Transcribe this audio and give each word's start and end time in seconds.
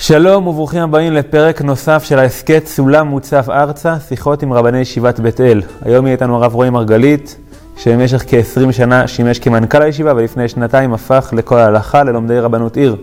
שלום 0.00 0.46
וברוכים 0.46 0.82
הבאים 0.82 1.12
לפרק 1.12 1.62
נוסף 1.62 2.04
של 2.04 2.18
ההסכת 2.18 2.66
סולם 2.66 3.06
מוצף 3.06 3.46
ארצה, 3.50 3.96
שיחות 4.08 4.42
עם 4.42 4.52
רבני 4.52 4.78
ישיבת 4.78 5.20
בית 5.20 5.40
אל. 5.40 5.62
היום 5.82 6.06
יהיה 6.06 6.14
איתנו 6.14 6.36
הרב 6.36 6.54
רועי 6.54 6.70
מרגלית, 6.70 7.36
שבמשך 7.76 8.24
כ-20 8.26 8.72
שנה 8.72 9.06
שימש 9.06 9.38
כמנכ"ל 9.38 9.82
הישיבה, 9.82 10.12
ולפני 10.16 10.48
שנתיים 10.48 10.94
הפך 10.94 11.28
לכל 11.36 11.58
ההלכה 11.58 12.02
ללומדי 12.04 12.40
רבנות 12.40 12.76
עיר. 12.76 12.96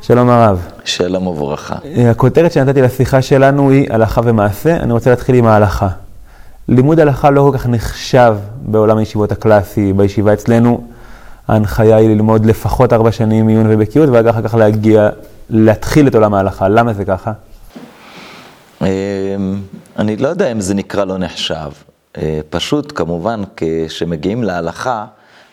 שלום 0.00 0.30
הרב. 0.30 0.68
שלום 0.84 1.26
וברכה. 1.26 1.74
הכותרת 2.10 2.52
שנתתי 2.52 2.82
לשיחה 2.82 3.22
שלנו 3.22 3.70
היא 3.70 3.86
הלכה 3.90 4.20
ומעשה. 4.24 4.76
אני 4.76 4.92
רוצה 4.92 5.10
להתחיל 5.10 5.34
עם 5.34 5.46
ההלכה. 5.46 5.88
לימוד 6.68 7.00
הלכה 7.00 7.30
לא 7.30 7.50
כל 7.50 7.58
כך 7.58 7.66
נחשב 7.66 8.36
בעולם 8.62 8.98
הישיבות 8.98 9.32
הקלאסי, 9.32 9.92
בישיבה 9.92 10.32
אצלנו. 10.32 10.84
ההנחיה 11.48 11.96
היא 11.96 12.08
ללמוד 12.08 12.46
לפחות 12.46 12.92
ארבע 12.92 13.12
שנים 13.12 13.48
עיון 13.48 13.66
ובקיאות, 13.68 14.08
ואחר 14.12 14.42
כך 14.42 14.54
להגיע 14.54 15.10
להתחיל 15.50 16.08
את 16.08 16.14
עולם 16.14 16.34
ההלכה. 16.34 16.68
למה 16.68 16.92
זה 16.92 17.04
ככה? 17.04 17.32
אמ, 18.82 18.86
אני 19.98 20.16
לא 20.16 20.28
יודע 20.28 20.52
אם 20.52 20.60
זה 20.60 20.74
נקרא 20.74 21.04
לא 21.04 21.18
נחשב. 21.18 21.70
אה, 22.16 22.40
פשוט, 22.50 22.92
כמובן, 22.94 23.42
כשמגיעים 23.56 24.42
להלכה, 24.42 25.06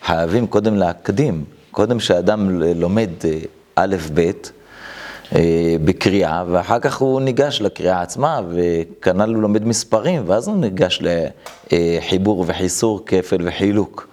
חייבים 0.04 0.46
קודם 0.46 0.76
להקדים. 0.76 1.44
קודם 1.70 2.00
שאדם 2.00 2.60
לומד 2.60 3.10
אה, 3.24 3.38
א', 3.74 3.96
ב', 4.14 4.30
אה, 5.34 5.76
בקריאה, 5.84 6.44
ואחר 6.50 6.78
כך 6.78 6.96
הוא 6.96 7.20
ניגש 7.20 7.60
לקריאה 7.60 8.02
עצמה, 8.02 8.40
וכנ"ל 8.50 9.34
הוא 9.34 9.42
לומד 9.42 9.64
מספרים, 9.64 10.22
ואז 10.26 10.48
הוא 10.48 10.56
ניגש 10.56 11.02
לחיבור 11.72 12.44
וחיסור, 12.48 13.00
כפל 13.06 13.36
וחילוק. 13.44 14.08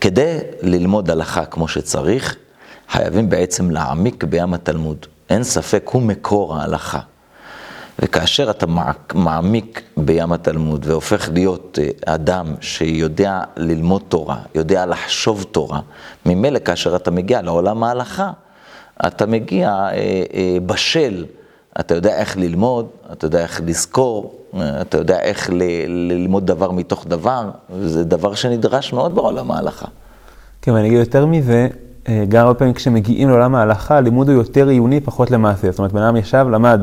כדי 0.00 0.38
ללמוד 0.62 1.10
הלכה 1.10 1.44
כמו 1.44 1.68
שצריך, 1.68 2.36
חייבים 2.88 3.28
בעצם 3.28 3.70
להעמיק 3.70 4.24
בים 4.24 4.54
התלמוד. 4.54 5.06
אין 5.30 5.42
ספק, 5.42 5.88
הוא 5.92 6.02
מקור 6.02 6.56
ההלכה. 6.56 7.00
וכאשר 7.98 8.50
אתה 8.50 8.66
מעמיק 9.14 9.82
בים 9.96 10.32
התלמוד 10.32 10.86
והופך 10.88 11.28
להיות 11.32 11.78
אה, 11.82 12.14
אדם 12.14 12.54
שיודע 12.60 13.40
ללמוד 13.56 14.02
תורה, 14.08 14.38
יודע 14.54 14.86
לחשוב 14.86 15.44
תורה, 15.50 15.80
ממילא 16.26 16.58
כאשר 16.58 16.96
אתה 16.96 17.10
מגיע 17.10 17.42
לעולם 17.42 17.84
ההלכה, 17.84 18.30
אתה 19.06 19.26
מגיע 19.26 19.68
אה, 19.68 19.90
אה, 20.34 20.56
בשל, 20.66 21.24
אתה 21.80 21.94
יודע 21.94 22.16
איך 22.16 22.36
ללמוד, 22.36 22.86
אתה 23.12 23.26
יודע 23.26 23.42
איך 23.42 23.60
לזכור, 23.66 24.38
אתה 24.80 24.98
יודע 24.98 25.20
איך 25.20 25.50
ללמוד 25.88 26.46
דבר 26.46 26.70
מתוך 26.70 27.06
דבר, 27.06 27.50
וזה 27.70 28.04
דבר 28.04 28.34
שנדרש 28.34 28.92
מאוד 28.92 29.14
בעולם 29.14 29.50
ההלכה. 29.50 29.86
כן, 30.62 30.72
ואני 30.72 30.86
אגיד 30.88 30.98
יותר 30.98 31.26
מזה, 31.26 31.68
אה, 31.72 31.85
גם 32.28 32.46
הרבה 32.46 32.58
פעמים 32.58 32.74
כשמגיעים 32.74 33.28
לעולם 33.28 33.54
ההלכה, 33.54 33.96
הלימוד 33.96 34.28
הוא 34.28 34.36
יותר 34.36 34.68
עיוני, 34.68 35.00
פחות 35.00 35.30
למעשה. 35.30 35.70
זאת 35.70 35.78
אומרת, 35.78 35.92
בן 35.92 36.02
אדם 36.02 36.16
ישב, 36.16 36.46
למד 36.50 36.80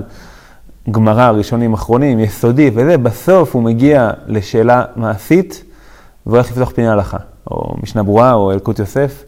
גמרא, 0.92 1.30
ראשונים, 1.30 1.74
אחרונים, 1.74 2.20
יסודי 2.20 2.72
וזה, 2.74 2.98
בסוף 2.98 3.56
הוא 3.56 3.64
מגיע 3.64 4.12
לשאלה 4.28 4.86
מעשית, 4.96 5.64
והולך 6.26 6.52
לפתוח 6.52 6.72
פיני 6.72 6.88
הלכה, 6.88 7.18
או 7.52 7.76
משנה 7.84 8.04
ברורה, 8.04 8.34
או 8.34 8.52
אלקוט 8.52 8.80
יוסף. 8.80 9.24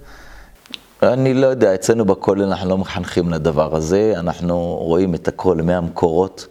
אני 1.04 1.34
לא 1.34 1.48
יודע, 1.48 1.76
אצלנו 1.76 2.06
בכולל 2.06 2.44
אנחנו 2.44 2.70
לא 2.70 2.78
מחנכים 2.78 3.30
לדבר 3.30 3.76
הזה, 3.76 4.14
אנחנו 4.16 4.78
רואים 4.82 5.16
את 5.16 5.28
הכל 5.28 5.56
מהמקורות, 5.56 6.48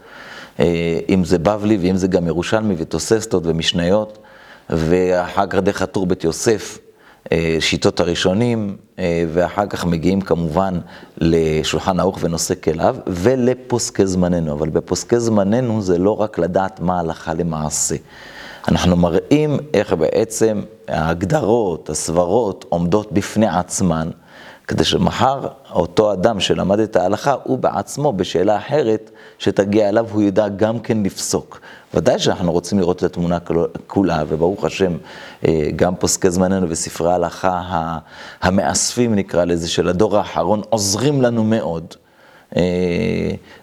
אה, 0.61 0.99
אם 1.09 1.25
זה 1.25 1.39
בבלי 1.39 1.77
ואם 1.77 1.97
זה 1.97 2.09
גם 2.09 2.27
ירושלמי 2.27 2.75
ותוססתות 2.79 3.43
ומשניות, 3.47 4.19
ואחר 4.71 5.47
כך 5.47 5.59
דרך 5.59 5.83
הטור 5.83 6.07
בית 6.07 6.25
יוסף, 6.25 6.79
אה, 6.79 6.84
שיטות 7.61 8.01
הראשונים, 8.01 8.77
אה, 8.99 9.25
ואחר 9.33 9.67
כך 9.67 9.85
מגיעים 9.85 10.21
כמובן 10.21 10.81
לשולחן 11.19 12.01
ערוך 12.01 12.19
ונושא 12.21 12.55
כליו, 12.55 12.97
ולפוסקי 13.07 14.07
זמננו. 14.07 14.53
אבל 14.53 14.69
בפוסקי 14.69 15.21
זמננו 15.21 15.83
זה 15.83 15.99
לא 15.99 16.21
רק 16.21 16.39
לדעת 16.39 16.81
מה 16.81 17.01
הלכה 17.01 17.35
למעשה. 17.35 17.97
אנחנו 18.69 18.97
מראים 18.97 19.57
איך 19.75 19.93
בעצם 19.93 20.63
ההגדרות, 20.89 21.91
הסברות, 21.91 22.65
עומדות 22.69 23.13
בפני 23.13 23.47
עצמן, 23.47 24.11
כדי 24.69 24.85
שמחר 24.85 25.49
אותו 25.71 26.13
אדם 26.13 26.41
שלמד 26.41 26.79
את 26.79 26.97
ההלכה, 26.97 27.35
הוא 27.45 27.59
בעצמו 27.59 28.13
בשאלה 28.13 28.57
אחרת 28.57 29.11
שתגיע 29.39 29.89
אליו, 29.89 30.07
הוא 30.13 30.23
ידע 30.23 30.49
גם 30.49 30.79
כן 30.79 31.03
לפסוק. 31.03 31.61
ודאי 31.95 32.19
שאנחנו 32.19 32.53
רוצים 32.53 32.79
לראות 32.79 32.99
את 32.99 33.03
התמונה 33.03 33.39
כולה, 33.87 34.23
וברוך 34.29 34.65
השם, 34.65 34.97
אה, 35.47 35.69
גם 35.77 35.97
פוסקי 35.97 36.31
זמננו 36.31 36.71
וספרי 36.71 37.13
ההלכה 37.13 37.99
המאספים, 38.43 39.15
נקרא 39.15 39.45
לזה, 39.45 39.69
של 39.69 39.89
הדור 39.89 40.17
האחרון, 40.17 40.63
עוזרים 40.71 41.23
לנו 41.23 41.45
מאוד. 41.45 41.95
אה, 42.57 42.63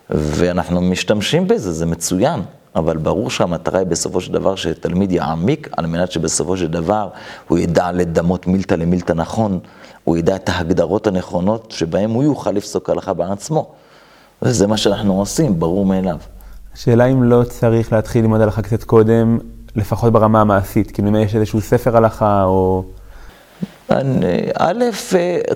ואנחנו 0.10 0.82
משתמשים 0.82 1.48
בזה, 1.48 1.72
זה 1.72 1.86
מצוין. 1.86 2.42
אבל 2.76 2.98
ברור 2.98 3.30
שהמטרה 3.30 3.80
היא 3.80 3.88
בסופו 3.88 4.22
של 4.22 4.34
דבר 4.34 4.56
שתלמיד 4.56 5.12
יעמיק, 5.12 5.70
על 5.78 5.86
מנת 5.86 6.12
שבסופו 6.12 6.58
של 6.58 6.68
דבר 6.68 7.10
הוא 7.48 7.58
ידע 7.58 7.92
לדמות 7.92 8.48
מילתא 8.48 8.76
למילתא 8.76 9.14
נכון, 9.14 9.60
הוא 10.04 10.18
ידע 10.18 10.36
את 10.36 10.50
ההגדרות 10.50 11.08
הנכונות 11.08 11.72
שבהן 11.72 12.10
הוא 12.10 12.24
יוכל 12.24 12.52
לפסוק 12.52 12.90
הלכה 12.90 13.14
בעצמו. 13.14 13.72
וזה 14.42 14.68
מה 14.68 14.78
שאנחנו 14.78 15.20
עושים, 15.20 15.60
ברור 15.60 15.86
מאליו. 15.86 16.18
השאלה 16.74 17.06
אם 17.06 17.24
לא 17.24 17.44
צריך 17.44 17.94
להתחיל 17.94 18.22
ללמוד 18.22 18.42
הלכה 18.42 18.62
קצת 18.62 18.84
קודם, 18.84 19.38
לפחות 19.76 20.14
ברמה 20.14 20.42
המעשית, 20.42 20.92
כאילו 20.92 21.08
אם 21.08 21.16
יש 21.16 21.36
איזשהו 21.36 21.62
ספר 21.62 21.98
הלכה 21.98 22.44
או... 22.44 22.84
א', 24.60 24.84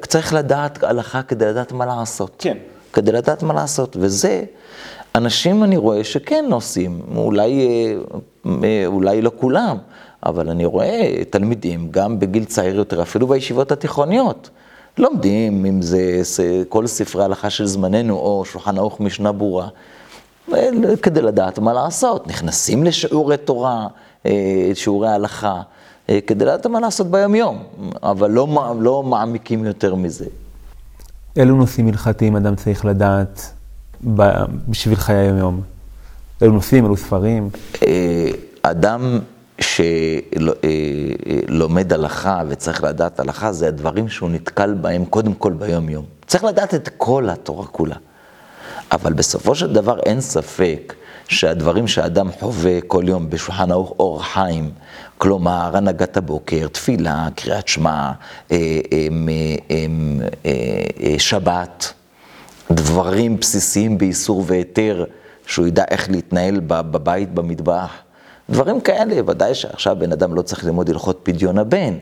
צריך 0.08 0.34
לדעת 0.34 0.84
הלכה 0.84 1.22
כדי 1.24 1.46
לדעת 1.46 1.72
מה 1.72 1.86
לעשות. 1.86 2.36
כן. 2.40 2.58
כדי 2.94 3.12
לדעת 3.12 3.44
מה 3.44 3.54
לעשות, 3.54 3.98
וזה, 4.00 4.44
אנשים 5.16 5.64
אני 5.64 5.78
רואה 5.78 6.04
שכן 6.04 6.46
עושים, 6.52 7.02
אולי, 7.16 7.68
אה, 8.46 8.84
אולי 8.86 9.22
לא 9.22 9.32
כולם, 9.38 9.78
אבל 10.26 10.50
אני 10.50 10.66
רואה 10.66 11.24
תלמידים, 11.30 11.88
גם 11.92 12.20
בגיל 12.20 12.46
צעיר 12.46 12.76
יותר, 12.76 13.02
אפילו 13.02 13.28
בישיבות 13.28 13.72
התיכוניות, 13.72 14.50
לומדים, 14.98 15.66
אם 15.66 15.82
זה 15.82 16.22
כל 16.70 16.88
ספרי 16.88 17.22
ההלכה 17.22 17.50
של 17.50 17.66
זמננו, 17.66 18.16
או 18.16 18.46
שולחן 18.46 18.78
ערוך 18.78 19.00
משנה 19.00 19.32
ברורה, 19.32 19.68
כדי 21.02 21.22
לדעת 21.22 21.60
מה 21.60 21.74
לעשות. 21.74 22.28
נכנסים 22.28 22.84
לשיעורי 22.84 23.38
תורה, 23.38 23.88
אה, 24.26 24.72
שיעורי 24.74 25.10
הלכה, 25.10 25.62
אה, 26.10 26.20
כדי 26.28 26.46
לדעת 26.46 26.66
מה 26.66 26.80
לעשות 26.80 27.12
ביום-יום, 27.12 27.64
אבל 28.04 28.32
לא, 28.32 28.76
לא 28.80 29.04
מעמיקים 29.04 29.66
יותר 29.66 29.96
מזה. 29.96 30.26
אילו 31.36 31.56
נושאים 31.56 31.88
הלכתיים 31.88 32.36
אדם 32.36 32.56
צריך 32.56 32.86
לדעת 32.86 33.52
בשביל 34.68 34.96
חיי 34.96 35.16
היום-יום? 35.16 35.62
אילו 36.42 36.54
נושאים, 36.54 36.84
אילו 36.84 36.98
ספרים? 36.98 37.50
אה, 37.88 38.30
אדם 38.62 39.20
שלומד 41.50 41.94
הלכה 41.94 42.42
וצריך 42.48 42.84
לדעת 42.84 43.20
הלכה, 43.20 43.52
זה 43.52 43.68
הדברים 43.68 44.10
שהוא 44.10 44.30
נתקל 44.30 44.74
בהם 44.74 45.06
קודם 45.06 45.34
כל 45.34 45.54
ביום-יום. 45.54 46.06
צריך 46.28 46.44
לדעת 46.44 46.74
את 46.74 46.90
כל 46.98 47.30
התורה 47.30 47.66
כולה. 47.66 47.96
אבל 48.92 49.14
בסופו 49.14 49.56
של 49.56 49.74
דבר 49.74 50.00
אין 50.00 50.22
ספק 50.22 50.94
שהדברים 51.28 51.88
שאדם 51.88 52.32
חווה 52.32 52.82
כל 52.88 53.04
יום 53.08 53.30
בשולחן 53.30 53.72
ערוך 53.72 53.94
אור 54.00 54.24
חיים, 54.24 54.72
כלומר 55.18 55.78
הנהגת 55.78 56.18
הבוקר, 56.18 56.68
תפילה, 56.68 57.28
קריאת 57.36 57.68
שמע, 57.68 58.12
אה, 58.52 58.58
אה, 58.92 59.08
אה, 60.46 61.20
שבת, 61.20 61.94
דברים 62.72 63.40
בסיסיים 63.40 63.98
באיסור 63.98 64.44
והיתר, 64.48 65.06
שהוא 65.48 65.68
ידע 65.68 65.84
איך 65.92 66.10
להתנהל 66.10 66.60
בבית, 66.68 67.34
במטבח, 67.34 67.92
דברים 68.50 68.82
כאלה, 68.82 69.22
ודאי 69.28 69.56
שעכשיו 69.56 69.96
בן 70.00 70.12
אדם 70.12 70.36
לא 70.36 70.42
צריך 70.42 70.64
ללמוד 70.64 70.90
הלכות 70.90 71.20
פדיון 71.24 71.58
הבן. 71.58 71.98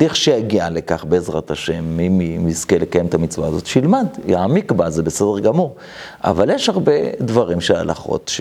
לכשיגיע 0.00 0.64
אה, 0.64 0.70
לכך 0.70 1.04
בעזרת 1.08 1.50
השם, 1.50 2.00
אם 2.00 2.48
יזכה 2.48 2.78
לקיים 2.78 3.06
את 3.06 3.14
המצווה 3.14 3.48
הזאת, 3.48 3.66
שילמד, 3.66 4.06
יעמיק 4.26 4.72
בה, 4.72 4.90
זה 4.90 5.02
בסדר 5.02 5.38
גמור. 5.42 5.76
אבל 6.24 6.50
יש 6.50 6.68
הרבה 6.68 6.92
דברים 7.20 7.60
של 7.60 7.74
הלכות 7.74 8.28
ש... 8.28 8.40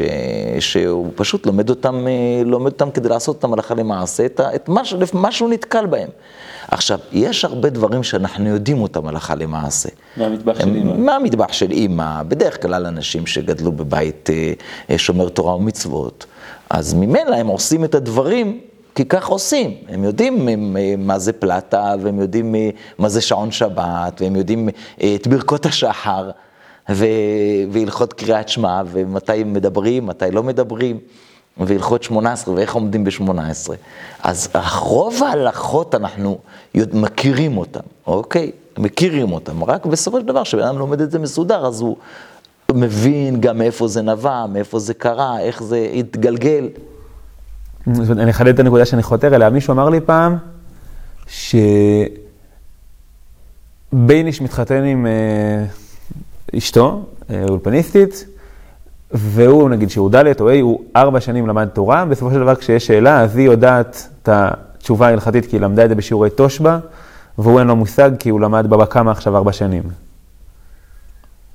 שהוא 0.59 1.11
פשוט 1.15 1.45
לומד 1.45 1.69
אותם, 1.69 2.07
אה, 2.07 2.43
לומד 2.45 2.71
אותם 2.71 2.91
כדי 2.91 3.09
לעשות 3.09 3.35
אותם 3.35 3.53
הלכה 3.53 3.75
למעשה, 3.75 4.25
את, 4.25 4.39
את 4.55 4.69
מה, 4.69 4.81
מה 5.13 5.31
שהוא 5.31 5.49
נתקל 5.49 5.85
בהם. 5.85 6.09
עכשיו, 6.67 6.99
יש 7.11 7.45
הרבה 7.45 7.69
דברים 7.69 8.03
שאנחנו 8.03 8.49
יודעים 8.49 8.81
אותם 8.81 9.07
הלכה 9.07 9.35
למעשה. 9.35 9.89
מהמטבח 10.17 10.59
של 10.59 10.75
אימא. 10.75 10.93
מהמטבח 10.93 11.53
של 11.53 11.71
אימא, 11.71 12.23
בדרך 12.23 12.61
כלל 12.61 12.85
אנשים 12.85 13.27
שגדלו 13.27 13.71
בבית 13.71 14.29
אה, 14.89 14.97
שומר 14.97 15.29
תורה 15.29 15.55
ומצוות, 15.55 16.25
אז 16.69 16.93
ממילא 16.93 17.35
הם 17.35 17.47
עושים 17.47 17.83
את 17.83 17.95
הדברים 17.95 18.59
כי 18.99 19.05
כך 19.05 19.27
עושים, 19.27 19.73
הם 19.89 20.03
יודעים 20.03 20.47
מה 20.97 21.19
זה 21.19 21.33
פלטה, 21.33 21.93
והם 22.01 22.19
יודעים 22.19 22.55
מה 22.97 23.09
זה 23.09 23.21
שעון 23.21 23.51
שבת, 23.51 24.21
והם 24.21 24.35
יודעים 24.35 24.69
אה, 25.01 25.15
את 25.15 25.27
ברכות 25.27 25.65
השחר, 25.65 26.29
והלכות 27.69 28.13
קריאת 28.13 28.49
שמע, 28.49 28.81
ומתי 28.91 29.43
מדברים, 29.43 30.05
מתי 30.05 30.31
לא 30.31 30.43
מדברים, 30.43 30.99
והלכות 31.57 32.03
שמונה 32.03 32.31
עשרה, 32.31 32.53
ואיך 32.53 32.73
עומדים 32.73 33.03
בשמונה 33.03 33.49
עשרה. 33.49 33.75
אז 34.23 34.49
רוב 34.81 35.23
ההלכות 35.23 35.95
אנחנו 35.95 36.37
מכירים 36.75 37.57
אותן, 37.57 37.79
אוקיי? 38.07 38.51
מכירים 38.77 39.31
אותם, 39.31 39.63
רק 39.63 39.85
בסופו 39.85 40.19
של 40.19 40.25
דבר, 40.25 40.43
כשבן 40.43 40.63
אדם 40.63 40.77
לומד 40.77 41.01
את 41.01 41.11
זה 41.11 41.19
מסודר, 41.19 41.65
אז 41.65 41.81
הוא 41.81 41.95
מבין 42.71 43.41
גם 43.41 43.57
מאיפה 43.57 43.87
זה 43.87 44.01
נבע, 44.01 44.45
מאיפה 44.45 44.79
זה 44.79 44.93
קרה, 44.93 45.39
איך 45.39 45.63
זה 45.63 45.89
התגלגל. 45.93 46.67
אני 48.11 48.31
אחדד 48.31 48.53
את 48.53 48.59
הנקודה 48.59 48.85
שאני 48.85 49.03
חותר 49.03 49.35
אליה. 49.35 49.49
מישהו 49.49 49.73
אמר 49.73 49.89
לי 49.89 49.99
פעם, 50.01 50.37
שבייניש 53.91 54.41
מתחתן 54.41 54.83
עם 54.83 55.05
אה, 55.05 55.65
אשתו, 56.57 57.05
אה, 57.29 57.43
אולפניסטית, 57.49 58.25
והוא 59.11 59.69
נגיד 59.69 59.89
שהוא 59.89 60.11
ד' 60.11 60.41
או 60.41 60.49
ה', 60.49 60.61
הוא 60.61 60.83
ארבע 60.95 61.19
שנים 61.19 61.47
למד 61.47 61.67
תורה, 61.67 62.05
בסופו 62.05 62.31
של 62.31 62.39
דבר 62.39 62.55
כשיש 62.55 62.87
שאלה, 62.87 63.21
אז 63.21 63.37
היא 63.37 63.45
יודעת 63.45 64.07
את 64.23 64.29
התשובה 64.31 65.07
ההלכתית, 65.07 65.45
כי 65.45 65.55
היא 65.55 65.61
למדה 65.61 65.83
את 65.83 65.89
זה 65.89 65.95
בשיעורי 65.95 66.29
תושבע, 66.29 66.77
והוא 67.37 67.59
אין 67.59 67.67
לו 67.67 67.75
מושג, 67.75 68.11
כי 68.19 68.29
הוא 68.29 68.39
למד 68.39 68.67
בבא 68.69 68.85
קמא 68.85 69.11
עכשיו 69.11 69.37
ארבע 69.37 69.53
שנים. 69.53 69.83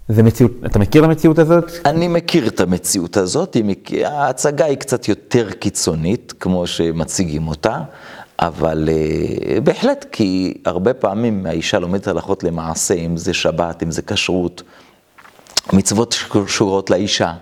זה 0.08 0.22
מציאות, 0.22 0.52
אתה 0.66 0.78
מכיר 0.78 1.04
את 1.04 1.08
המציאות 1.08 1.38
הזאת? 1.38 1.64
אני 1.84 2.08
מכיר 2.08 2.46
את 2.46 2.60
המציאות 2.60 3.16
הזאת, 3.16 3.56
ההצגה 4.04 4.64
היא 4.64 4.76
קצת 4.76 5.08
יותר 5.08 5.50
קיצונית, 5.50 6.34
כמו 6.40 6.66
שמציגים 6.66 7.48
אותה, 7.48 7.78
אבל 8.38 8.88
uh, 8.88 9.60
בהחלט, 9.60 10.06
כי 10.12 10.54
הרבה 10.64 10.94
פעמים 10.94 11.46
האישה 11.46 11.78
לומדת 11.78 12.08
הלכות 12.08 12.44
למעשה, 12.44 12.94
אם 12.94 13.16
זה 13.16 13.34
שבת, 13.34 13.82
אם 13.82 13.90
זה 13.90 14.02
כשרות, 14.02 14.62
מצוות 15.72 16.12
שקשורות 16.12 16.90
לאישה. 16.90 17.32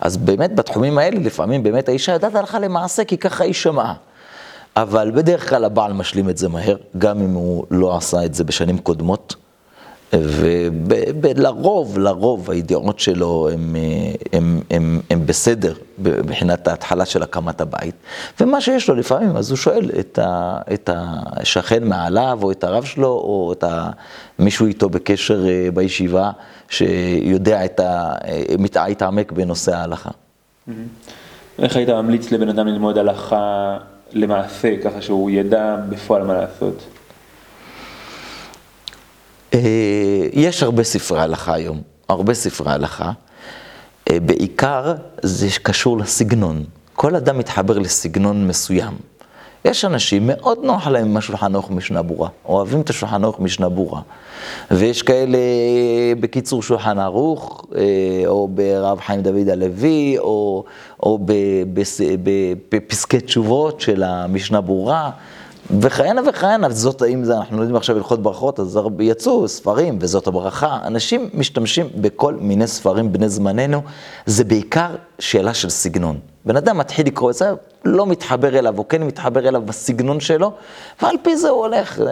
אז 0.00 0.16
באמת 0.16 0.54
בתחומים 0.54 0.98
האלה, 0.98 1.20
לפעמים 1.20 1.62
באמת 1.62 1.88
האישה 1.88 2.12
יודעת 2.12 2.34
הלכה 2.34 2.58
למעשה, 2.58 3.04
כי 3.04 3.18
ככה 3.18 3.44
היא 3.44 3.54
שמעה. 3.54 3.94
אבל 4.76 5.10
בדרך 5.10 5.48
כלל 5.48 5.64
הבעל 5.64 5.92
משלים 5.92 6.28
את 6.28 6.38
זה 6.38 6.48
מהר, 6.48 6.76
גם 6.98 7.20
אם 7.20 7.32
הוא 7.34 7.64
לא 7.70 7.96
עשה 7.96 8.24
את 8.24 8.34
זה 8.34 8.44
בשנים 8.44 8.78
קודמות. 8.78 9.34
ולרוב, 10.12 11.98
לרוב 11.98 12.50
הידיעות 12.50 12.98
שלו 12.98 13.48
הן 15.10 15.26
בסדר 15.26 15.74
מבחינת 15.98 16.68
ההתחלה 16.68 17.04
של 17.04 17.22
הקמת 17.22 17.60
הבית. 17.60 17.94
ומה 18.40 18.60
שיש 18.60 18.88
לו 18.88 18.94
לפעמים, 18.94 19.36
אז 19.36 19.50
הוא 19.50 19.56
שואל 19.56 19.90
את, 20.00 20.18
ה, 20.18 20.58
את 20.72 20.90
השכן 20.92 21.84
מעליו, 21.84 22.38
או 22.42 22.50
את 22.50 22.64
הרב 22.64 22.84
שלו, 22.84 23.08
או 23.08 23.54
את 23.58 23.64
מישהו 24.38 24.66
איתו 24.66 24.88
בקשר 24.88 25.46
אה, 25.48 25.68
בישיבה, 25.74 26.30
שיודע 26.68 27.64
את 27.64 27.80
ה... 27.80 28.14
התעמק 28.76 29.32
בנושא 29.32 29.76
ההלכה. 29.76 30.10
איך 31.58 31.76
היית 31.76 31.88
ממליץ 31.88 32.32
לבן 32.32 32.48
אדם 32.48 32.66
ללמוד 32.66 32.98
הלכה 32.98 33.78
למעשה, 34.12 34.74
ככה 34.84 35.02
שהוא 35.02 35.30
ידע 35.30 35.76
בפועל 35.88 36.22
מה 36.22 36.34
לעשות? 36.34 36.91
אה, 39.54 39.58
יש 40.32 40.62
הרבה 40.62 40.82
ספרי 40.82 41.20
הלכה 41.20 41.54
היום, 41.54 41.82
הרבה 42.08 42.34
ספרי 42.34 42.72
הלכה. 42.72 43.12
אה, 44.10 44.20
בעיקר 44.20 44.94
זה 45.22 45.48
קשור 45.62 45.98
לסגנון. 45.98 46.64
כל 46.94 47.16
אדם 47.16 47.38
מתחבר 47.38 47.78
לסגנון 47.78 48.48
מסוים. 48.48 48.92
יש 49.64 49.84
אנשים, 49.84 50.22
מאוד 50.26 50.58
נוח 50.62 50.86
להם 50.86 51.06
עם 51.06 51.16
השולחן 51.16 51.54
ערוך 51.54 51.70
משנה 51.70 52.02
ברורה, 52.02 52.28
אוהבים 52.44 52.80
את 52.80 52.90
השולחן 52.90 53.24
ערוך 53.24 53.40
משנה 53.40 53.68
ברורה. 53.68 54.00
ויש 54.70 55.02
כאלה 55.02 55.38
בקיצור 56.20 56.62
שולחן 56.62 56.98
ערוך, 56.98 57.66
אה, 57.76 57.82
או 58.26 58.48
ברב 58.48 59.00
חיים 59.00 59.22
דוד 59.22 59.48
הלוי, 59.48 60.18
או, 60.18 60.64
או 61.02 61.18
בפסקי 62.68 63.20
תשובות 63.20 63.80
של 63.80 64.02
המשנה 64.02 64.60
ברורה. 64.60 65.10
וכהנה 65.80 66.20
וכהנה, 66.28 66.70
זאת, 66.70 67.02
אם 67.02 67.24
זה, 67.24 67.36
אנחנו 67.36 67.56
יודעים 67.56 67.76
עכשיו 67.76 67.96
הלכות 67.96 68.22
ברכות, 68.22 68.60
אז 68.60 68.78
יצאו 69.00 69.48
ספרים, 69.48 69.98
וזאת 70.00 70.26
הברכה. 70.26 70.78
אנשים 70.86 71.30
משתמשים 71.34 71.86
בכל 72.00 72.34
מיני 72.34 72.66
ספרים 72.66 73.12
בני 73.12 73.28
זמננו, 73.28 73.82
זה 74.26 74.44
בעיקר 74.44 74.90
שאלה 75.18 75.54
של 75.54 75.70
סגנון. 75.70 76.16
בן 76.44 76.56
אדם 76.56 76.78
מתחיל 76.78 77.06
לקרוא 77.06 77.30
את 77.30 77.34
זה, 77.34 77.50
לא 77.84 78.06
מתחבר 78.06 78.58
אליו, 78.58 78.78
או 78.78 78.88
כן 78.88 79.02
מתחבר 79.02 79.48
אליו 79.48 79.62
בסגנון 79.62 80.20
שלו, 80.20 80.52
ועל 81.02 81.16
פי 81.22 81.36
זה 81.36 81.48
הוא 81.48 81.64
הולך. 81.64 82.00
אה, 82.00 82.06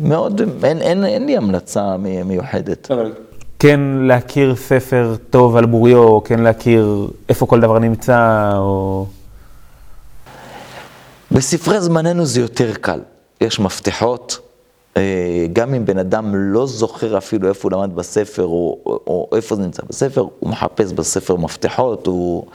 מאוד, 0.00 0.40
אין, 0.64 0.82
אין, 0.82 1.04
אין 1.04 1.26
לי 1.26 1.36
המלצה 1.36 1.96
מיוחדת. 2.24 2.90
אבל 2.90 3.12
כן 3.58 3.80
להכיר 3.80 4.56
ספר 4.56 5.14
טוב 5.30 5.56
על 5.56 5.66
בוריו, 5.66 5.98
או 5.98 6.22
כן 6.24 6.40
להכיר 6.40 7.08
איפה 7.28 7.46
כל 7.46 7.60
דבר 7.60 7.78
נמצא, 7.78 8.50
או... 8.56 9.06
בספרי 11.32 11.80
זמננו 11.80 12.26
זה 12.26 12.40
יותר 12.40 12.74
קל, 12.74 13.00
יש 13.40 13.60
מפתחות, 13.60 14.38
אה, 14.96 15.46
גם 15.52 15.74
אם 15.74 15.84
בן 15.84 15.98
אדם 15.98 16.34
לא 16.34 16.66
זוכר 16.66 17.18
אפילו 17.18 17.48
איפה 17.48 17.68
הוא 17.68 17.78
למד 17.78 17.96
בספר, 17.96 18.44
או, 18.44 18.78
או, 18.86 19.00
או 19.06 19.36
איפה 19.36 19.56
זה 19.56 19.62
נמצא 19.62 19.82
בספר, 19.88 20.20
הוא 20.20 20.50
מחפש 20.50 20.92
בספר 20.92 21.36
מפתחות, 21.36 22.06
הוא 22.06 22.46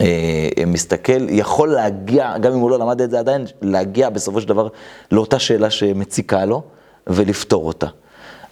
אה, 0.00 0.48
מסתכל, 0.66 1.28
יכול 1.28 1.68
להגיע, 1.72 2.38
גם 2.38 2.52
אם 2.52 2.58
הוא 2.58 2.70
לא 2.70 2.78
למד 2.78 3.00
את 3.00 3.10
זה 3.10 3.18
עדיין, 3.18 3.46
להגיע 3.62 4.10
בסופו 4.10 4.40
של 4.40 4.48
דבר 4.48 4.68
לאותה 5.12 5.38
שאלה 5.38 5.70
שמציקה 5.70 6.44
לו, 6.44 6.62
ולפתור 7.06 7.66
אותה. 7.66 7.86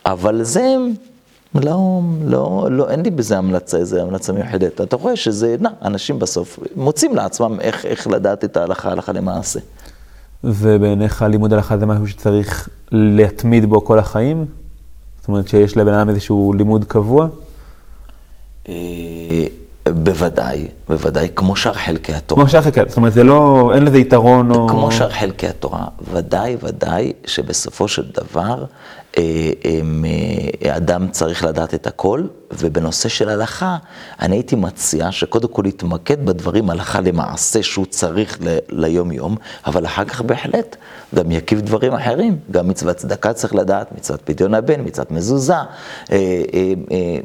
אבל 0.06 0.42
זה 0.42 0.76
לא, 1.54 2.00
לא, 2.24 2.68
לא, 2.70 2.90
אין 2.90 3.02
לי 3.02 3.10
בזה 3.10 3.38
המלצה, 3.38 3.76
איזה 3.76 4.02
המלצה 4.02 4.32
מיוחדת. 4.32 4.80
אתה 4.80 4.96
רואה 4.96 5.16
שזה, 5.16 5.56
נע, 5.60 5.68
אנשים 5.82 6.18
בסוף 6.18 6.58
מוצאים 6.76 7.16
לעצמם 7.16 7.60
איך, 7.60 7.86
איך 7.86 8.06
לדעת 8.06 8.44
את 8.44 8.56
ההלכה, 8.56 8.90
הלכה 8.90 9.12
למעשה. 9.12 9.60
ובעיניך 10.44 11.22
לימוד 11.22 11.52
הלכה 11.52 11.78
זה 11.78 11.86
משהו 11.86 12.06
שצריך 12.08 12.68
להתמיד 12.92 13.66
בו 13.66 13.84
כל 13.84 13.98
החיים? 13.98 14.46
זאת 15.20 15.28
אומרת 15.28 15.48
שיש 15.48 15.76
לבן 15.76 15.94
אדם 15.94 16.08
איזשהו 16.08 16.52
לימוד 16.52 16.84
קבוע? 16.84 17.28
אה, 18.68 18.74
בוודאי, 19.86 20.68
בוודאי, 20.88 21.28
כמו 21.36 21.56
שאר 21.56 21.72
חלקי 21.72 22.14
התורה. 22.14 22.42
כמו 22.42 22.50
שאר 22.50 22.62
חלקי, 22.62 22.80
זאת 22.88 22.96
אומרת, 22.96 23.12
זה 23.12 23.24
לא, 23.24 23.70
אין 23.74 23.84
לזה 23.84 23.98
יתרון 23.98 24.50
או... 24.50 24.68
כמו 24.68 24.92
שאר 24.92 25.10
חלקי 25.10 25.48
התורה, 25.48 25.84
ודאי, 26.12 26.56
ודאי, 26.62 27.12
שבסופו 27.26 27.88
של 27.88 28.04
דבר, 28.14 28.64
אדם 30.76 31.08
צריך 31.10 31.44
לדעת 31.44 31.74
את 31.74 31.86
הכל, 31.86 32.22
ובנושא 32.58 33.08
של 33.08 33.28
הלכה, 33.28 33.76
אני 34.20 34.36
הייתי 34.36 34.56
מציע 34.56 35.12
שקודם 35.12 35.48
כל 35.48 35.62
יתמקד 35.66 36.26
בדברים 36.26 36.70
הלכה 36.70 37.00
למעשה 37.00 37.62
שהוא 37.62 37.86
צריך 37.86 38.38
ליום-יום, 38.68 39.36
אבל 39.66 39.86
אחר 39.86 40.04
כך 40.04 40.20
בהחלט 40.20 40.76
גם 41.14 41.30
יקיף 41.30 41.60
דברים 41.60 41.92
אחרים, 41.92 42.38
גם 42.50 42.68
מצוות 42.68 42.96
צדקה 42.96 43.32
צריך 43.32 43.54
לדעת, 43.54 43.92
מצוות 43.92 44.20
פדיון 44.24 44.54
הבן, 44.54 44.80
מצוות 44.84 45.10
מזוזה, 45.10 45.54
אה, 46.12 46.16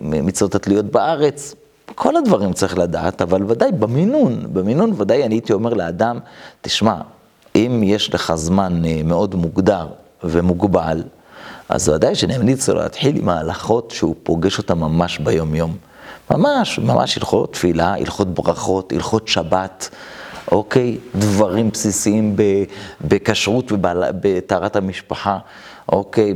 מצוות 0.01 0.55
התלויות 0.55 0.85
בארץ. 0.85 1.55
כל 1.95 2.15
הדברים 2.15 2.53
צריך 2.53 2.77
לדעת, 2.77 3.21
אבל 3.21 3.43
ודאי 3.47 3.71
במינון, 3.71 4.43
במינון 4.53 4.93
ודאי 4.97 5.23
אני 5.25 5.35
הייתי 5.35 5.53
אומר 5.53 5.73
לאדם, 5.73 6.19
תשמע, 6.61 6.95
אם 7.55 7.81
יש 7.83 8.13
לך 8.13 8.33
זמן 8.35 8.81
מאוד 9.03 9.35
מוגדר 9.35 9.87
ומוגבל, 10.23 11.03
אז 11.69 11.89
ודאי 11.89 12.15
שאני 12.15 12.37
ממליץ 12.37 12.69
לו 12.69 12.75
להתחיל 12.75 13.17
עם 13.17 13.29
ההלכות 13.29 13.91
שהוא 13.91 14.15
פוגש 14.23 14.57
אותן 14.57 14.77
ממש 14.77 15.17
ביום-יום. 15.17 15.77
ממש, 16.31 16.79
ממש 16.79 17.17
הלכות 17.17 17.53
תפילה, 17.53 17.93
הלכות 17.93 18.27
ברכות, 18.33 18.93
הלכות 18.93 19.27
שבת, 19.27 19.89
אוקיי? 20.51 20.97
דברים 21.15 21.69
בסיסיים 21.69 22.35
בכשרות 23.01 23.71
ובטהרת 23.71 24.75
המשפחה, 24.75 25.37
אוקיי? 25.89 26.33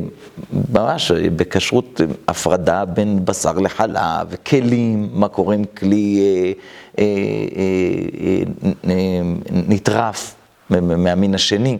ממש 0.73 1.11
בכשרות 1.11 2.01
הפרדה 2.27 2.85
בין 2.85 3.25
בשר 3.25 3.53
לחלב, 3.53 4.27
וכלים, 4.29 5.09
מה 5.13 5.27
קורה 5.27 5.55
עם 5.55 5.63
כלי 5.77 6.19
אה, 6.19 6.51
אה, 6.99 7.05
אה, 7.55 8.89
אה, 8.89 9.21
נטרף 9.67 10.35
מהמין 10.69 11.35
השני. 11.35 11.77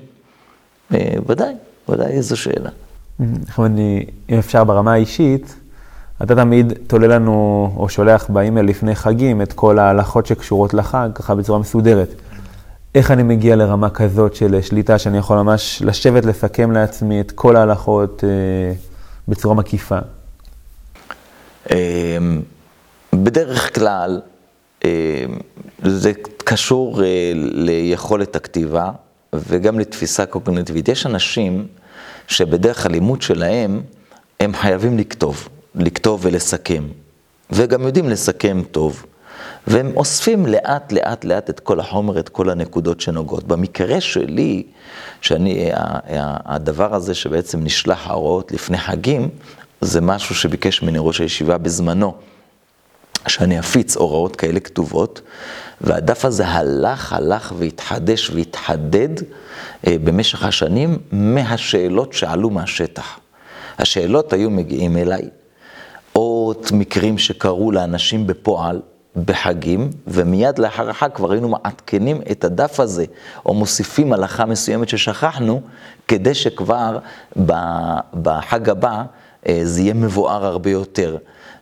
אה, 0.93 1.13
ודאי, 1.27 1.53
ודאי 1.89 2.11
איזו 2.11 2.37
שאלה. 2.37 2.69
אני, 3.59 4.05
אם 4.29 4.37
אפשר 4.37 4.63
ברמה 4.63 4.93
האישית, 4.93 5.55
אתה 6.23 6.35
תמיד 6.35 6.73
תולה 6.87 7.07
לנו, 7.07 7.73
או 7.77 7.89
שולח 7.89 8.25
באימייל 8.29 8.65
לפני 8.65 8.95
חגים, 8.95 9.41
את 9.41 9.53
כל 9.53 9.79
ההלכות 9.79 10.25
שקשורות 10.25 10.73
לחג, 10.73 11.09
ככה 11.15 11.35
בצורה 11.35 11.59
מסודרת. 11.59 12.15
איך 12.95 13.11
אני 13.11 13.23
מגיע 13.23 13.55
לרמה 13.55 13.89
כזאת 13.89 14.35
של 14.35 14.61
שליטה, 14.61 14.97
שאני 14.97 15.17
יכול 15.17 15.37
ממש 15.37 15.81
לשבת, 15.85 16.25
לסכם 16.25 16.71
לעצמי 16.71 17.21
את 17.21 17.31
כל 17.31 17.55
ההלכות 17.55 18.23
אה, 18.23 18.73
בצורה 19.27 19.55
מקיפה? 19.55 19.97
אמ, 21.71 22.41
בדרך 23.13 23.75
כלל, 23.75 24.21
אמ, 24.85 24.89
זה 25.83 26.11
קשור 26.37 27.03
אה, 27.03 27.31
ליכולת 27.35 28.35
הכתיבה 28.35 28.91
וגם 29.33 29.79
לתפיסה 29.79 30.25
קוגניטיבית. 30.25 30.87
יש 30.87 31.05
אנשים 31.05 31.67
שבדרך 32.27 32.85
הלימוד 32.85 33.21
שלהם, 33.21 33.81
הם 34.39 34.53
חייבים 34.53 34.97
לכתוב, 34.97 35.47
לכתוב 35.75 36.19
ולסכם, 36.23 36.83
וגם 37.49 37.81
יודעים 37.81 38.09
לסכם 38.09 38.61
טוב. 38.71 39.05
והם 39.67 39.91
אוספים 39.95 40.45
לאט 40.45 40.91
לאט 40.91 41.25
לאט 41.25 41.49
את 41.49 41.59
כל 41.59 41.79
החומר, 41.79 42.19
את 42.19 42.29
כל 42.29 42.49
הנקודות 42.49 43.01
שנוגעות. 43.01 43.43
במקרה 43.43 44.01
שלי, 44.01 44.63
שאני, 45.21 45.69
הדבר 46.45 46.95
הזה 46.95 47.13
שבעצם 47.13 47.63
נשלח 47.63 48.07
ההוראות 48.07 48.51
לפני 48.51 48.77
חגים, 48.77 49.29
זה 49.81 50.01
משהו 50.01 50.35
שביקש 50.35 50.81
ממני 50.81 50.97
ראש 51.01 51.21
הישיבה 51.21 51.57
בזמנו, 51.57 52.13
שאני 53.27 53.59
אפיץ 53.59 53.97
הוראות 53.97 54.35
כאלה 54.35 54.59
כתובות, 54.59 55.21
והדף 55.81 56.25
הזה 56.25 56.47
הלך, 56.47 57.13
הלך 57.13 57.53
והתחדש 57.57 58.29
והתחדד 58.29 59.09
אה, 59.87 59.95
במשך 60.03 60.43
השנים 60.43 60.97
מהשאלות 61.11 62.13
שעלו 62.13 62.49
מהשטח. 62.49 63.19
השאלות 63.79 64.33
היו 64.33 64.49
מגיעים 64.49 64.97
אליי, 64.97 65.29
או 66.15 66.53
מקרים 66.71 67.17
שקרו 67.17 67.71
לאנשים 67.71 68.27
בפועל, 68.27 68.81
בחגים, 69.15 69.89
ומיד 70.07 70.59
לאחר 70.59 70.89
החג 70.89 71.09
כבר 71.13 71.31
היינו 71.31 71.49
מעדכנים 71.49 72.21
את 72.31 72.43
הדף 72.43 72.79
הזה, 72.79 73.05
או 73.45 73.53
מוסיפים 73.53 74.13
הלכה 74.13 74.45
מסוימת 74.45 74.89
ששכחנו, 74.89 75.61
כדי 76.07 76.33
שכבר 76.33 76.99
בחג 78.21 78.69
הבא 78.69 79.03
זה 79.63 79.81
יהיה 79.81 79.93
מבואר 79.93 80.45
הרבה 80.45 80.69
יותר. 80.69 81.17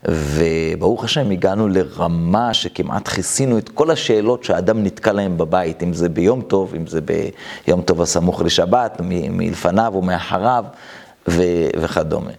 וברוך 0.06 1.04
השם 1.04 1.32
הגענו 1.32 1.68
לרמה 1.68 2.54
שכמעט 2.54 3.08
כיסינו 3.08 3.58
את 3.58 3.70
כל 3.70 3.92
השאלות 3.92 4.44
שהאדם 4.44 4.84
נתקע 4.84 5.12
להם 5.12 5.38
בבית, 5.38 5.84
אם 5.84 5.94
זה 5.94 6.10
ביום 6.10 6.42
טוב, 6.42 6.76
אם 6.76 6.88
זה 6.88 7.00
ביום 7.02 7.82
טוב 7.82 8.02
הסמוך 8.02 8.42
לשבת, 8.42 9.02
מלפניו 9.30 9.94
ומאחריו 9.96 10.66
וכדומה. 11.28 12.32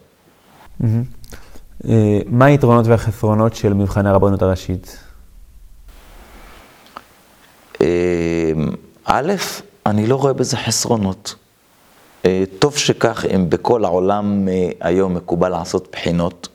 אה, 1.88 2.18
מה 2.26 2.44
היתרונות 2.44 2.87
והחסרונות 2.87 3.54
של 3.54 3.73
מבחני 3.73 4.09
הרבנות 4.09 4.42
הראשית? 4.42 4.99
אה, 7.80 8.52
א', 9.04 9.32
אני 9.87 10.06
לא 10.06 10.16
רואה 10.16 10.32
בזה 10.32 10.56
חסרונות. 10.56 11.35
אה, 12.25 12.45
טוב 12.59 12.77
שכך, 12.77 13.25
אם 13.35 13.50
בכל 13.50 13.85
העולם 13.85 14.49
היום 14.81 15.15
מקובל 15.15 15.49
לעשות 15.49 15.89
בחינות, 15.93 16.49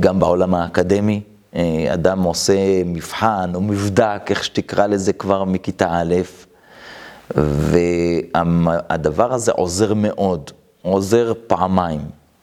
גם 0.00 0.18
בעולם 0.18 0.54
האקדמי, 0.54 1.20
אדם 1.92 2.22
עושה 2.22 2.84
מבחן 2.84 3.50
או 3.54 3.60
מבדק, 3.60 4.22
איך 4.30 4.44
שתקרא 4.44 4.86
לזה 4.86 5.12
כבר 5.12 5.44
מכיתה 5.44 6.00
א', 6.00 6.14
והדבר 7.34 9.32
הזה 9.32 9.52
עוזר 9.52 9.94
מאוד, 9.94 10.50
עוזר 10.82 11.32
פעמיים. 11.46 12.00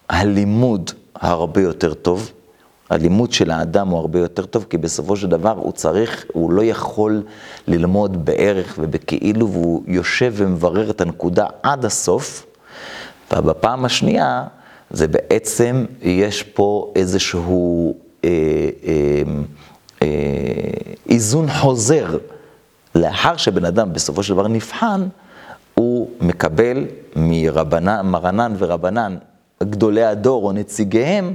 הלימוד 0.09 0.91
הרבה 1.15 1.61
יותר 1.61 1.93
טוב, 1.93 2.31
הלימוד 2.89 3.31
של 3.31 3.51
האדם 3.51 3.87
הוא 3.87 3.99
הרבה 3.99 4.19
יותר 4.19 4.45
טוב, 4.45 4.65
כי 4.69 4.77
בסופו 4.77 5.15
של 5.15 5.27
דבר 5.27 5.51
הוא 5.57 5.71
צריך, 5.71 6.25
הוא 6.33 6.51
לא 6.51 6.63
יכול 6.63 7.23
ללמוד 7.67 8.25
בערך 8.25 8.75
ובכאילו, 8.81 9.49
והוא 9.49 9.83
יושב 9.87 10.33
ומברר 10.35 10.89
את 10.89 11.01
הנקודה 11.01 11.45
עד 11.63 11.85
הסוף, 11.85 12.45
ובפעם 13.35 13.85
השנייה, 13.85 14.43
זה 14.91 15.07
בעצם, 15.07 15.85
יש 16.01 16.43
פה 16.43 16.91
איזשהו 16.95 17.97
אה, 18.25 18.29
אה, 18.83 19.21
אה, 20.01 20.07
איזון 21.09 21.47
חוזר. 21.51 22.17
לאחר 22.95 23.37
שבן 23.37 23.65
אדם 23.65 23.93
בסופו 23.93 24.23
של 24.23 24.33
דבר 24.33 24.47
נבחן, 24.47 25.07
הוא 25.73 26.09
מקבל 26.21 26.85
מרנן 28.03 28.55
ורבנן 28.57 29.17
גדולי 29.63 30.03
הדור 30.03 30.45
או 30.45 30.51
נציגיהם 30.51 31.33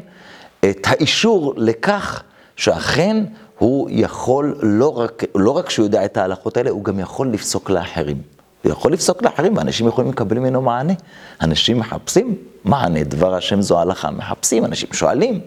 את 0.71 0.87
האישור 0.87 1.55
לכך 1.57 2.23
שאכן 2.57 3.25
הוא 3.59 3.89
יכול, 3.93 4.57
לא 4.63 4.99
רק, 4.99 5.25
לא 5.35 5.51
רק 5.51 5.71
שהוא 5.71 5.87
יודע 5.87 6.05
את 6.05 6.17
ההלכות 6.17 6.57
האלה, 6.57 6.71
הוא 6.71 6.85
גם 6.85 6.99
יכול 6.99 7.29
לפסוק 7.29 7.71
לאחרים. 7.71 8.23
הוא 8.63 8.73
יכול 8.73 8.93
לפסוק 8.93 9.23
לאחרים, 9.23 9.57
ואנשים 9.57 9.89
יכולים 9.89 10.11
לקבל 10.11 10.39
ממנו 10.39 10.63
מענה. 10.63 10.93
אנשים 11.41 11.79
מחפשים 11.79 12.37
מענה, 12.65 13.05
דבר 13.05 13.35
השם 13.35 13.63
זו 13.63 13.81
הלכה, 13.81 14.11
מחפשים, 14.11 14.65
אנשים 14.65 14.89
שואלים. 14.93 15.41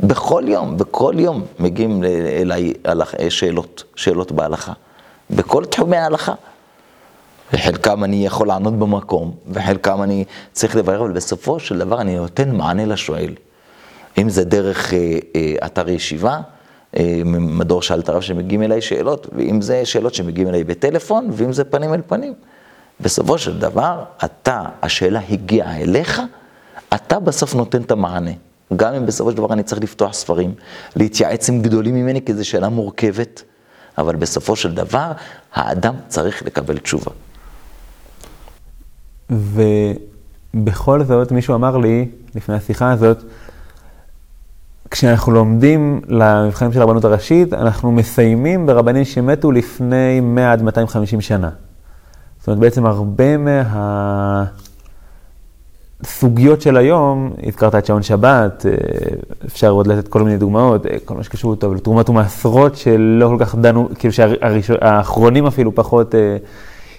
בכל 0.00 0.42
יום, 0.46 0.76
בכל 0.76 1.14
יום 1.18 1.42
מגיעים 1.58 2.04
אליי 2.40 2.72
שאלות, 3.28 3.84
שאלות 3.96 4.32
בהלכה. 4.32 4.72
בכל 5.30 5.64
תחומי 5.64 5.96
ההלכה. 5.96 6.34
וחלקם 7.52 8.04
אני 8.04 8.26
יכול 8.26 8.48
לענות 8.48 8.78
במקום, 8.78 9.34
וחלקם 9.48 10.02
אני 10.02 10.24
צריך 10.52 10.76
לברר, 10.76 11.00
אבל 11.00 11.12
בסופו 11.12 11.60
של 11.60 11.78
דבר 11.78 12.00
אני 12.00 12.16
נותן 12.16 12.56
מענה 12.56 12.86
לשואל. 12.86 13.34
אם 14.18 14.28
זה 14.28 14.44
דרך 14.44 14.94
אה, 14.94 15.18
אה, 15.36 15.66
אתר 15.66 15.88
ישיבה, 15.88 16.40
אה, 16.96 17.22
מדור 17.24 17.82
שאלת 17.82 18.08
הרב 18.08 18.20
שמגיעים 18.20 18.62
אליי 18.62 18.80
שאלות, 18.80 19.26
ואם 19.32 19.60
זה 19.60 19.84
שאלות 19.84 20.14
שמגיעים 20.14 20.48
אליי 20.48 20.64
בטלפון, 20.64 21.28
ואם 21.32 21.52
זה 21.52 21.64
פנים 21.64 21.94
אל 21.94 22.00
פנים. 22.06 22.34
בסופו 23.00 23.38
של 23.38 23.58
דבר, 23.58 24.04
אתה, 24.24 24.62
השאלה 24.82 25.20
הגיעה 25.30 25.80
אליך, 25.80 26.22
אתה 26.94 27.20
בסוף 27.20 27.54
נותן 27.54 27.82
את 27.82 27.90
המענה. 27.90 28.30
גם 28.76 28.94
אם 28.94 29.06
בסופו 29.06 29.30
של 29.30 29.36
דבר 29.36 29.52
אני 29.52 29.62
צריך 29.62 29.82
לפתוח 29.82 30.12
ספרים, 30.12 30.54
להתייעץ 30.96 31.48
עם 31.48 31.62
גדולים 31.62 31.94
ממני, 31.94 32.24
כי 32.24 32.34
זו 32.34 32.48
שאלה 32.48 32.68
מורכבת, 32.68 33.42
אבל 33.98 34.16
בסופו 34.16 34.56
של 34.56 34.74
דבר, 34.74 35.12
האדם 35.54 35.94
צריך 36.08 36.42
לקבל 36.42 36.78
תשובה. 36.78 37.10
ובכל 39.30 41.04
זאת, 41.04 41.32
מישהו 41.32 41.54
אמר 41.54 41.76
לי, 41.76 42.08
לפני 42.34 42.54
השיחה 42.54 42.92
הזאת, 42.92 43.22
כשאנחנו 44.90 45.32
לומדים 45.32 46.00
למבחנים 46.08 46.72
של 46.72 46.80
הרבנות 46.80 47.04
הראשית, 47.04 47.52
אנחנו 47.52 47.92
מסיימים 47.92 48.66
ברבנים 48.66 49.04
שמתו 49.04 49.52
לפני 49.52 50.20
100 50.20 50.52
עד 50.52 50.62
250 50.62 51.20
שנה. 51.20 51.50
זאת 52.38 52.48
אומרת, 52.48 52.60
בעצם 52.60 52.86
הרבה 52.86 53.24
מהסוגיות 56.02 56.62
של 56.62 56.76
היום, 56.76 57.32
הזכרת 57.42 57.74
את 57.74 57.86
שעון 57.86 58.02
שבת, 58.02 58.66
אה, 58.66 58.72
אפשר 59.46 59.70
עוד 59.70 59.86
לתת 59.86 60.08
כל 60.08 60.22
מיני 60.22 60.38
דוגמאות, 60.38 60.86
אה, 60.86 60.96
כל 61.04 61.14
מה 61.14 61.22
שקשור 61.22 61.56
טוב, 61.56 61.74
לתרומת 61.74 62.08
ומעשרות 62.08 62.76
שלא 62.76 63.28
כל 63.28 63.44
כך 63.44 63.54
דנו, 63.54 63.88
כאילו 63.98 64.14
שהאחרונים 64.62 65.46
אפילו 65.46 65.74
פחות 65.74 66.14
אה, 66.14 66.36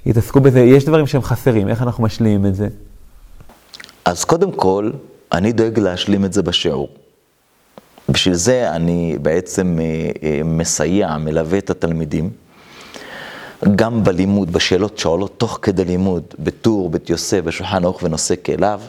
התעסקו 0.06 0.40
בזה. 0.40 0.60
יש 0.60 0.86
דברים 0.86 1.08
שהם 1.08 1.22
חסרים, 1.22 1.68
איך 1.68 1.82
אנחנו 1.82 2.04
משלימים 2.04 2.46
את 2.46 2.56
זה? 2.56 2.68
אז 4.06 4.24
קודם 4.24 4.52
כל, 4.52 4.92
אני 5.32 5.52
דואג 5.52 5.80
להשלים 5.80 6.26
את 6.26 6.34
זה 6.34 6.44
בשיעור. 6.44 6.90
בשביל 8.10 8.36
זה 8.36 8.72
אני 8.72 9.18
בעצם 9.22 9.80
אה, 9.80 10.10
אה, 10.24 10.42
מסייע, 10.44 11.18
מלווה 11.18 11.58
את 11.58 11.70
התלמידים, 11.70 12.30
גם 13.76 14.04
בלימוד, 14.04 14.52
בשאלות 14.54 14.98
שעולות 14.98 15.34
תוך 15.38 15.60
כדי 15.62 15.86
לימוד, 15.86 16.24
בטור, 16.40 16.90
בית 16.90 17.10
יוסף, 17.10 17.40
בשולחן 17.44 17.84
ערוך 17.84 18.04
ונושא 18.04 18.36
כאליו, 18.44 18.82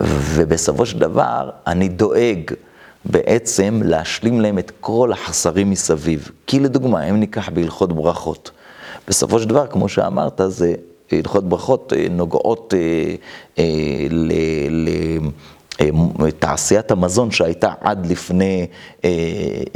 ובסופו 0.00 0.86
של 0.86 0.98
דבר 0.98 1.50
אני 1.66 1.88
דואג 1.88 2.52
בעצם 3.04 3.80
להשלים 3.84 4.40
להם 4.40 4.58
את 4.58 4.72
כל 4.80 5.12
החסרים 5.12 5.70
מסביב. 5.70 6.30
כי 6.46 6.60
לדוגמה, 6.60 7.02
אם 7.02 7.20
ניקח 7.20 7.48
בהלכות 7.48 7.92
ברכות, 7.92 8.50
בסופו 9.08 9.38
של 9.38 9.48
דבר, 9.48 9.66
כמו 9.66 9.88
שאמרת, 9.88 10.40
זה 10.46 10.74
הלכות 11.12 11.48
ברכות 11.48 11.92
אה, 11.96 12.06
נוגעות 12.10 12.74
ל... 14.10 14.32
אה, 14.32 15.28
תעשיית 16.38 16.90
המזון 16.90 17.30
שהייתה 17.30 17.72
עד 17.80 18.06
לפני 18.06 18.66
אה, 19.04 19.10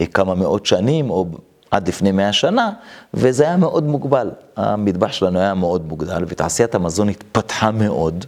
אה, 0.01 0.07
כמה 0.07 0.35
מאות 0.35 0.67
שנים, 0.67 1.11
או 1.11 1.27
עד 1.71 1.89
לפני 1.89 2.13
מאה 2.13 2.33
שנה, 2.33 2.71
וזה 3.15 3.45
היה 3.45 3.57
מאוד 3.57 3.85
מוגבל. 3.85 4.31
המטבח 4.57 5.13
שלנו 5.13 5.39
היה 5.39 5.55
מאוד 5.55 5.87
מוגדל, 5.89 6.25
ותעשיית 6.29 6.75
המזון 6.75 7.09
התפתחה 7.09 7.71
מאוד, 7.71 8.25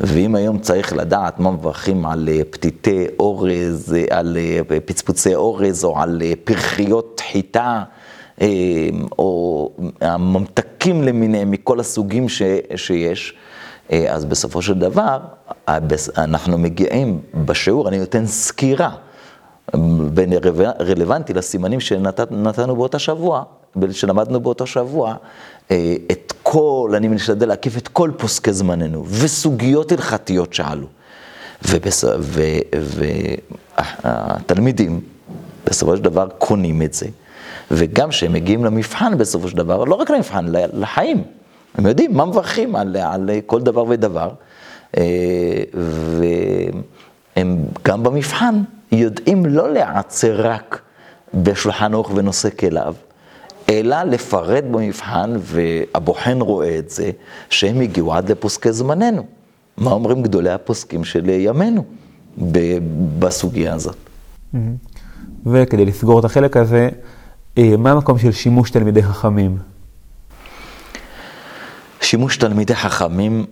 ואם 0.00 0.34
היום 0.34 0.58
צריך 0.58 0.92
לדעת 0.92 1.40
מה 1.40 1.50
מברכים 1.50 2.06
על 2.06 2.28
פתיתי 2.50 3.06
אורז, 3.18 3.96
על 4.10 4.36
פצפוצי 4.84 5.34
אורז, 5.34 5.84
או 5.84 5.98
על 5.98 6.22
פרחיות 6.44 7.22
חיטה, 7.32 7.82
או 9.18 9.70
הממתקים 10.00 11.02
למיניהם, 11.02 11.50
מכל 11.50 11.80
הסוגים 11.80 12.28
ש, 12.28 12.42
שיש, 12.76 13.32
אה, 13.32 13.51
אז 14.08 14.24
בסופו 14.24 14.62
של 14.62 14.74
דבר, 14.74 15.18
אנחנו 16.18 16.58
מגיעים 16.58 17.20
בשיעור, 17.34 17.88
אני 17.88 17.98
נותן 17.98 18.26
סקירה 18.26 18.90
בין 20.14 20.32
רלוונטי 20.80 21.32
לסימנים 21.32 21.80
שנתנו 21.80 22.76
באותה 22.76 22.98
שבוע, 22.98 23.42
שלמדנו 23.90 24.40
באותו 24.40 24.66
שבוע, 24.66 25.14
אה, 25.70 25.94
את 26.12 26.32
כל, 26.42 26.92
אני 26.96 27.08
משתדל 27.08 27.48
להקיף 27.48 27.76
את 27.76 27.88
כל 27.88 28.10
פוסקי 28.16 28.52
זמננו, 28.52 29.04
וסוגיות 29.08 29.92
הלכתיות 29.92 30.54
שעלו. 30.54 30.86
והתלמידים, 34.02 35.00
בסופו 35.66 35.96
של 35.96 36.02
דבר, 36.02 36.28
קונים 36.38 36.82
את 36.82 36.94
זה. 36.94 37.06
וגם 37.70 38.08
כשהם 38.08 38.32
מגיעים 38.32 38.64
למבחן 38.64 39.18
בסופו 39.18 39.48
של 39.48 39.56
דבר, 39.56 39.84
לא 39.84 39.94
רק 39.94 40.10
למבחן, 40.10 40.46
לחיים. 40.72 41.24
הם 41.74 41.86
יודעים 41.86 42.16
מה 42.16 42.24
מברכים 42.24 42.76
על, 42.76 42.96
על 42.96 43.30
כל 43.46 43.60
דבר 43.60 43.84
ודבר, 43.88 44.30
אה, 44.96 45.02
והם 47.36 47.58
גם 47.84 48.02
במבחן 48.02 48.62
יודעים 48.92 49.46
לא 49.46 49.72
להיעצר 49.72 50.46
רק 50.46 50.80
בשולחן 51.34 51.94
ערוך 51.94 52.10
ונושא 52.14 52.48
כליו, 52.50 52.94
אלא 53.68 54.02
לפרט 54.02 54.64
במבחן, 54.70 55.34
והבוחן 55.38 56.40
רואה 56.40 56.78
את 56.78 56.90
זה, 56.90 57.10
שהם 57.50 57.80
הגיעו 57.80 58.14
עד 58.14 58.30
לפוסקי 58.30 58.72
זמננו. 58.72 59.22
מה 59.76 59.90
אומרים 59.90 60.22
גדולי 60.22 60.50
הפוסקים 60.50 61.04
של 61.04 61.28
ימינו 61.28 61.84
בסוגיה 63.18 63.74
הזאת. 63.74 63.96
וכדי 65.46 65.84
לסגור 65.84 66.20
את 66.20 66.24
החלק 66.24 66.56
הזה, 66.56 66.88
אה, 67.58 67.76
מה 67.78 67.90
המקום 67.90 68.18
של 68.18 68.32
שימוש 68.32 68.70
תלמידי 68.70 69.02
חכמים? 69.02 69.71
שימוש 72.12 72.36
תלמידי 72.36 72.74
חכמים 72.74 73.46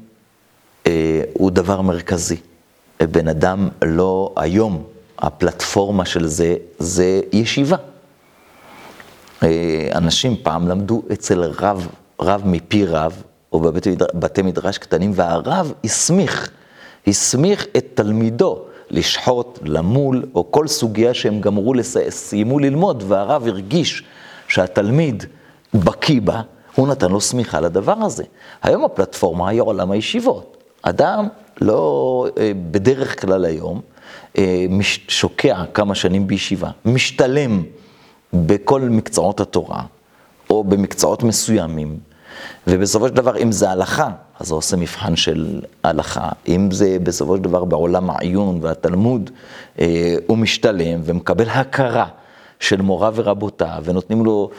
אה, 0.86 1.22
הוא 1.32 1.50
דבר 1.50 1.80
מרכזי. 1.80 2.36
בן 3.02 3.28
אדם 3.28 3.68
לא, 3.82 4.32
היום 4.36 4.84
הפלטפורמה 5.18 6.04
של 6.04 6.26
זה, 6.26 6.56
זה 6.78 7.20
ישיבה. 7.32 7.76
אה, 9.42 9.88
אנשים 9.94 10.36
פעם 10.42 10.68
למדו 10.68 11.02
אצל 11.12 11.42
רב, 11.42 11.88
רב 12.20 12.42
מפי 12.44 12.86
רב, 12.86 13.22
או 13.52 13.60
בבתי 13.60 14.42
מדרש 14.42 14.78
קטנים, 14.78 15.12
והרב 15.14 15.72
הסמיך, 15.84 16.50
הסמיך 17.06 17.66
את 17.76 17.86
תלמידו 17.94 18.64
לשחוט, 18.90 19.58
למול, 19.62 20.24
או 20.34 20.52
כל 20.52 20.68
סוגיה 20.68 21.14
שהם 21.14 21.40
גמרו, 21.40 21.74
לס... 21.74 21.96
סיימו 22.08 22.58
ללמוד, 22.58 23.04
והרב 23.08 23.46
הרגיש 23.46 24.02
שהתלמיד 24.48 25.24
בקיא 25.74 26.20
בה, 26.20 26.42
הוא 26.80 26.88
נתן 26.88 27.10
לו 27.10 27.20
סמיכה 27.20 27.60
לדבר 27.60 27.94
הזה. 28.00 28.24
היום 28.62 28.84
הפלטפורמה 28.84 29.48
היא 29.48 29.60
עולם 29.60 29.90
הישיבות. 29.90 30.56
אדם 30.82 31.28
לא, 31.60 32.26
אה, 32.38 32.52
בדרך 32.70 33.20
כלל 33.20 33.44
היום, 33.44 33.80
אה, 34.38 34.66
שוקע 35.08 35.62
כמה 35.74 35.94
שנים 35.94 36.26
בישיבה, 36.26 36.70
משתלם 36.84 37.62
בכל 38.32 38.80
מקצועות 38.80 39.40
התורה, 39.40 39.82
או 40.50 40.64
במקצועות 40.64 41.22
מסוימים, 41.22 41.98
ובסופו 42.66 43.08
של 43.08 43.14
דבר, 43.14 43.36
אם 43.36 43.52
זה 43.52 43.70
הלכה, 43.70 44.10
אז 44.40 44.50
הוא 44.50 44.58
עושה 44.58 44.76
מבחן 44.76 45.16
של 45.16 45.60
הלכה. 45.84 46.28
אם 46.48 46.70
זה 46.70 46.96
בסופו 47.02 47.36
של 47.36 47.42
דבר 47.42 47.64
בעולם 47.64 48.10
העיון 48.10 48.58
והתלמוד, 48.62 49.30
אה, 49.80 50.14
הוא 50.26 50.38
משתלם 50.38 51.00
ומקבל 51.04 51.48
הכרה. 51.48 52.06
של 52.60 52.82
מורה 52.82 53.10
ורבותיו, 53.14 53.82
ונותנים 53.84 54.24
לו 54.24 54.50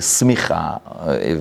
שמיכה, 0.00 0.54
אה, 0.54 0.68
אה, 1.06 1.16
אה, 1.22 1.34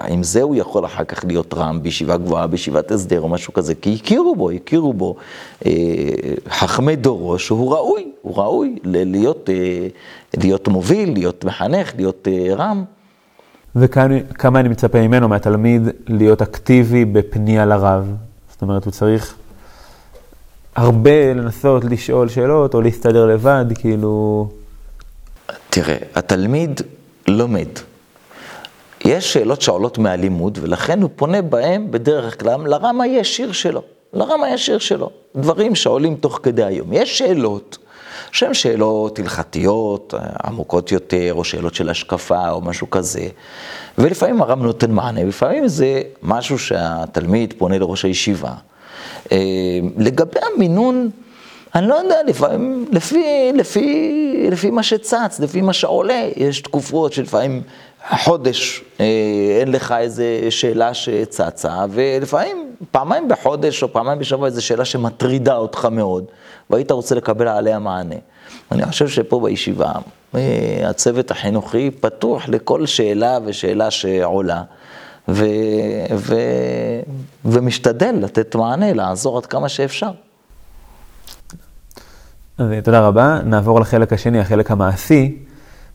ועם 0.00 0.22
זה 0.22 0.42
הוא 0.42 0.56
יכול 0.56 0.84
אחר 0.84 1.04
כך 1.04 1.24
להיות 1.24 1.54
רם 1.54 1.82
בישיבה 1.82 2.16
גבוהה, 2.16 2.46
בישיבת 2.46 2.90
הסדר 2.90 3.20
או 3.20 3.28
משהו 3.28 3.52
כזה, 3.52 3.74
כי 3.74 3.98
הכירו 4.00 4.36
בו, 4.36 4.50
הכירו 4.50 4.92
בו 4.92 5.16
חכמי 6.48 6.96
דורו 6.96 7.38
שהוא 7.38 7.72
ראוי, 7.72 8.12
הוא 8.22 8.36
ראוי 8.36 8.78
להיות, 8.84 9.50
להיות 10.36 10.68
מוביל, 10.68 11.12
להיות 11.12 11.44
מחנך, 11.44 11.92
להיות 11.96 12.28
רם. 12.56 12.84
וכמה 13.76 14.60
אני 14.60 14.68
מצפה 14.68 15.00
ממנו, 15.00 15.28
מהתלמיד, 15.28 15.82
להיות 16.06 16.42
אקטיבי 16.42 17.04
בפנייה 17.04 17.66
לרב. 17.66 18.14
זאת 18.50 18.62
אומרת, 18.62 18.84
הוא 18.84 18.92
צריך 18.92 19.34
הרבה 20.76 21.34
לנסות 21.34 21.84
לשאול 21.84 22.28
שאלות 22.28 22.74
או 22.74 22.80
להסתדר 22.80 23.26
לבד, 23.26 23.64
כאילו... 23.74 24.48
תראה, 25.70 25.96
התלמיד 26.14 26.80
לומד. 27.28 27.68
יש 29.04 29.32
שאלות 29.32 29.62
שעולות 29.62 29.98
מהלימוד, 29.98 30.58
ולכן 30.62 31.02
הוא 31.02 31.10
פונה 31.16 31.42
בהם 31.42 31.90
בדרך 31.90 32.40
כלל 32.40 32.60
לרם 32.66 33.00
הישיר 33.00 33.52
שלו. 33.52 33.82
לרם 34.12 34.44
הישיר 34.44 34.78
שלו. 34.78 35.10
דברים 35.36 35.74
שעולים 35.74 36.14
תוך 36.14 36.40
כדי 36.42 36.64
היום. 36.64 36.92
יש 36.92 37.18
שאלות 37.18 37.78
שהן 38.32 38.54
שאלות 38.54 39.18
הלכתיות, 39.18 40.14
עמוקות 40.44 40.92
יותר, 40.92 41.34
או 41.34 41.44
שאלות 41.44 41.74
של 41.74 41.90
השקפה, 41.90 42.50
או 42.50 42.60
משהו 42.60 42.90
כזה. 42.90 43.28
ולפעמים 43.98 44.42
הרב 44.42 44.62
נותן 44.62 44.90
מענה, 44.90 45.20
ולפעמים 45.20 45.68
זה 45.68 46.02
משהו 46.22 46.58
שהתלמיד 46.58 47.54
פונה 47.58 47.78
לראש 47.78 48.04
הישיבה. 48.04 48.52
אה, 49.32 49.38
לגבי 49.96 50.40
המינון, 50.54 51.10
אני 51.74 51.88
לא 51.88 51.94
יודע, 51.94 52.22
לפעמים, 52.26 52.86
לפי, 52.92 53.50
לפי, 53.54 54.48
לפי 54.50 54.70
מה 54.70 54.82
שצץ, 54.82 55.40
לפי 55.40 55.60
מה 55.60 55.72
שעולה, 55.72 56.28
יש 56.36 56.60
תקופות 56.60 57.12
שלפעמים 57.12 57.62
חודש 58.10 58.82
אה, 59.00 59.06
אין 59.60 59.72
לך 59.72 59.94
איזה 59.98 60.46
שאלה 60.50 60.94
שצצה, 60.94 61.84
ולפעמים 61.90 62.70
פעמיים 62.90 63.28
בחודש 63.28 63.82
או 63.82 63.92
פעמיים 63.92 64.18
בשבוע 64.18 64.46
איזו 64.46 64.66
שאלה 64.66 64.84
שמטרידה 64.84 65.56
אותך 65.56 65.88
מאוד, 65.90 66.24
והיית 66.70 66.90
רוצה 66.90 67.14
לקבל 67.14 67.48
עליה 67.48 67.78
מענה. 67.78 68.14
אני 68.72 68.86
חושב 68.86 69.08
שפה 69.08 69.40
בישיבה, 69.40 69.92
אה, 70.34 70.40
הצוות 70.84 71.30
החינוכי 71.30 71.90
פתוח 71.90 72.48
לכל 72.48 72.86
שאלה 72.86 73.38
ושאלה 73.44 73.90
שעולה. 73.90 74.62
ו, 75.28 75.44
ו, 76.16 76.34
ומשתדל 77.44 78.14
לתת 78.20 78.54
מענה, 78.54 78.92
לעזור 78.92 79.38
עד 79.38 79.46
כמה 79.46 79.68
שאפשר. 79.68 80.10
אז 82.58 82.66
תודה 82.84 83.00
רבה. 83.00 83.38
נעבור 83.44 83.80
לחלק 83.80 84.12
השני, 84.12 84.40
החלק 84.40 84.70
המעשי. 84.70 85.38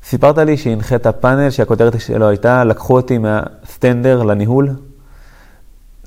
סיפרת 0.03 0.37
לי 0.37 0.57
שהנחית 0.57 1.07
פאנל 1.07 1.49
שהכותרת 1.49 2.01
שלו 2.01 2.29
הייתה, 2.29 2.63
לקחו 2.63 2.95
אותי 2.95 3.17
מהסטנדר 3.17 4.23
לניהול. 4.23 4.75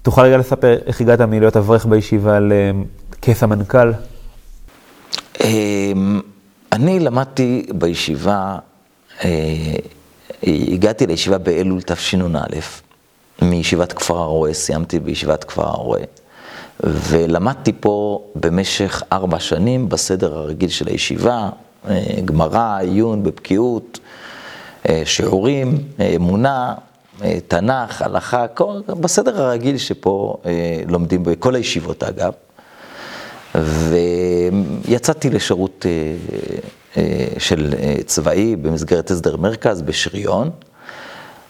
תוכל 0.02 0.22
רגע 0.22 0.36
לספר 0.36 0.78
איך 0.86 1.00
הגעת 1.00 1.20
מלהיות 1.20 1.56
אברך 1.56 1.86
בישיבה 1.86 2.38
לכס 2.40 3.42
המנכ"ל? 3.42 3.92
אמ, 5.40 6.20
אני 6.72 7.00
למדתי 7.00 7.66
בישיבה, 7.74 8.56
אה, 9.24 9.74
הגעתי 10.46 11.06
לישיבה 11.06 11.38
באלול 11.38 11.82
תשנ"א. 11.82 12.58
מישיבת 13.42 13.92
כפר 13.92 14.18
הרועה, 14.18 14.52
סיימתי 14.54 15.00
בישיבת 15.00 15.44
כפר 15.44 15.66
הרועה, 15.66 16.02
ולמדתי 16.80 17.72
פה 17.80 18.24
במשך 18.34 19.02
ארבע 19.12 19.40
שנים 19.40 19.88
בסדר 19.88 20.38
הרגיל 20.38 20.68
של 20.68 20.88
הישיבה, 20.88 21.50
אה, 21.88 22.00
גמרא, 22.24 22.78
עיון 22.80 23.22
בבקיאות, 23.22 24.00
אה, 24.88 25.02
שיעורים, 25.04 25.78
אה, 26.00 26.12
אמונה, 26.16 26.74
תנ"ך, 27.48 28.02
הלכה, 28.02 28.48
כל, 28.48 28.80
בסדר 29.00 29.42
הרגיל 29.42 29.78
שפה 29.78 30.36
לומדים 30.88 31.24
בכל 31.24 31.54
הישיבות 31.54 32.02
אגב. 32.02 32.32
ויצאתי 34.88 35.30
לשירות 35.30 35.86
של 37.38 37.74
צבאי 38.06 38.56
במסגרת 38.56 39.10
הסדר 39.10 39.36
מרכז 39.36 39.82
בשריון. 39.82 40.50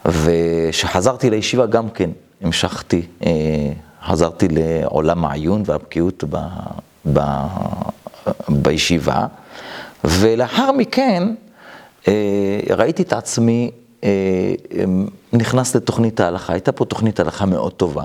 וכשחזרתי 0.05 1.31
לישיבה 1.31 1.67
גם 1.67 1.91
כן 1.91 2.11
המשכתי, 2.43 3.03
אה, 3.27 3.31
חזרתי 4.05 4.49
לעולם 4.51 5.25
העיון 5.25 5.63
והבקיאות 5.67 6.25
ב, 6.31 6.39
ב, 7.13 7.21
בישיבה, 8.49 9.27
ולאחר 10.05 10.73
מכן 10.73 11.35
אה, 12.09 12.61
ראיתי 12.77 13.03
את 13.03 13.13
עצמי 13.13 13.71
אה, 14.05 14.09
נכנס 15.33 15.77
לתוכנית 15.77 16.21
ההלכה. 16.21 16.53
הייתה 16.53 16.73
פה 16.73 16.85
תוכנית 16.85 17.21
הלכה 17.21 17.47
מאוד 17.47 17.73
טובה. 17.73 18.05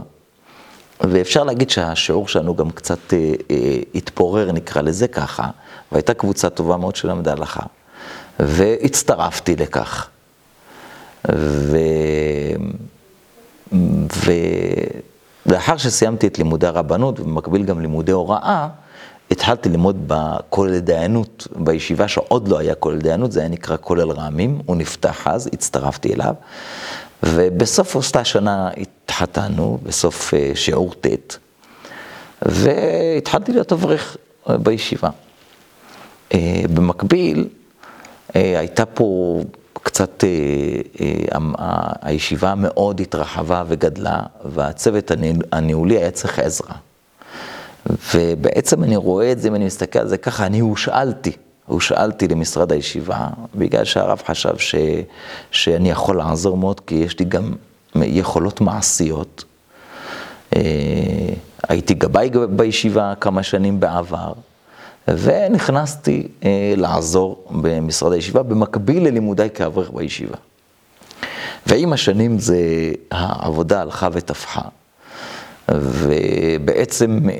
ואפשר 1.01 1.43
להגיד 1.43 1.69
שהשיעור 1.69 2.27
שלנו 2.27 2.55
גם 2.55 2.69
קצת 2.69 3.13
התפורר, 3.95 4.51
נקרא 4.51 4.81
לזה 4.81 5.07
ככה, 5.07 5.49
והייתה 5.91 6.13
קבוצה 6.13 6.49
טובה 6.49 6.77
מאוד 6.77 6.95
שלמדה 6.95 7.31
הלכה. 7.31 7.63
והצטרפתי 8.39 9.55
לכך. 9.55 10.09
ו... 11.25 11.77
ולאחר 15.45 15.77
שסיימתי 15.77 16.27
את 16.27 16.37
לימודי 16.37 16.67
הרבנות, 16.67 17.19
ובמקביל 17.19 17.63
גם 17.63 17.81
לימודי 17.81 18.11
הוראה, 18.11 18.67
התחלתי 19.31 19.69
ללמוד 19.69 20.03
בכולל 20.07 20.79
דיינות 20.79 21.47
בישיבה 21.55 22.07
שעוד 22.07 22.47
לא 22.47 22.59
היה 22.59 22.75
כולל 22.75 22.99
דיינות, 22.99 23.31
זה 23.31 23.39
היה 23.39 23.49
נקרא 23.49 23.77
כולל 23.81 24.11
רעמים, 24.11 24.61
הוא 24.65 24.75
נפתח 24.75 25.27
אז, 25.27 25.49
הצטרפתי 25.53 26.13
אליו, 26.13 26.33
ובסוף 27.23 27.95
אותה 27.95 28.23
שנה 28.23 28.69
התחתנו, 28.77 29.79
בסוף 29.83 30.33
אה, 30.33 30.51
שיעור 30.55 30.93
ט', 30.93 31.37
והתחלתי 32.41 33.51
להיות 33.51 33.71
אברך 33.71 34.17
אה, 34.49 34.57
בישיבה. 34.57 35.09
אה, 36.33 36.61
במקביל, 36.73 37.47
הייתה 38.33 38.85
פה 38.85 39.39
קצת 39.87 40.23
אה, 40.23 40.29
אה, 41.59 41.91
הישיבה 42.01 42.55
מאוד 42.55 42.99
התרחבה 42.99 43.63
וגדלה, 43.67 44.19
והצוות 44.45 45.11
הניהולי 45.51 45.97
היה 45.97 46.11
צריך 46.11 46.39
עזרה. 46.39 46.75
ובעצם 48.15 48.83
אני 48.83 48.95
רואה 48.95 49.31
את 49.31 49.41
זה, 49.41 49.51
ואני 49.51 49.65
מסתכל 49.65 49.99
על 49.99 50.07
זה 50.07 50.17
ככה, 50.17 50.45
אני 50.45 50.59
הושאלתי, 50.59 51.31
הושאלתי 51.65 52.27
למשרד 52.27 52.71
הישיבה, 52.71 53.27
בגלל 53.55 53.85
שהרב 53.85 54.21
חשב 54.25 54.57
ש, 54.57 54.75
שאני 55.51 55.89
יכול 55.89 56.17
לעזור 56.17 56.57
מאוד, 56.57 56.79
כי 56.79 56.95
יש 56.95 57.19
לי 57.19 57.25
גם 57.25 57.53
יכולות 57.95 58.61
מעשיות. 58.61 59.43
אה, 60.55 60.61
הייתי 61.69 61.93
גבאי 61.93 62.29
בישיבה 62.49 63.13
כמה 63.21 63.43
שנים 63.43 63.79
בעבר, 63.79 64.33
ונכנסתי 65.07 66.27
לעזור 66.77 67.36
במשרד 67.51 68.13
הישיבה, 68.13 68.43
במקביל 68.43 69.07
ללימודיי 69.07 69.49
כאברך 69.49 69.91
בישיבה. 69.91 70.37
ועם 71.67 71.93
השנים 71.93 72.39
זה, 72.39 72.57
העבודה 73.11 73.81
הלכה 73.81 74.09
ותפחה. 74.11 74.61
ובעצם 75.71 77.29
אה, 77.29 77.35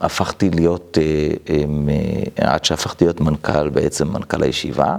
הפכתי 0.00 0.50
להיות, 0.50 0.98
אה, 1.00 1.54
אה, 2.38 2.54
עד 2.54 2.64
שהפכתי 2.64 3.04
להיות 3.04 3.20
מנכ"ל, 3.20 3.68
בעצם 3.68 4.08
מנכ"ל 4.08 4.42
הישיבה, 4.42 4.96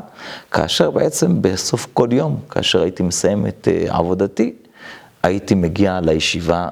כאשר 0.51 0.91
בעצם 0.91 1.41
בסוף 1.41 1.87
כל 1.93 2.07
יום, 2.11 2.39
כאשר 2.49 2.81
הייתי 2.81 3.03
מסיים 3.03 3.47
את 3.47 3.67
עבודתי, 3.87 4.53
הייתי 5.23 5.55
מגיע 5.55 5.99
לישיבה 6.03 6.67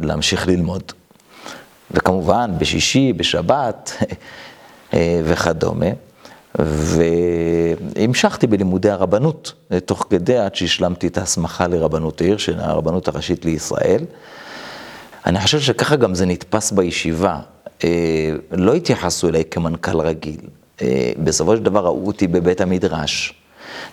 להמשיך 0.00 0.48
ללמוד. 0.48 0.92
וכמובן, 1.90 2.50
בשישי, 2.58 3.12
בשבת 3.12 3.92
וכדומה. 5.24 5.86
והמשכתי 6.58 8.46
בלימודי 8.46 8.90
הרבנות, 8.90 9.52
תוך 9.84 10.06
כדי 10.10 10.38
עד 10.38 10.54
שהשלמתי 10.54 11.06
את 11.06 11.18
ההסמכה 11.18 11.68
לרבנות 11.68 12.20
העיר, 12.20 12.36
של 12.36 12.60
הרבנות 12.60 13.08
הראשית 13.08 13.44
לישראל. 13.44 14.04
אני 15.26 15.40
חושב 15.40 15.60
שככה 15.60 15.96
גם 15.96 16.14
זה 16.14 16.26
נתפס 16.26 16.72
בישיבה. 16.72 17.40
אה, 17.84 18.30
לא 18.50 18.74
התייחסו 18.74 19.28
אליי 19.28 19.44
כמנכ"ל 19.50 20.00
רגיל. 20.00 20.40
אה, 20.82 21.12
בסופו 21.24 21.56
של 21.56 21.62
דבר 21.62 21.84
ראו 21.84 22.06
אותי 22.06 22.26
בבית 22.26 22.60
המדרש, 22.60 23.34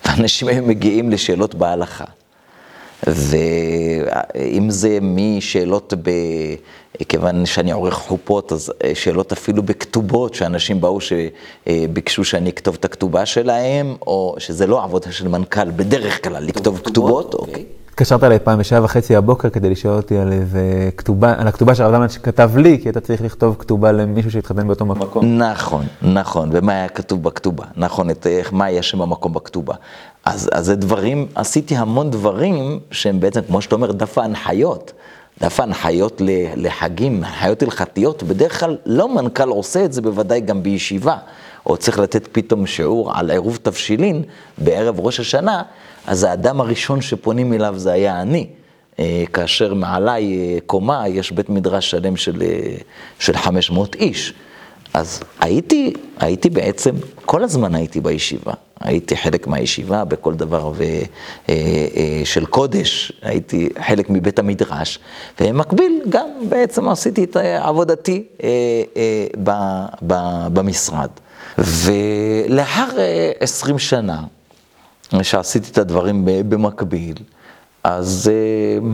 ואנשים 0.06 0.48
היו 0.48 0.64
מגיעים 0.64 1.10
לשאלות 1.10 1.56
בהלכה. 1.56 2.06
ואם 3.08 4.70
זה 4.70 4.98
משאלות, 5.02 5.94
ב... 6.02 6.10
כיוון 7.06 7.46
שאני 7.46 7.72
עורך 7.72 7.94
חופות, 7.94 8.52
אז 8.52 8.74
אה, 8.84 8.96
שאלות 8.96 9.32
אפילו 9.32 9.64
בכתובות, 9.64 10.34
שאנשים 10.34 10.82
באו 10.82 11.00
שביקשו 11.02 12.24
שאני 12.24 12.50
אכתוב 12.50 12.78
את 12.80 12.86
הכתובה 12.86 13.26
שלהם, 13.26 13.96
או 14.08 14.36
שזה 14.38 14.68
לא 14.68 14.84
עבודה 14.84 15.12
של 15.12 15.28
מנכ"ל, 15.28 15.72
בדרך 15.72 16.24
כלל 16.24 16.44
לכתוב 16.44 16.82
כתובות. 16.84 17.34
אוקיי. 17.34 17.54
אוקיי. 17.54 17.80
התקשרת 18.00 18.24
אליי 18.24 18.40
פעם 18.40 18.60
בשעה 18.60 18.84
וחצי 18.84 19.16
הבוקר 19.16 19.50
כדי 19.50 19.70
לשאול 19.70 19.94
אותי 19.94 20.18
על 20.18 20.32
איזה 20.32 20.90
כתובה, 20.98 21.34
על 21.38 21.48
הכתובה 21.48 21.76
שהרב 21.76 21.92
זלמן 21.92 22.10
שכתב 22.10 22.52
לי, 22.58 22.80
כי 22.82 22.90
אתה 22.90 23.00
צריך 23.00 23.22
לכתוב 23.22 23.56
כתובה 23.60 23.92
למישהו 23.92 24.32
שהתחתן 24.32 24.68
באותו 24.68 24.86
מקום. 24.86 25.38
נכון, 25.38 25.86
נכון, 26.02 26.50
ומה 26.54 26.72
היה 26.72 26.88
כתוב 26.88 27.24
בכתובה, 27.24 27.66
נכון, 27.78 28.10
את 28.10 28.28
איך, 28.28 28.54
מה 28.54 28.66
היה 28.66 28.82
שם 28.82 29.02
המקום 29.02 29.34
בכתובה. 29.34 29.74
אז, 30.26 30.50
אז 30.54 30.66
זה 30.66 30.76
דברים, 30.76 31.28
עשיתי 31.36 31.76
המון 31.76 32.12
דברים 32.12 32.80
שהם 32.92 33.20
בעצם, 33.20 33.42
כמו 33.48 33.62
שאתה 33.62 33.76
אומר, 33.76 33.92
דף 33.92 34.18
ההנחיות. 34.18 34.94
דף 35.42 35.60
ההנחיות 35.60 36.22
לחגים, 36.56 37.24
הנחיות 37.24 37.64
הלכתיות, 37.64 38.24
בדרך 38.24 38.60
כלל 38.60 38.78
לא 38.86 39.16
מנכ"ל 39.16 39.50
עושה 39.50 39.86
את 39.86 39.94
זה, 39.94 40.02
בוודאי 40.02 40.42
גם 40.42 40.64
בישיבה. 40.64 41.18
או 41.66 41.78
צריך 41.78 42.00
לתת 42.00 42.28
פתאום 42.32 42.68
שיעור 42.68 43.18
על 43.18 43.32
עירוב 43.32 43.60
תבשילין 43.62 44.24
בערב 44.58 45.00
ראש 45.00 45.20
השנה, 45.20 45.64
אז 46.08 46.24
האדם 46.24 46.62
הראשון 46.62 47.02
שפונים 47.02 47.54
אליו 47.54 47.74
זה 47.78 47.92
היה 47.92 48.22
אני. 48.22 48.48
אה, 49.00 49.24
כאשר 49.34 49.74
מעליי 49.74 50.38
אה, 50.38 50.58
קומה 50.66 51.08
יש 51.08 51.32
בית 51.32 51.50
מדרש 51.50 51.92
שלם 51.92 52.16
של, 52.16 52.42
אה, 52.42 52.76
של 53.20 53.38
500 53.38 53.96
איש. 53.96 54.34
אז 54.94 55.20
הייתי, 55.40 55.94
הייתי 56.20 56.50
בעצם, 56.50 56.96
כל 57.26 57.44
הזמן 57.44 57.76
הייתי 57.76 58.02
בישיבה. 58.02 58.54
הייתי 58.80 59.18
חלק 59.18 59.48
מהישיבה 59.48 60.06
בכל 60.06 60.36
דבר 60.36 60.72
ו, 60.76 60.84
של 62.24 62.46
קודש, 62.46 63.12
הייתי 63.22 63.70
חלק 63.88 64.10
מבית 64.10 64.40
המדרש, 64.40 65.00
ובמקביל 65.40 66.02
גם 66.10 66.28
בעצם 66.50 66.90
עשיתי 66.90 67.24
את 67.24 67.38
עבודתי 67.60 68.24
במשרד. 70.54 71.10
ולאחר 71.58 72.88
עשרים 73.40 73.80
שנה, 73.80 74.24
שעשיתי 75.22 75.72
את 75.72 75.78
הדברים 75.78 76.22
במקביל, 76.26 77.16
אז 77.84 78.32
אה, 78.34 78.90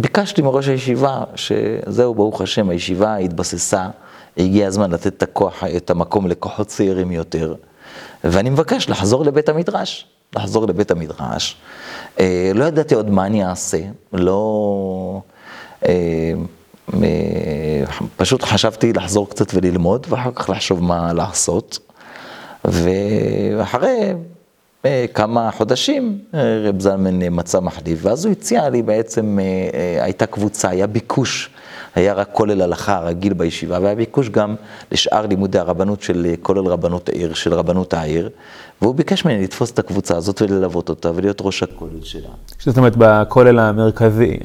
ביקשתי 0.00 0.42
מראש 0.42 0.68
הישיבה, 0.68 1.24
שזהו, 1.34 2.14
ברוך 2.14 2.40
השם, 2.40 2.70
הישיבה 2.70 3.16
התבססה, 3.16 3.88
הגיע 4.38 4.66
הזמן 4.66 4.90
לתת 4.90 5.06
את 5.06 5.22
הכוח, 5.22 5.64
את 5.76 5.90
המקום 5.90 6.26
לכוחות 6.26 6.66
צעירים 6.66 7.12
יותר, 7.12 7.54
ואני 8.24 8.50
מבקש 8.50 8.88
לחזור 8.88 9.24
לבית 9.24 9.48
המדרש, 9.48 10.06
לחזור 10.36 10.66
לבית 10.66 10.90
המדרש. 10.90 11.56
אה, 12.20 12.52
לא 12.54 12.64
ידעתי 12.64 12.94
עוד 12.94 13.10
מה 13.10 13.26
אני 13.26 13.44
אעשה, 13.44 13.78
לא... 14.12 15.20
אה, 15.86 16.32
פשוט 18.16 18.42
חשבתי 18.42 18.92
לחזור 18.92 19.28
קצת 19.28 19.54
וללמוד, 19.54 20.06
ואחר 20.10 20.30
כך 20.34 20.50
לחשוב 20.50 20.82
מה 20.82 21.12
לעשות. 21.12 21.78
ואחרי 22.64 24.12
אה, 24.84 25.04
כמה 25.14 25.50
חודשים 25.50 26.18
אה, 26.34 26.40
רב 26.64 26.80
זלמן 26.80 27.22
אה, 27.22 27.30
מצא 27.30 27.60
מחליף, 27.60 27.98
ואז 28.02 28.24
הוא 28.24 28.32
הציע 28.32 28.68
לי 28.68 28.82
בעצם, 28.82 29.38
הייתה 30.00 30.26
קבוצה, 30.26 30.68
היה 30.68 30.86
ביקוש, 30.86 31.50
היה 31.94 32.14
רק 32.14 32.28
כולל 32.32 32.62
הלכה 32.62 32.96
הרגיל 32.96 33.32
בישיבה, 33.32 33.78
והיה 33.82 33.94
ביקוש 33.94 34.28
גם 34.28 34.54
לשאר 34.92 35.26
לימודי 35.26 35.58
הרבנות 35.58 36.02
של 36.02 36.34
כולל 36.42 36.66
רבנות 36.66 37.08
העיר, 37.08 37.34
של 37.34 37.54
רבנות 37.54 37.94
העיר, 37.94 38.28
והוא 38.82 38.94
ביקש 38.94 39.24
ממני 39.24 39.44
לתפוס 39.44 39.70
את 39.70 39.78
הקבוצה 39.78 40.16
הזאת 40.16 40.42
וללוות 40.42 40.88
אותה 40.88 41.10
ולהיות 41.14 41.38
ראש 41.40 41.62
הכולל 41.62 42.02
שלה. 42.02 42.28
זאת 42.58 42.78
אומרת, 42.78 42.94
בכולל 42.96 43.58
המרכזי, 43.58 44.38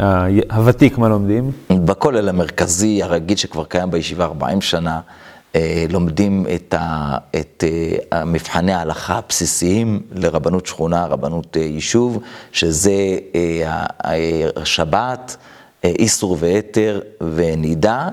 הוותיק, 0.52 0.98
מה 0.98 1.10
לומדים? 1.10 1.52
בכולל 1.70 2.30
המרכזי, 2.30 3.04
הרגיל 3.04 3.38
שכבר 3.38 3.64
קיים 3.64 3.92
בישיבה 3.92 4.26
40 4.26 4.62
שנה. 4.62 5.00
אה, 5.56 5.86
לומדים 5.90 6.46
את, 6.56 6.74
ה, 6.74 7.18
את 7.36 7.64
אה, 8.14 8.26
מבחני 8.26 8.74
ההלכה 8.74 9.18
הבסיסיים 9.18 10.02
לרבנות 10.12 10.66
שכונה, 10.66 11.06
רבנות 11.06 11.58
אה, 11.58 11.62
יישוב, 11.62 12.20
שזה 12.52 13.18
שבת, 14.64 15.38
איסור 15.84 16.38
והתר 16.40 17.02
ונידה, 17.22 18.10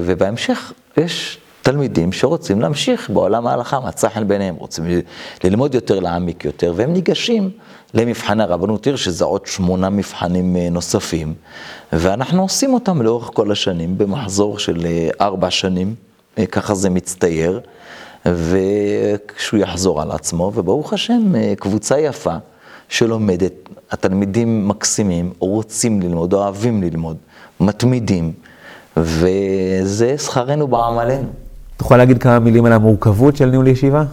ובהמשך 0.00 0.72
יש 0.96 1.38
תלמידים 1.62 2.12
שרוצים 2.12 2.60
להמשיך 2.60 3.10
בעולם 3.10 3.46
ההלכה, 3.46 3.80
מצא 3.80 4.08
חן 4.08 4.28
ביניהם, 4.28 4.54
רוצים 4.54 4.84
ללמוד 5.44 5.74
יותר, 5.74 6.00
להעמיק 6.00 6.44
יותר, 6.44 6.72
והם 6.76 6.92
ניגשים 6.92 7.50
למבחני 7.94 8.42
הרבנות 8.42 8.86
עיר, 8.86 8.96
שזה 8.96 9.24
עוד 9.24 9.46
שמונה 9.46 9.90
מבחנים 9.90 10.56
אה, 10.56 10.70
נוספים, 10.70 11.34
ואנחנו 11.92 12.42
עושים 12.42 12.74
אותם 12.74 13.02
לאורך 13.02 13.30
כל 13.34 13.52
השנים, 13.52 13.98
במחזור 13.98 14.58
של 14.58 14.86
אה, 14.86 15.08
ארבע 15.20 15.50
שנים, 15.50 15.94
אה, 16.38 16.46
ככה 16.46 16.74
זה 16.74 16.90
מצטייר, 16.90 17.60
וכשהוא 18.26 19.60
יחזור 19.60 20.02
על 20.02 20.10
עצמו, 20.10 20.52
וברוך 20.54 20.92
השם, 20.92 21.32
קבוצה 21.58 22.00
יפה 22.00 22.34
שלומדת, 22.88 23.52
התלמידים 23.90 24.68
מקסימים, 24.68 25.32
רוצים 25.38 26.02
ללמוד, 26.02 26.32
אוהבים 26.32 26.82
ללמוד, 26.82 27.16
מתמידים, 27.60 28.32
וזה 28.96 30.18
שכרנו 30.18 30.68
בעמלנו. 30.68 31.28
תוכל 31.76 31.96
להגיד 31.96 32.18
כמה 32.18 32.38
מילים 32.38 32.64
על 32.64 32.72
המורכבות 32.72 33.36
של 33.36 33.46
ניהול 33.46 33.66
ישיבה? 33.68 34.04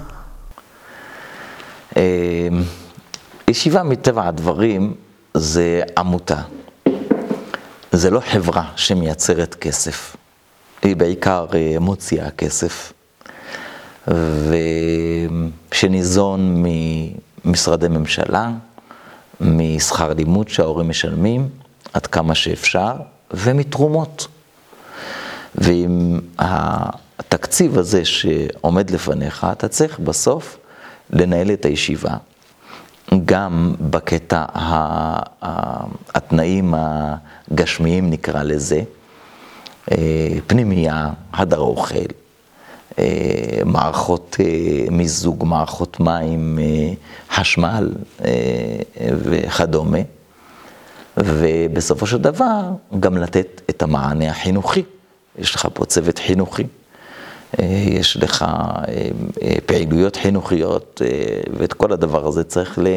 ישיבה 3.48 3.84
מטבע 3.84 4.28
הדברים 4.28 4.94
זה 5.34 5.82
עמותה. 5.98 6.42
זה 7.92 8.10
לא 8.10 8.20
חברה 8.20 8.72
שמייצרת 8.76 9.56
כסף, 9.56 10.16
היא 10.82 10.96
בעיקר 10.96 11.46
אה, 11.54 11.80
מוציאה 11.80 12.32
כסף, 12.32 12.94
ושניזון 15.72 16.64
ממשרדי 17.46 17.88
ממשלה, 17.88 18.52
משכר 19.42 20.14
לימוד 20.14 20.50
שההורים 20.50 20.90
משלמים, 20.90 21.50
עד 21.94 22.08
כמה 22.08 22.36
שאפשר, 22.36 22.94
ומתרומות. 23.34 24.28
ועם 25.56 26.20
התקציב 26.40 27.78
הזה 27.78 28.06
שעומד 28.06 28.90
לפניך, 28.90 29.48
אתה 29.52 29.68
צריך 29.68 30.00
בסוף 30.00 30.58
לנהל 31.10 31.52
את 31.52 31.66
הישיבה. 31.66 32.12
גם 33.26 33.76
בקטע 33.80 34.46
התנאים 36.14 36.74
הגשמיים 36.78 38.10
נקרא 38.10 38.44
לזה, 38.44 38.82
אה, 39.92 40.38
פנימייה, 40.48 41.10
הדר 41.34 41.60
אוכל, 41.60 41.96
מערכות 43.66 44.38
אה, 44.40 44.46
מיזוג, 44.92 45.44
מערכות 45.46 46.00
מים, 46.00 46.60
חשמל 47.32 47.92
וכדומה, 49.02 50.00
ובסופו 51.18 52.08
של 52.08 52.18
דבר 52.18 52.62
גם 53.00 53.18
לתת 53.18 53.62
את 53.70 53.84
המענה 53.84 54.30
החינוכי. 54.32 54.84
יש 55.40 55.56
לך 55.56 55.68
פה 55.74 55.86
צוות 55.86 56.20
חינוכי. 56.20 56.64
יש 57.60 58.18
לך 58.18 58.42
אה, 58.42 58.86
אה, 59.42 59.56
פעילויות 59.66 60.16
חינוכיות, 60.16 61.02
אה, 61.06 61.42
ואת 61.58 61.74
כל 61.74 61.94
הדבר 61.94 62.28
הזה 62.28 62.44
צריך 62.44 62.80
ל, 62.80 62.88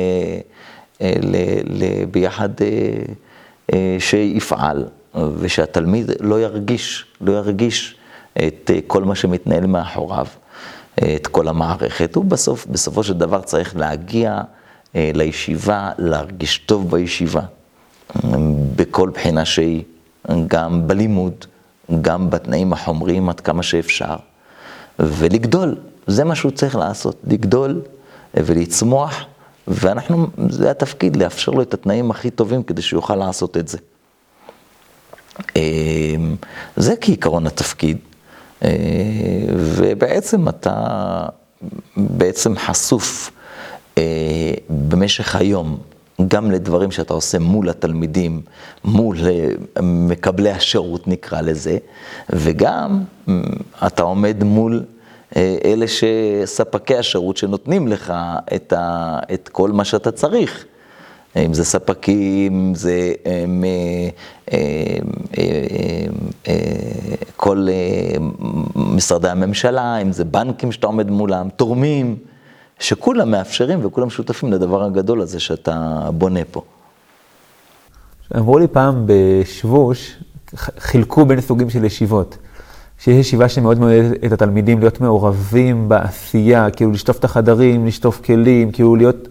ל, 1.00 1.36
ל, 1.64 2.04
ביחד 2.04 2.48
שיפעל, 3.98 4.84
ושהתלמיד 5.38 6.10
לא 6.20 6.40
ירגיש, 6.40 7.04
לא 7.20 7.32
ירגיש 7.32 7.96
את 8.46 8.70
כל 8.86 9.04
מה 9.04 9.14
שמתנהל 9.14 9.66
מאחוריו, 9.66 10.26
את 10.94 11.26
כל 11.26 11.48
המערכת. 11.48 12.14
הוא 12.14 12.24
בסוף, 12.24 12.66
בסופו 12.66 13.02
של 13.02 13.14
דבר 13.14 13.40
צריך 13.40 13.76
להגיע 13.76 14.40
לישיבה, 14.94 15.90
להרגיש 15.98 16.58
טוב 16.58 16.90
בישיבה, 16.90 17.42
בכל 18.76 19.10
בחינה 19.10 19.44
שהיא, 19.44 19.82
גם 20.46 20.88
בלימוד, 20.88 21.44
גם 22.00 22.30
בתנאים 22.30 22.72
החומריים 22.72 23.28
עד 23.28 23.40
כמה 23.40 23.62
שאפשר, 23.62 24.16
ולגדול, 24.98 25.76
זה 26.06 26.24
מה 26.24 26.34
שהוא 26.34 26.52
צריך 26.52 26.76
לעשות, 26.76 27.16
לגדול 27.26 27.82
ולצמוח, 28.34 29.24
ואנחנו, 29.68 30.26
זה 30.48 30.70
התפקיד, 30.70 31.16
לאפשר 31.16 31.52
לו 31.52 31.62
את 31.62 31.74
התנאים 31.74 32.10
הכי 32.10 32.30
טובים 32.30 32.62
כדי 32.62 32.82
שיוכל 32.82 33.16
לעשות 33.16 33.56
את 33.56 33.68
זה. 33.68 33.78
זה 36.76 36.94
כעיקרון 37.00 37.46
התפקיד, 37.46 37.96
אה, 37.96 38.07
ובעצם 39.56 40.48
אתה 40.48 41.26
בעצם 41.96 42.56
חשוף 42.56 43.30
אה, 43.98 44.02
במשך 44.88 45.36
היום 45.36 45.78
גם 46.28 46.50
לדברים 46.50 46.90
שאתה 46.90 47.14
עושה 47.14 47.38
מול 47.38 47.68
התלמידים, 47.68 48.42
מול 48.84 49.16
אה, 49.26 49.48
מקבלי 49.82 50.50
השירות 50.50 51.08
נקרא 51.08 51.40
לזה, 51.40 51.78
וגם 52.30 53.02
אתה 53.86 54.02
עומד 54.02 54.44
מול 54.44 54.84
אלה 55.36 55.86
שספקי 55.88 56.96
השירות 56.96 57.36
שנותנים 57.36 57.88
לך 57.88 58.12
את, 58.54 58.72
ה, 58.72 59.18
את 59.34 59.48
כל 59.48 59.72
מה 59.72 59.84
שאתה 59.84 60.10
צריך. 60.10 60.64
אם 61.36 61.54
זה 61.54 61.64
ספקים, 61.64 62.74
זה 62.74 63.12
הם, 63.24 63.64
הם, 64.48 64.58
הם, 65.36 66.54
כל 67.36 67.68
משרדי 68.76 69.28
הממשלה, 69.28 69.98
אם 69.98 70.12
זה 70.12 70.24
בנקים 70.24 70.72
שאתה 70.72 70.86
עומד 70.86 71.10
מולם, 71.10 71.48
תורמים, 71.56 72.16
שכולם 72.78 73.30
מאפשרים 73.30 73.78
וכולם 73.82 74.10
שותפים 74.10 74.52
לדבר 74.52 74.84
הגדול 74.84 75.20
הזה 75.20 75.40
שאתה 75.40 76.08
בונה 76.14 76.40
פה. 76.50 76.62
אמרו 78.36 78.58
לי 78.58 78.68
פעם 78.68 79.04
בשבוש, 79.06 80.16
חילקו 80.78 81.26
בין 81.26 81.40
סוגים 81.40 81.70
של 81.70 81.84
ישיבות. 81.84 82.38
שיש 82.98 83.16
ישיבה 83.26 83.48
שמאוד 83.48 83.78
מעודדת 83.78 84.24
את 84.24 84.32
התלמידים 84.32 84.78
להיות 84.78 85.00
מעורבים 85.00 85.88
בעשייה, 85.88 86.70
כאילו 86.70 86.90
לשטוף 86.90 87.18
את 87.18 87.24
החדרים, 87.24 87.86
לשטוף 87.86 88.20
כלים, 88.20 88.72
כאילו 88.72 88.96
להיות 88.96 89.28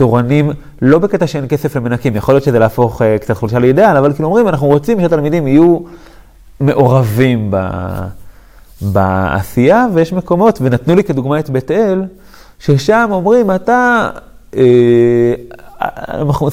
תורנים, 0.00 0.50
לא 0.82 0.98
בקטע 0.98 1.26
שאין 1.26 1.48
כסף 1.48 1.76
למנקים, 1.76 2.16
יכול 2.16 2.34
להיות 2.34 2.44
שזה 2.44 2.58
להפוך 2.58 3.02
uh, 3.02 3.04
קצת 3.20 3.36
חולשה 3.36 3.58
לאידאל, 3.58 3.96
אבל 3.96 4.12
כאילו 4.12 4.28
אומרים, 4.28 4.48
אנחנו 4.48 4.66
רוצים 4.66 5.00
שהתלמידים 5.00 5.46
יהיו 5.46 5.78
מעורבים 6.60 7.50
ב, 7.50 7.56
בעשייה, 8.80 9.86
ויש 9.94 10.12
מקומות, 10.12 10.58
ונתנו 10.62 10.94
לי 10.94 11.04
כדוגמה 11.04 11.38
את 11.38 11.50
בית 11.50 11.70
אל, 11.70 12.04
ששם 12.58 13.08
אומרים, 13.12 13.50
אתה, 13.50 14.10
אה, 14.56 15.34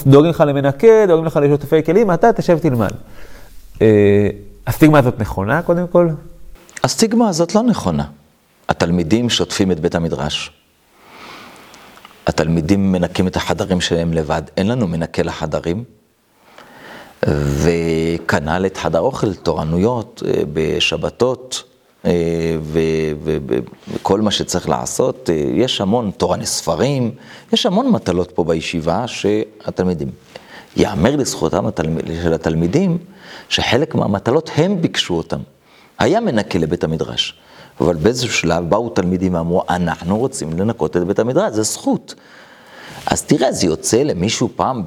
דואגים 0.08 0.30
לך 0.30 0.44
למנקה, 0.48 1.06
דואגים 1.08 1.26
לך 1.26 1.40
לשותפי 1.44 1.84
כלים, 1.84 2.12
אתה 2.12 2.34
תשב 2.34 2.58
תלמד. 2.60 2.92
אה, 3.82 4.30
הסטיגמה 4.68 5.00
הזאת 5.00 5.20
נכונה, 5.20 5.62
קודם 5.62 5.88
כל? 5.88 6.10
הסטיגמה 6.84 7.30
הזאת 7.30 7.56
לא 7.56 7.64
נכונה. 7.64 8.04
התלמידים 8.70 9.30
שוטפים 9.30 9.72
את 9.72 9.80
בית 9.80 9.96
המדרש. 9.96 10.57
התלמידים 12.28 12.92
מנקים 12.92 13.28
את 13.28 13.36
החדרים 13.36 13.82
שלהם 13.82 14.14
לבד. 14.14 14.42
אין 14.58 14.68
לנו 14.68 14.88
מנקה 14.88 15.24
לחדרים. 15.24 15.84
וכנ"ל 17.26 18.66
את 18.66 18.78
חדר 18.78 19.00
אוכל, 19.00 19.34
תורנויות, 19.34 20.24
אה, 20.26 20.42
בשבתות, 20.54 21.64
אה, 22.06 22.12
וכל 23.94 24.22
מה 24.22 24.32
שצריך 24.32 24.70
לעשות. 24.70 25.30
אה, 25.30 25.36
יש 25.54 25.82
המון 25.82 26.12
תורני 26.18 26.46
ספרים, 26.46 27.12
יש 27.54 27.66
המון 27.66 27.92
מטלות 27.92 28.32
פה 28.32 28.44
בישיבה 28.44 29.08
שהתלמידים. 29.08 30.12
יאמר 30.78 31.16
לזכותם 31.16 31.66
של 32.24 32.34
התלמידים, 32.34 32.98
שחלק 33.50 33.96
מהמטלות 33.96 34.52
הם 34.56 34.82
ביקשו 34.82 35.14
אותם. 35.14 35.40
היה 36.00 36.20
מנקה 36.20 36.60
לבית 36.60 36.84
המדרש. 36.84 37.40
אבל 37.82 37.96
באיזשהו 37.96 38.34
שלב 38.34 38.70
באו 38.70 38.90
תלמידים 38.90 39.34
ואמרו, 39.34 39.64
אנחנו 39.70 40.18
רוצים 40.18 40.60
לנקות 40.60 40.98
את 40.98 41.04
בית 41.04 41.20
המדרש, 41.20 41.54
זה 41.54 41.64
זכות. 41.64 42.16
אז 43.06 43.24
תראה, 43.24 43.52
זה 43.52 43.66
יוצא 43.66 44.04
למישהו 44.04 44.50
פעם 44.56 44.84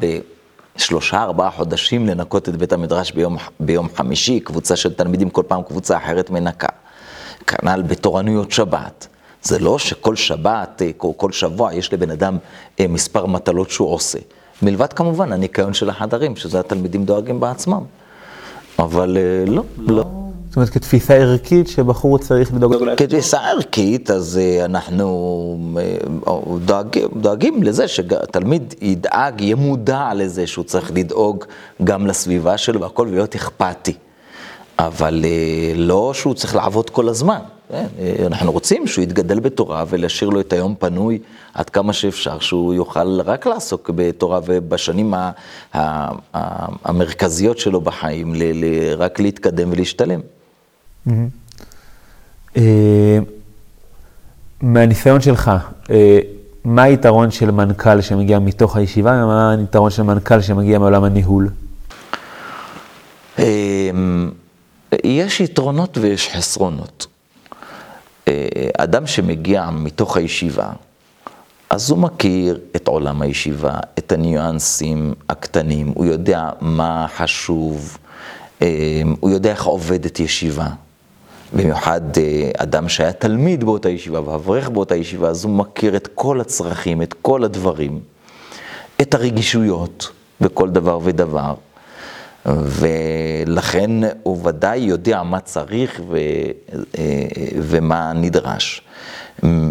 בשלושה, 0.76 1.22
ארבעה 1.22 1.50
חודשים 1.50 2.06
לנקות 2.06 2.48
את 2.48 2.56
בית 2.56 2.72
המדרש 2.72 3.12
ביום, 3.12 3.36
ביום 3.60 3.88
חמישי, 3.94 4.40
קבוצה 4.40 4.76
של 4.76 4.94
תלמידים, 4.94 5.30
כל 5.30 5.42
פעם 5.48 5.62
קבוצה 5.62 5.96
אחרת 5.96 6.30
מנקה. 6.30 6.68
כנ"ל 7.46 7.82
בתורנויות 7.82 8.52
שבת. 8.52 9.06
זה 9.42 9.58
לא 9.58 9.78
שכל 9.78 10.16
שבת, 10.16 10.82
אה, 10.82 10.90
כל 11.16 11.32
שבוע 11.32 11.74
יש 11.74 11.92
לבן 11.92 12.10
אדם 12.10 12.38
אה, 12.80 12.86
מספר 12.88 13.26
מטלות 13.26 13.70
שהוא 13.70 13.88
עושה. 13.88 14.18
מלבד 14.62 14.92
כמובן 14.92 15.32
הניקיון 15.32 15.74
של 15.74 15.90
החדרים, 15.90 16.36
שזה 16.36 16.60
התלמידים 16.60 17.04
דואגים 17.04 17.40
בעצמם. 17.40 17.82
אבל 18.78 19.16
אה, 19.16 19.52
לא, 19.52 19.62
לא. 19.78 20.19
זאת 20.50 20.56
אומרת, 20.56 20.68
כתפיסה 20.68 21.14
ערכית 21.14 21.68
שבחור 21.68 22.18
צריך 22.18 22.54
לדאוג... 22.54 22.74
כתפיסה 22.96 23.38
ערכית, 23.38 24.10
אז 24.10 24.38
אה, 24.42 24.64
אנחנו 24.64 25.58
אה, 25.78 26.32
דואגים, 26.64 27.08
דואגים 27.16 27.62
לזה 27.62 27.88
שתלמיד 27.88 28.74
ידאג, 28.80 29.40
יהיה 29.40 29.56
מודע 29.56 30.10
לזה 30.14 30.46
שהוא 30.46 30.64
צריך 30.64 30.90
לדאוג 30.94 31.44
גם 31.84 32.06
לסביבה 32.06 32.58
שלו 32.58 32.80
והכל 32.80 33.06
ולהיות 33.10 33.34
אכפתי. 33.34 33.94
אבל 34.78 35.24
לא 35.74 36.10
שהוא 36.14 36.34
צריך 36.34 36.56
לעבוד 36.56 36.90
כל 36.90 37.08
הזמן. 37.08 37.38
כן? 37.68 37.86
אנחנו 38.26 38.52
רוצים 38.52 38.86
שהוא 38.86 39.02
יתגדל 39.02 39.40
בתורה 39.40 39.84
ולהשאיר 39.88 40.30
לו 40.30 40.40
את 40.40 40.52
היום 40.52 40.74
פנוי 40.78 41.18
עד 41.54 41.70
כמה 41.70 41.92
שאפשר, 41.92 42.38
שהוא 42.38 42.74
יוכל 42.74 43.20
רק 43.20 43.46
לעסוק 43.46 43.90
בתורה 43.94 44.40
ובשנים 44.44 45.14
המרכזיות 46.84 47.58
שלו 47.58 47.80
בחיים, 47.80 48.34
רק 48.96 49.20
להתקדם 49.20 49.72
ולהשתלם. 49.72 50.20
אה, 52.56 53.18
מהניסיון 54.60 55.20
שלך, 55.20 55.50
אה, 55.90 56.18
מה 56.64 56.82
היתרון 56.82 57.30
של 57.30 57.50
מנכ"ל 57.50 58.00
שמגיע 58.00 58.38
מתוך 58.38 58.76
הישיבה, 58.76 59.10
ומה 59.10 59.54
היתרון 59.58 59.90
של 59.90 60.02
מנכ"ל 60.02 60.40
שמגיע 60.40 60.78
מעולם 60.78 61.04
הניהול? 61.04 61.48
אה, 63.38 63.90
יש 65.04 65.40
יתרונות 65.40 65.98
ויש 65.98 66.28
חסרונות. 66.28 67.06
אדם 68.78 69.06
שמגיע 69.06 69.70
מתוך 69.70 70.16
הישיבה, 70.16 70.70
אז 71.70 71.90
הוא 71.90 71.98
מכיר 71.98 72.60
את 72.76 72.88
עולם 72.88 73.22
הישיבה, 73.22 73.74
את 73.98 74.12
הניואנסים 74.12 75.14
הקטנים, 75.28 75.92
הוא 75.94 76.04
יודע 76.04 76.50
מה 76.60 77.06
חשוב, 77.16 77.98
הוא 79.20 79.30
יודע 79.30 79.50
איך 79.50 79.64
עובדת 79.64 80.20
ישיבה. 80.20 80.68
במיוחד 81.52 82.18
אה, 82.18 82.50
אדם 82.56 82.88
שהיה 82.88 83.12
תלמיד 83.12 83.64
באותה 83.64 83.88
ישיבה 83.88 84.28
ואברך 84.28 84.68
באותה 84.68 84.96
ישיבה, 84.96 85.28
אז 85.28 85.44
הוא 85.44 85.52
מכיר 85.52 85.96
את 85.96 86.08
כל 86.14 86.40
הצרכים, 86.40 87.02
את 87.02 87.14
כל 87.22 87.44
הדברים, 87.44 88.00
את 89.00 89.14
הרגישויות 89.14 90.10
בכל 90.40 90.70
דבר 90.70 90.98
ודבר, 91.02 91.54
ולכן 92.46 93.90
הוא 94.22 94.38
ודאי 94.44 94.78
יודע 94.78 95.22
מה 95.22 95.40
צריך 95.40 96.00
ו, 96.08 96.18
אה, 96.98 97.26
ומה 97.56 98.12
נדרש. 98.12 98.82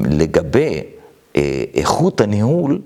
לגבי 0.10 0.84
אה, 1.36 1.64
איכות 1.74 2.22
הניהול, 2.22 2.82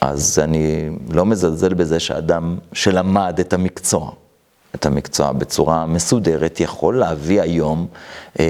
אז 0.00 0.38
אני 0.44 0.90
לא 1.10 1.26
מזלזל 1.26 1.74
בזה 1.74 2.00
שאדם 2.00 2.58
שלמד 2.72 3.40
את 3.40 3.52
המקצוע, 3.52 4.10
את 4.74 4.86
המקצוע 4.86 5.32
בצורה 5.32 5.86
מסודרת, 5.86 6.60
יכול 6.60 6.98
להביא 6.98 7.42
היום 7.42 7.86
אה, 8.40 8.44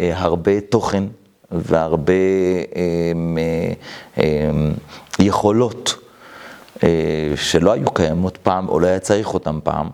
אה, 0.00 0.12
הרבה 0.14 0.60
תוכן 0.60 1.04
והרבה 1.50 2.12
אה, 2.76 3.12
אה, 4.18 4.50
יכולות 5.18 5.94
אה, 6.82 6.88
שלא 7.36 7.72
היו 7.72 7.90
קיימות 7.90 8.36
פעם, 8.36 8.68
או 8.68 8.80
לא 8.80 8.86
היה 8.86 8.98
צריך 8.98 9.34
אותן 9.34 9.58
פעם, 9.64 9.88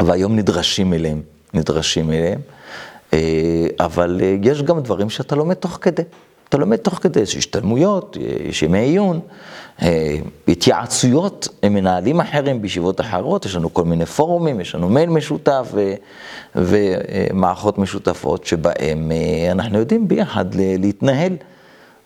והיום 0.00 0.36
נדרשים 0.36 0.92
אליהם, 0.92 1.22
נדרשים 1.54 2.10
אליהם, 2.12 2.40
אבל 3.80 4.20
יש 4.42 4.62
גם 4.62 4.80
דברים 4.80 5.10
שאתה 5.10 5.36
לומד 5.36 5.54
תוך 5.54 5.78
כדי. 5.80 6.02
אתה 6.48 6.58
לומד 6.58 6.76
תוך 6.76 6.94
כדי, 6.94 7.20
יש 7.20 7.36
השתלמויות, 7.36 8.16
יש 8.44 8.62
ימי 8.62 8.78
עיון, 8.78 9.20
התייעצויות 10.48 11.48
עם 11.62 11.74
מנהלים 11.74 12.20
אחרים 12.20 12.62
בישיבות 12.62 13.00
אחרות, 13.00 13.44
יש 13.44 13.56
לנו 13.56 13.74
כל 13.74 13.84
מיני 13.84 14.06
פורומים, 14.06 14.60
יש 14.60 14.74
לנו 14.74 14.88
מייל 14.88 15.10
משותף 15.10 15.72
ומערכות 16.54 17.78
משותפות 17.78 18.44
שבהם 18.44 19.12
אה, 19.12 19.52
אנחנו 19.52 19.78
יודעים 19.78 20.08
ביחד 20.08 20.44
להתנהל 20.54 21.32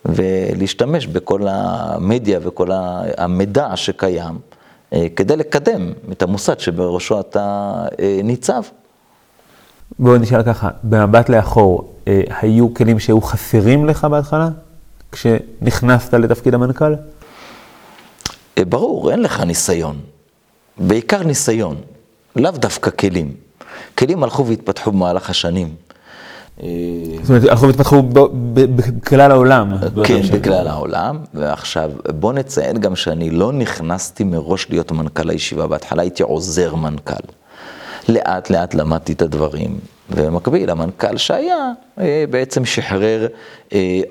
ולהשתמש 0.04 1.06
בכל 1.06 1.40
המדיה 1.50 2.38
וכל 2.42 2.68
המידע 3.16 3.76
שקיים 3.76 4.38
אה, 4.92 5.06
כדי 5.16 5.36
לקדם 5.36 5.92
את 6.12 6.22
המוסד 6.22 6.58
שבראשו 6.58 7.20
אתה 7.20 7.72
ניצב. 8.24 8.62
בואו 9.98 10.18
נשאל 10.18 10.42
ככה, 10.42 10.68
במבט 10.82 11.28
לאחור, 11.28 11.94
אה, 12.08 12.22
היו 12.40 12.74
כלים 12.74 12.98
שהיו 12.98 13.20
חסרים 13.20 13.86
לך 13.86 14.04
בהתחלה, 14.04 14.48
כשנכנסת 15.12 16.14
לתפקיד 16.14 16.54
המנכ"ל? 16.54 16.94
אה, 18.58 18.64
ברור, 18.64 19.10
אין 19.10 19.22
לך 19.22 19.40
ניסיון. 19.40 19.96
בעיקר 20.78 21.22
ניסיון, 21.22 21.76
לאו 22.36 22.50
דווקא 22.50 22.90
כלים. 22.90 23.34
כלים 23.98 24.22
הלכו 24.22 24.46
והתפתחו 24.46 24.92
במהלך 24.92 25.30
השנים. 25.30 25.74
אה, 26.62 26.68
זאת 27.22 27.28
אומרת, 27.28 27.44
הלכו 27.44 27.66
והתפתחו 27.66 28.02
בכלל 29.02 29.30
העולם. 29.30 29.72
כן, 30.04 30.20
בכלל 30.32 30.68
העולם. 30.68 31.18
ועכשיו, 31.34 31.90
בוא 32.08 32.32
נציין 32.32 32.78
גם 32.78 32.96
שאני 32.96 33.30
לא 33.30 33.52
נכנסתי 33.52 34.24
מראש 34.24 34.66
להיות 34.70 34.92
מנכ"ל 34.92 35.30
הישיבה. 35.30 35.66
בהתחלה 35.66 36.02
הייתי 36.02 36.22
עוזר 36.22 36.74
מנכ"ל. 36.74 37.26
לאט 38.08 38.50
לאט 38.50 38.74
למדתי 38.74 39.12
את 39.12 39.22
הדברים, 39.22 39.78
ובמקביל 40.10 40.70
המנכ"ל 40.70 41.16
שהיה 41.16 41.72
אה, 42.00 42.24
בעצם 42.30 42.64
שחרר 42.64 43.26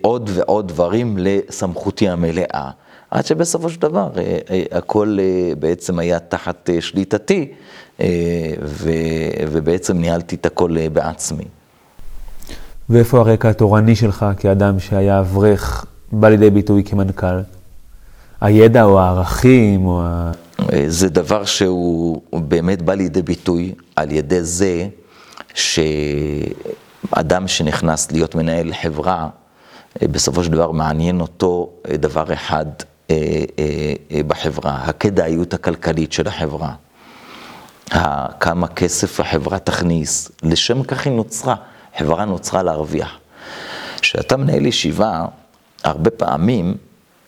עוד 0.02 0.30
ועוד 0.34 0.68
דברים 0.68 1.18
לסמכותי 1.20 2.10
המלאה. 2.10 2.70
עד 3.14 3.26
שבסופו 3.26 3.70
של 3.70 3.82
דבר 3.82 4.10
הכל 4.72 5.18
בעצם 5.60 6.00
היה 6.00 6.20
תחת 6.20 6.70
שליטתי, 6.80 7.52
ובעצם 9.52 9.98
ניהלתי 9.98 10.36
את 10.36 10.46
הכל 10.46 10.76
בעצמי. 10.94 11.44
ואיפה 12.90 13.20
הרקע 13.20 13.50
התורני 13.50 13.96
שלך 13.96 14.26
כאדם 14.38 14.80
שהיה 14.80 15.20
אברך 15.20 15.86
בא 16.12 16.30
לידי 16.30 16.50
ביטוי 16.50 16.84
כמנכ"ל? 16.84 17.40
הידע 18.42 18.84
או 18.84 19.00
הערכים 19.00 19.86
או 19.86 20.02
ה... 20.04 20.32
זה 20.88 21.10
דבר 21.10 21.46
שהוא 21.46 22.22
באמת 22.34 22.82
בא 22.82 22.94
לידי 22.94 23.22
ביטוי 23.22 23.74
על 23.96 24.12
ידי 24.12 24.44
זה 24.44 24.88
שאדם 25.54 27.48
שנכנס 27.48 28.12
להיות 28.12 28.36
מנהל 28.36 28.74
חברה, 28.74 29.28
בסופו 30.04 30.44
של 30.44 30.52
דבר 30.52 30.72
מעניין 30.72 31.22
אותו 31.22 31.70
דבר 32.00 32.34
אחד 32.34 32.66
אה, 32.66 32.72
אה, 32.80 32.93
בחברה, 34.28 34.76
הכדאיות 34.76 35.54
הכלכלית 35.54 36.14
של 36.14 36.28
החברה. 36.28 36.74
כמה 38.40 38.68
כסף 38.68 39.20
החברה 39.20 39.60
תכניס, 39.60 40.32
לשם 40.44 40.84
כך 40.84 41.06
היא 41.06 41.14
נוצרה. 41.14 41.56
חברה 41.98 42.26
נוצרה 42.26 42.64
להרוויח. 42.64 43.18
כשאתה 44.02 44.38
מנהל 44.38 44.66
ישיבה, 44.66 45.26
הרבה 45.84 46.10
פעמים 46.10 46.78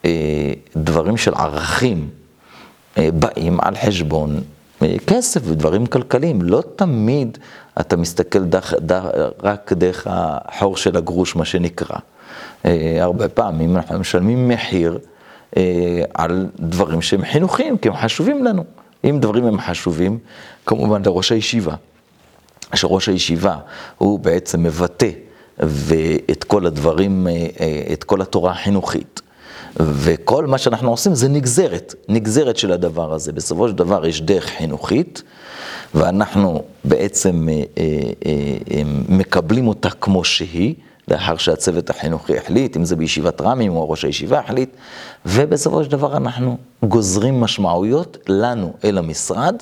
אה, 0.06 0.54
דברים 0.76 1.18
של 1.18 1.34
ערכים 1.34 2.10
אה, 2.98 3.10
באים 3.14 3.60
על 3.62 3.76
חשבון 3.76 4.42
אה, 4.82 4.96
כסף 5.08 5.42
ודברים 5.44 5.86
כלכליים. 5.86 6.42
לא 6.42 6.64
תמיד 6.76 7.38
אתה 7.80 7.98
מסתכל 7.98 8.44
דח, 8.44 8.74
דח, 8.74 9.06
רק 9.44 9.74
דרך 9.74 10.08
החור 10.10 10.78
של 10.78 10.98
הגרוש, 10.98 11.36
מה 11.36 11.46
שנקרא. 11.46 11.98
הרבה 13.00 13.30
פעמים 13.30 13.78
אנחנו 13.78 14.00
משלמים 14.00 14.48
מחיר 14.48 15.00
על 16.14 16.48
דברים 16.60 17.02
שהם 17.02 17.26
חינוכיים, 17.26 17.78
כי 17.78 17.88
הם 17.90 17.96
חשובים 17.96 18.44
לנו. 18.44 18.64
אם 19.04 19.18
דברים 19.22 19.46
הם 19.46 19.60
חשובים, 19.60 20.18
כמובן 20.66 21.02
לראש 21.06 21.32
הישיבה. 21.32 21.76
שראש 22.74 23.10
הישיבה 23.10 23.58
הוא 23.98 24.20
בעצם 24.20 24.64
מבטא 24.64 25.10
ואת 25.60 26.44
כל 26.44 26.66
הדברים, 26.66 27.28
אה, 27.28 27.48
אה, 27.60 27.94
את 27.94 28.04
כל 28.04 28.22
התורה 28.22 28.52
החינוכית. 28.52 29.22
וכל 29.80 30.46
מה 30.46 30.58
שאנחנו 30.58 30.90
עושים 30.90 31.16
זה 31.16 31.30
נגזרת, 31.30 31.96
נגזרת 32.10 32.58
של 32.58 32.72
הדבר 32.72 33.14
הזה. 33.14 33.32
בסופו 33.32 33.68
של 33.68 33.74
דבר 33.74 34.06
יש 34.06 34.22
דרך 34.22 34.46
חינוכית, 34.46 35.24
ואנחנו 35.96 36.64
בעצם 36.84 37.48
אה, 37.78 37.84
מקבלים 39.10 39.68
אותה 39.68 39.90
כמו 39.90 40.24
שהיא, 40.24 40.76
לאחר 41.08 41.38
שהצוות 41.38 41.90
החינוכי 41.90 42.38
החליט, 42.38 42.78
אם 42.78 42.86
זה 42.86 42.96
בישיבת 42.96 43.42
רמים 43.42 43.76
או 43.76 43.90
ראש 43.90 44.06
הישיבה 44.06 44.40
החליט, 44.40 44.70
ובסופו 45.26 45.84
של 45.84 45.92
דבר 45.92 46.18
אנחנו 46.18 46.58
גוזרים 46.84 47.42
משמעויות 47.42 48.18
לנו 48.28 48.74
אל 48.84 48.98
המשרד, 48.98 49.56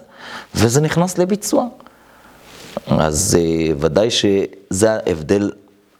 וזה 0.55 0.81
נכנס 0.81 1.17
לביצוע. 1.17 1.67
אז 2.87 3.37
אה, 3.39 3.73
ודאי 3.79 4.09
שזה 4.11 4.91
ההבדל 4.91 5.51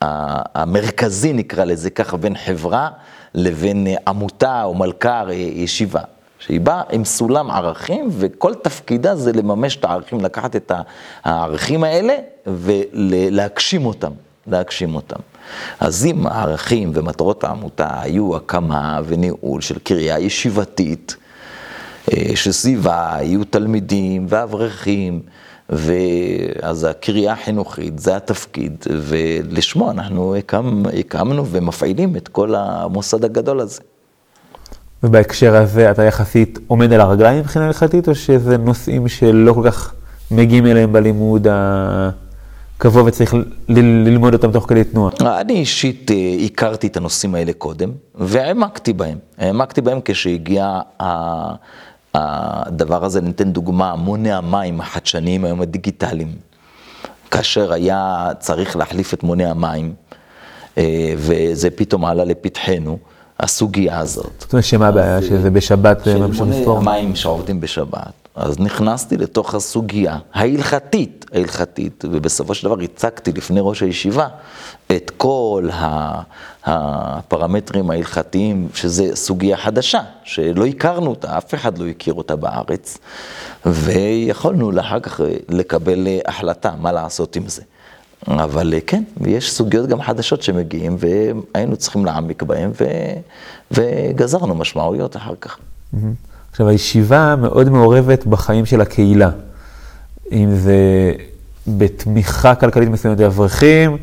המרכזי, 0.02 1.34
נקרא 1.34 1.64
לזה 1.64 1.90
ככה, 1.90 2.18
בין 2.18 2.36
חברה 2.46 2.90
לבין 3.34 3.88
אה, 3.88 3.96
עמותה 4.08 4.64
או 4.64 4.74
מלכ"ר, 4.74 5.30
אה, 5.30 5.34
ישיבה. 5.34 6.02
שהיא 6.40 6.62
באה 6.62 6.82
עם 6.92 7.06
סולם 7.06 7.52
ערכים, 7.52 8.08
וכל 8.12 8.54
תפקידה 8.54 9.16
זה 9.16 9.32
לממש 9.32 9.76
את 9.76 9.84
הערכים, 9.84 10.22
לקחת 10.22 10.56
את 10.56 10.72
הערכים 11.24 11.84
האלה 11.84 12.16
ולהגשים 12.48 13.86
אותם, 13.86 14.12
להגשים 14.48 14.96
אותם. 14.96 15.20
אז 15.80 16.06
אם 16.06 16.28
הערכים 16.28 16.92
ומטרות 16.94 17.44
העמותה 17.44 18.02
היו 18.02 18.36
הקמה 18.36 19.02
וניהול 19.06 19.62
של 19.62 19.80
קריה 19.80 20.20
ישיבתית, 20.20 21.16
שסביבה 22.36 23.18
יהיו 23.22 23.44
תלמידים 23.44 24.26
ואברכים, 24.30 25.22
ואז 25.70 26.84
הקריאה 26.84 27.34
החינוכית 27.34 28.00
זה 28.00 28.16
התפקיד, 28.16 28.86
ולשמו 28.90 29.92
אנחנו 29.92 30.36
הקמ, 30.36 30.84
הקמנו 31.00 31.48
ומפעילים 31.48 32.16
את 32.16 32.28
כל 32.28 32.56
המוסד 32.56 33.26
הגדול 33.26 33.60
הזה. 33.60 33.82
ובהקשר 35.04 35.56
הזה 35.56 35.92
אתה 35.92 36.04
יחסית 36.04 36.60
עומד 36.68 36.94
על 36.94 37.02
הרגליים 37.02 37.40
מבחינה 37.40 37.66
הלכתית, 37.66 38.08
או 38.08 38.16
שזה 38.16 38.58
נושאים 38.58 39.08
שלא 39.08 39.54
כל 39.54 39.72
כך 39.72 39.94
מגיעים 40.32 40.66
אליהם 40.66 40.94
בלימוד 40.94 41.48
הקבוע 42.84 43.04
וצריך 43.04 43.36
ללמוד 43.70 44.34
אותם 44.34 44.52
תוך 44.52 44.66
כדי 44.70 44.84
תנועה? 44.84 45.12
אני 45.42 45.54
אישית 45.54 46.12
אה, 46.12 46.16
הכרתי 46.46 46.88
את 46.88 46.98
הנושאים 46.98 47.36
האלה 47.36 47.54
קודם, 47.54 47.92
והעמקתי 48.16 48.94
בהם. 48.94 49.18
העמקתי 49.38 49.82
בהם 49.82 50.00
כשהגיע 50.06 50.80
הדבר 52.14 53.06
הזה, 53.06 53.22
ניתן 53.22 53.52
דוגמה, 53.52 53.96
מוני 53.96 54.32
המים 54.32 54.82
החדשניים 54.82 55.46
היום 55.46 55.62
הדיגיטליים. 55.62 56.32
כאשר 57.32 57.74
היה 57.74 58.30
צריך 58.40 58.76
להחליף 58.76 59.14
את 59.14 59.24
מוני 59.24 59.46
המים, 59.46 59.94
אה, 60.78 61.14
וזה 61.18 61.70
פתאום 61.70 62.06
עלה 62.06 62.24
לפתחנו, 62.24 62.98
הסוגיה 63.40 64.00
הזאת. 64.00 64.34
זאת 64.40 64.54
אומרת, 64.54 64.66
שמה 64.66 64.88
הבעיה? 64.88 65.22
שזה 65.22 65.50
בשבת? 65.50 66.08
אה, 66.08 66.14
של 66.14 66.26
מוני 66.26 66.66
המים 66.68 67.16
שעובדים 67.16 67.62
בשבת. 67.62 68.23
אז 68.36 68.60
נכנסתי 68.60 69.18
לתוך 69.18 69.56
הסוגיה 69.56 70.18
ההלכתית, 70.34 71.26
ההלכתית, 71.34 72.06
ובסופו 72.12 72.54
של 72.56 72.68
דבר 72.68 72.80
הצגתי 72.84 73.32
לפני 73.32 73.60
ראש 73.64 73.84
הישיבה 73.84 74.28
את 74.92 75.12
כל 75.18 75.70
הפרמטרים 76.64 77.90
ההלכתיים, 77.90 78.68
שזה 78.74 79.16
סוגיה 79.16 79.58
חדשה, 79.58 80.02
שלא 80.24 80.66
הכרנו 80.66 81.10
אותה, 81.10 81.38
אף 81.38 81.54
אחד 81.54 81.78
לא 81.78 81.88
הכיר 81.88 82.14
אותה 82.14 82.36
בארץ, 82.36 82.98
ויכולנו 83.66 84.80
אחר 84.80 85.00
כך 85.00 85.22
לקבל 85.50 86.08
החלטה 86.26 86.74
מה 86.80 86.92
לעשות 86.92 87.36
עם 87.36 87.48
זה. 87.48 87.62
אבל 88.28 88.74
כן, 88.88 89.04
יש 89.28 89.52
סוגיות 89.54 89.90
גם 89.90 90.02
חדשות 90.02 90.44
שמגיעים, 90.44 90.98
והיינו 91.00 91.78
צריכים 91.78 92.06
להעמיק 92.06 92.44
בהן, 92.44 92.72
ו... 92.80 92.86
וגזרנו 93.72 94.56
משמעויות 94.56 95.16
אחר 95.16 95.36
כך. 95.42 95.58
Mm-hmm. 95.58 96.33
עכשיו, 96.54 96.68
הישיבה 96.68 97.36
מאוד 97.36 97.70
מעורבת 97.70 98.26
בחיים 98.26 98.66
של 98.66 98.82
הקהילה. 98.82 99.30
אם 100.32 100.56
זה 100.56 100.78
בתמיכה 101.68 102.56
כלכלית 102.56 102.90
מסוימת 102.90 103.20
לאברכים, 103.20 103.98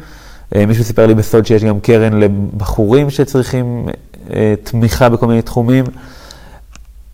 אה, 0.54 0.66
מישהו 0.66 0.84
סיפר 0.84 1.06
לי 1.06 1.14
בסוד 1.14 1.46
שיש 1.46 1.64
גם 1.64 1.80
קרן 1.80 2.20
לבחורים 2.20 3.10
שצריכים 3.10 3.88
אה, 4.32 4.54
תמיכה 4.62 5.08
בכל 5.08 5.26
מיני 5.26 5.42
תחומים. 5.42 5.84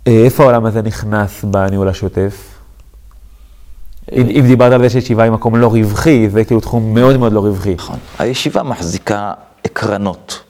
אה, 0.06 0.22
איפה 0.24 0.42
העולם 0.42 0.66
הזה 0.66 0.82
נכנס 0.82 1.44
בניהול 1.44 1.88
השוטף? 1.88 2.54
אם, 4.12 4.26
אם 4.28 4.44
דיברת 4.46 4.72
על 4.72 4.82
זה 4.82 4.90
שישיבה 4.90 5.22
היא 5.22 5.32
מקום 5.32 5.56
לא 5.56 5.66
רווחי, 5.66 6.28
זה 6.30 6.44
כאילו 6.44 6.60
תחום 6.60 6.94
מאוד 6.94 7.16
מאוד 7.16 7.32
לא 7.32 7.40
רווחי. 7.40 7.74
נכון. 7.74 7.98
הישיבה 8.18 8.62
מחזיקה 8.62 9.32
קרנות, 9.72 10.40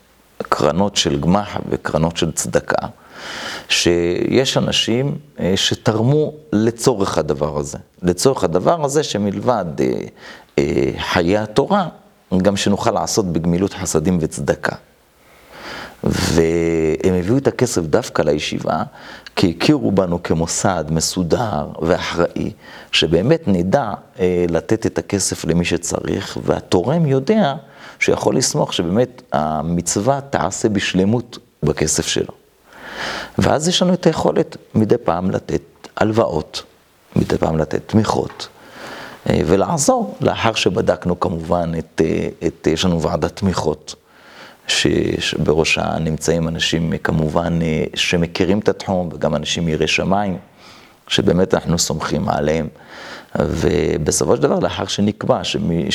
קרנות 0.43 0.97
של 0.97 1.21
גמ"ח 1.21 1.57
וקרנות 1.71 2.17
של 2.17 2.33
צדקה. 2.33 2.87
שיש 3.69 4.57
אנשים 4.57 5.19
אה, 5.41 5.53
שתרמו 5.57 6.33
לצורך 6.53 7.19
הדבר 7.19 7.59
הזה. 7.59 7.79
לצורך 8.03 8.45
הדבר 8.45 8.85
הזה 8.85 9.03
שמלבד 9.03 9.65
אה, 9.81 9.87
אה, 10.59 10.91
חיי 10.99 11.39
התורה, 11.39 11.89
גם 12.43 12.57
שנוכל 12.57 12.91
לעשות 12.91 13.33
בגמילות 13.33 13.75
חסדים 13.75 14.19
וצדקה. 14.21 14.77
והם 16.05 17.15
הביאו 17.15 17.37
את 17.37 17.47
הכסף 17.47 17.83
דווקא 17.83 18.23
לישיבה, 18.23 18.83
כי 19.37 19.55
הכירו 19.57 19.93
בנו 19.93 20.23
כמוסד 20.23 20.85
מסודר 20.91 21.67
ואחראי, 21.83 22.53
שבאמת 22.93 23.43
נדע 23.47 23.93
לתת 24.49 24.87
את 24.87 24.99
הכסף 24.99 25.45
למי 25.45 25.65
שצריך, 25.65 26.39
והתורם 26.43 27.07
יודע 27.07 27.55
שיכול 27.99 28.37
לסמוך 28.37 28.73
שבאמת 28.73 29.23
המצווה 29.33 30.21
תעשה 30.21 30.69
בשלמות 30.69 31.39
בכסף 31.63 32.07
שלו. 32.07 32.46
ואז 33.39 33.69
יש 33.69 33.83
לנו 33.83 33.95
את 33.95 34.07
היכולת 34.07 34.57
מדי 34.75 34.99
פעם 35.05 35.31
לתת 35.31 35.63
הלוואות, 35.97 36.63
מדי 37.17 37.39
פעם 37.39 37.59
לתת 37.59 37.83
תמיכות. 37.87 38.49
ולעזור, 39.27 40.17
לאחר 40.21 40.55
שבדקנו 40.55 41.21
כמובן 41.21 41.73
את, 41.79 42.03
את 42.47 42.67
יש 42.67 42.85
לנו 42.85 43.03
ועדת 43.03 43.37
תמיכות. 43.37 43.95
שבראשה 44.69 45.99
נמצאים 46.01 46.49
אנשים 46.49 46.93
כמובן 47.03 47.59
שמכירים 47.95 48.59
את 48.59 48.69
התחום 48.69 49.09
וגם 49.13 49.37
אנשים 49.37 49.69
יראי 49.69 49.87
שמיים, 49.87 50.39
שבאמת 51.09 51.55
אנחנו 51.55 51.79
סומכים 51.79 52.29
עליהם. 52.29 52.69
ובסופו 53.39 54.37
של 54.37 54.43
דבר, 54.43 54.59
לאחר 54.59 54.87
שנקבע, 54.87 55.45
שמי, 55.45 55.89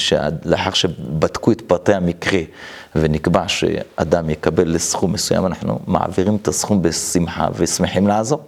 לאחר 0.46 0.72
שבדקו 0.72 1.52
את 1.52 1.62
פרטי 1.62 1.94
המקרה 1.94 2.40
ונקבע 2.96 3.48
שאדם 3.48 4.30
יקבל 4.30 4.68
לסכום 4.68 5.14
מסוים, 5.14 5.46
אנחנו 5.46 5.80
מעבירים 5.88 6.36
את 6.36 6.48
הסכום 6.48 6.82
בשמחה 6.82 7.48
ושמחים 7.56 8.08
לעזור. 8.08 8.42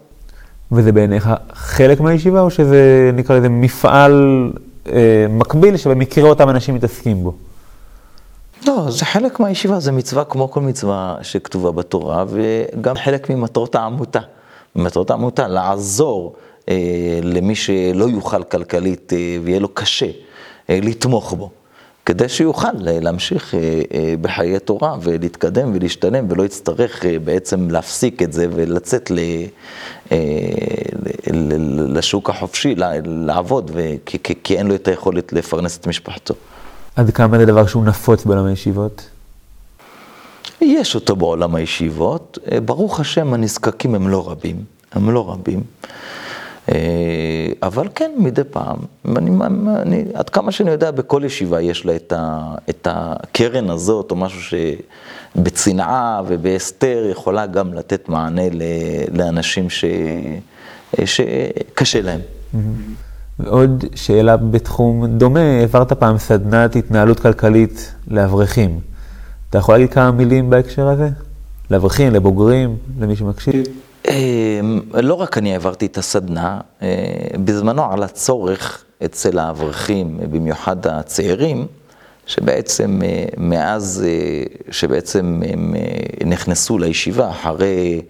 וזה 0.72 0.92
בעיניך 0.92 1.30
חלק 1.54 2.00
מהישיבה, 2.00 2.42
או 2.42 2.50
שזה 2.50 3.12
נקרא 3.14 3.38
לזה 3.38 3.50
מפעל 3.50 4.52
אה, 4.92 5.26
מקביל 5.30 5.78
שבמקרה 5.78 6.30
אותם 6.30 6.50
אנשים 6.50 6.76
מתעסקים 6.76 7.24
בו? 7.24 7.34
לא, 8.68 8.86
זה 8.90 9.06
חלק 9.06 9.40
מהישיבה, 9.40 9.80
זה 9.80 9.92
מצווה 9.92 10.24
כמו 10.24 10.52
כל 10.52 10.62
מצווה 10.62 11.16
שכתובה 11.22 11.72
בתורה, 11.72 12.26
וגם 12.28 12.96
חלק 12.96 13.30
ממטרות 13.30 13.76
העמותה. 13.76 14.20
מטרות 14.76 15.12
העמותה, 15.12 15.48
לעזור 15.48 16.36
למי 17.24 17.56
שלא 17.56 18.06
יוכל 18.06 18.44
כלכלית 18.44 19.14
אה, 19.14 19.38
ויהיה 19.44 19.60
לו 19.60 19.68
קשה 19.74 20.10
אה, 20.70 20.80
לתמוך 20.84 21.34
בו, 21.34 21.50
כדי 22.06 22.30
שיוכל 22.30 22.68
להמשיך 22.82 23.54
בחיי 24.22 24.60
תורה 24.60 24.96
ולהתקדם 25.02 25.72
ולהשתלם 25.74 26.26
ולא 26.30 26.44
יצטרך 26.44 27.06
בעצם 27.24 27.70
להפסיק 27.70 28.22
את 28.22 28.34
זה 28.34 28.48
ולצאת 28.56 29.12
לשוק 31.88 32.30
החופשי, 32.30 32.76
לעבוד, 33.06 33.72
כי 34.44 34.58
אין 34.58 34.68
לו 34.68 34.76
את 34.76 34.88
היכולת 34.88 35.34
לפרנס 35.34 35.78
את 35.78 35.88
משפחתו. 35.88 36.34
עד 36.96 37.10
כמה 37.10 37.38
זה 37.38 37.46
דבר 37.46 37.68
שהוא 37.68 37.86
נפוץ 37.86 38.26
בעולם 38.26 38.46
הישיבות? 38.46 39.10
יש 40.62 40.96
אותו 40.96 41.16
בעולם 41.16 41.56
הישיבות. 41.56 42.38
ברוך 42.66 43.00
השם, 43.00 43.34
הנזקקים 43.34 43.96
הם 43.96 44.08
לא 44.08 44.30
רבים. 44.30 44.56
הם 44.92 45.10
לא 45.10 45.32
רבים. 45.32 45.64
אה, 46.72 46.76
אבל 47.64 47.88
כן, 47.96 48.12
מדי 48.18 48.42
פעם, 48.44 48.78
אני, 49.18 49.32
אני, 49.82 50.04
עד 50.14 50.30
כמה 50.30 50.52
שאני 50.52 50.72
יודע, 50.72 50.92
בכל 50.92 51.22
ישיבה 51.26 51.62
יש 51.62 51.86
לה 51.86 51.96
את, 52.70 52.88
הקרן 52.90 53.70
הזאת, 53.70 54.12
או 54.12 54.16
משהו 54.16 54.60
שבצנעה 55.36 56.22
ובהסתר 56.28 57.08
יכולה 57.12 57.46
גם 57.46 57.74
לתת 57.74 58.10
מענה 58.10 58.42
לאנשים 59.12 59.70
ש, 59.70 59.86
שקשה 61.06 62.02
להם. 62.02 62.20
ועוד 63.40 63.86
שאלה 63.96 64.38
בתחום 64.38 65.18
דומה, 65.18 65.40
העברת 65.40 65.94
פעם 65.94 66.18
סדנת 66.18 66.76
התנהלות 66.76 67.20
כלכלית 67.20 67.94
לאברכים. 68.08 68.80
אתה 69.50 69.58
יכול 69.58 69.76
להגיד 69.76 69.94
כמה 69.94 70.12
מילים 70.12 70.50
בהקשר 70.50 70.88
הזה? 70.88 71.10
לאברכים, 71.72 72.14
לבוגרים, 72.14 72.78
למי 73.00 73.16
שמקשיב? 73.16 73.66
אמ, 74.10 74.80
לא 74.94 75.14
רק 75.14 75.38
אני 75.38 75.54
העברתי 75.54 75.86
את 75.86 75.98
הסדנה, 75.98 76.62
אה, 76.82 76.88
בזמנו 77.46 77.92
על 77.92 78.04
הצורך 78.04 78.84
אצל 79.06 79.40
האברכים, 79.40 80.20
במיוחד 80.32 80.88
הצעירים, 80.88 81.68
שבעצם 82.26 83.02
אה, 83.06 83.26
מאז 83.38 84.06
אה, 84.08 84.44
שבעצם 84.72 85.42
הם 85.50 85.76
נכנסו 86.26 86.78
לישיבה 86.78 87.30
אחרי, 87.30 88.02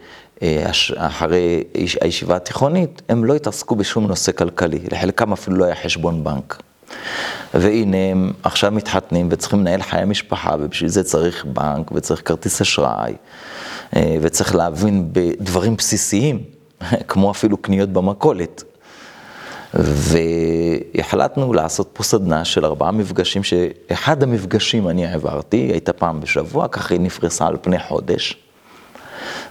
אחרי 0.98 1.64
הישיבה 2.02 2.36
התיכונית, 2.36 3.02
הם 3.10 3.26
לא 3.26 3.36
התעסקו 3.36 3.76
בשום 3.76 4.08
נושא 4.08 4.32
כלכלי, 4.32 4.80
לחלקם 4.92 5.34
אפילו 5.34 5.58
לא 5.58 5.66
היה 5.66 5.76
חשבון 5.76 6.24
בנק. 6.24 6.62
והנה 7.54 7.98
הם 7.98 8.32
עכשיו 8.44 8.72
מתחתנים 8.72 9.28
וצריכים 9.32 9.60
לנהל 9.60 9.82
חיי 9.82 10.06
משפחה, 10.06 10.56
ובשביל 10.60 10.90
זה 10.90 11.04
צריך 11.04 11.46
בנק 11.46 11.92
וצריך 11.92 12.22
כרטיס 12.26 12.62
אשראי. 12.62 13.14
אה, 13.96 14.18
וצריך 14.22 14.56
להבין 14.56 15.10
בדברים 15.12 15.76
בסיסיים, 15.76 16.44
כמו 17.08 17.32
אפילו 17.32 17.58
קניות 17.58 17.90
במכולת. 17.90 18.64
והחלטנו 19.74 21.54
לעשות 21.54 21.90
פה 21.94 22.04
סדנה 22.04 22.46
של 22.46 22.66
ארבעה 22.66 22.92
מפגשים, 22.92 23.44
שאחד 23.44 24.24
המפגשים 24.24 24.90
אני 24.90 25.06
העברתי, 25.06 25.58
הייתה 25.58 25.94
פעם 25.94 26.20
בשבוע, 26.20 26.68
ככה 26.68 26.94
היא 26.94 27.02
נפרסה 27.02 27.48
על 27.48 27.58
פני 27.62 27.80
חודש. 27.80 28.38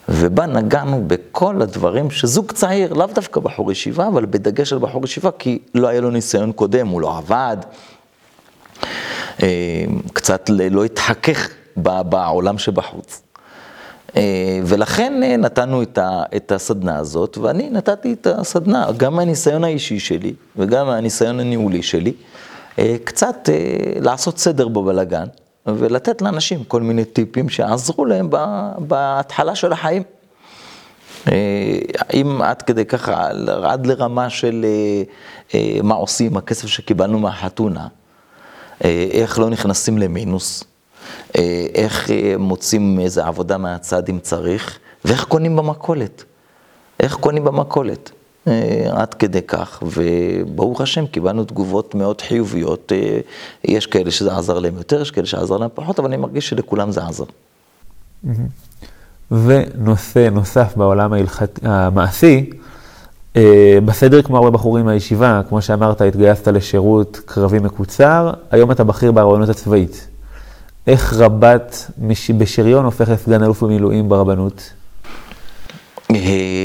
ובה 0.08 0.46
נגענו 0.46 1.04
בכל 1.06 1.62
הדברים 1.62 2.10
שזוג 2.10 2.52
צעיר, 2.52 2.92
לאו 2.92 3.06
דווקא 3.06 3.40
בחור 3.40 3.72
ישיבה, 3.72 4.08
אבל 4.08 4.26
בדגש 4.26 4.72
על 4.72 4.78
בחור 4.78 5.04
ישיבה, 5.04 5.30
כי 5.38 5.58
לא 5.74 5.88
היה 5.88 6.00
לו 6.00 6.10
ניסיון 6.10 6.52
קודם, 6.52 6.88
הוא 6.88 7.00
לא 7.00 7.18
עבד, 7.18 7.56
אה, 9.42 9.84
קצת 10.12 10.50
לא 10.70 10.84
התחכך 10.84 11.48
בעולם 11.76 12.58
שבחוץ. 12.58 13.22
אה, 14.16 14.60
ולכן 14.64 15.22
אה, 15.22 15.36
נתנו 15.36 15.82
את 16.36 16.52
הסדנה 16.52 16.98
הזאת, 16.98 17.38
ואני 17.38 17.70
נתתי 17.70 18.12
את 18.12 18.26
הסדנה, 18.26 18.86
גם 18.96 19.16
מהניסיון 19.16 19.64
האישי 19.64 19.98
שלי 19.98 20.34
וגם 20.56 20.86
מהניסיון 20.86 21.40
הניהולי 21.40 21.82
שלי, 21.82 22.12
אה, 22.78 22.96
קצת 23.04 23.48
לעשות 24.00 24.38
סדר 24.38 24.68
בבלגן 24.68 25.24
ולתת 25.66 26.22
לאנשים 26.22 26.64
כל 26.64 26.82
מיני 26.82 27.04
טיפים 27.04 27.48
שעזרו 27.48 28.04
להם 28.04 28.30
בהתחלה 28.78 29.54
של 29.54 29.72
החיים. 29.72 30.02
אם 32.14 32.42
עד 32.42 32.62
כדי 32.62 32.84
ככה, 32.84 33.28
עד 33.64 33.86
לרמה 33.86 34.30
של 34.30 34.66
מה 35.82 35.94
עושים, 35.94 36.36
הכסף 36.36 36.66
שקיבלנו 36.66 37.18
מהחתונה, 37.18 37.86
איך 39.10 39.38
לא 39.38 39.50
נכנסים 39.50 39.98
למינוס. 39.98 40.64
אה, 41.36 41.66
איך 41.74 42.10
אה, 42.10 42.34
מוצאים 42.38 43.00
איזה 43.00 43.24
עבודה 43.24 43.58
מהצד 43.58 44.08
אם 44.08 44.18
צריך, 44.22 44.78
ואיך 45.04 45.24
קונים 45.24 45.56
במכולת. 45.56 46.24
איך 47.00 47.14
קונים 47.14 47.44
במכולת. 47.44 48.10
אה, 48.48 48.86
עד 48.92 49.14
כדי 49.14 49.42
כך, 49.42 49.82
וברוך 49.86 50.80
השם, 50.80 51.06
קיבלנו 51.06 51.44
תגובות 51.44 51.94
מאוד 51.94 52.20
חיוביות. 52.20 52.92
יש 53.64 53.86
כאלה 53.86 54.10
שזה 54.10 54.36
עזר 54.36 54.58
להם 54.58 54.76
יותר, 54.76 55.02
יש 55.02 55.10
כאלה 55.10 55.26
שעזר 55.26 55.56
להם 55.56 55.70
פחות, 55.74 55.98
אבל 55.98 56.08
אני 56.08 56.16
מרגיש 56.16 56.48
שלכולם 56.48 56.90
זה 56.92 57.00
עזר. 57.06 57.24
ונושא 59.30 60.28
נוסף 60.32 60.76
בעולם 60.76 61.12
ההלכת... 61.12 61.58
המעשי, 61.62 62.50
בסדר 63.84 64.22
כמו 64.22 64.36
הרבה 64.36 64.50
בחורים 64.50 64.84
מהישיבה, 64.84 65.40
כמו 65.48 65.62
שאמרת, 65.62 66.00
התגייסת 66.00 66.48
לשירות 66.48 67.20
קרבי 67.24 67.58
מקוצר, 67.58 68.32
היום 68.50 68.70
אתה 68.70 68.84
בכיר 68.84 69.12
בהרבנות 69.12 69.48
הצבאית. 69.48 70.08
איך 70.86 71.14
רבת 71.14 71.90
בשריון 72.38 72.84
הופך 72.84 73.08
לסגן 73.08 73.42
אלוף 73.42 73.62
במילואים 73.62 74.08
ברבנות? 74.08 74.72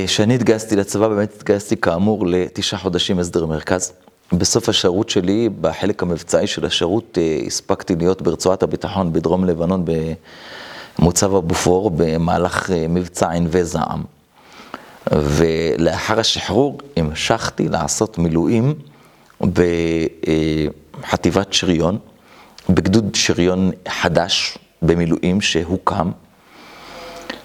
כשאני 0.05 0.36
התגייסתי 0.36 0.76
לצבא, 0.76 1.07
באמת 1.07 1.34
התגייסתי 1.36 1.78
כאמור 1.78 2.28
לתשעה 2.28 2.80
חודשים 2.80 3.20
הסדר 3.20 3.45
מרכז. 3.45 3.93
בסוף 4.34 4.70
השירות 4.70 5.09
שלי, 5.09 5.49
בחלק 5.61 6.03
המבצעי 6.03 6.47
של 6.47 6.65
השירות, 6.65 7.18
אה, 7.18 7.39
הספקתי 7.47 7.95
להיות 7.95 8.22
ברצועת 8.22 8.63
הביטחון 8.63 9.13
בדרום 9.13 9.45
לבנון 9.45 9.86
במוצב 10.99 11.36
הבופור 11.36 11.91
במהלך 11.95 12.72
אה, 12.72 12.86
מבצע 12.89 13.32
ענבי 13.32 13.63
זעם. 13.63 14.03
ולאחר 15.11 16.20
השחרור 16.20 16.78
המשכתי 16.97 17.70
לעשות 17.70 18.18
מילואים 18.18 18.74
בחטיבת 19.41 20.74
שריון. 21.53 21.97
בגדוד 22.70 23.15
שריון 23.15 23.72
חדש 23.88 24.57
במילואים 24.82 25.41
שהוקם, 25.41 26.11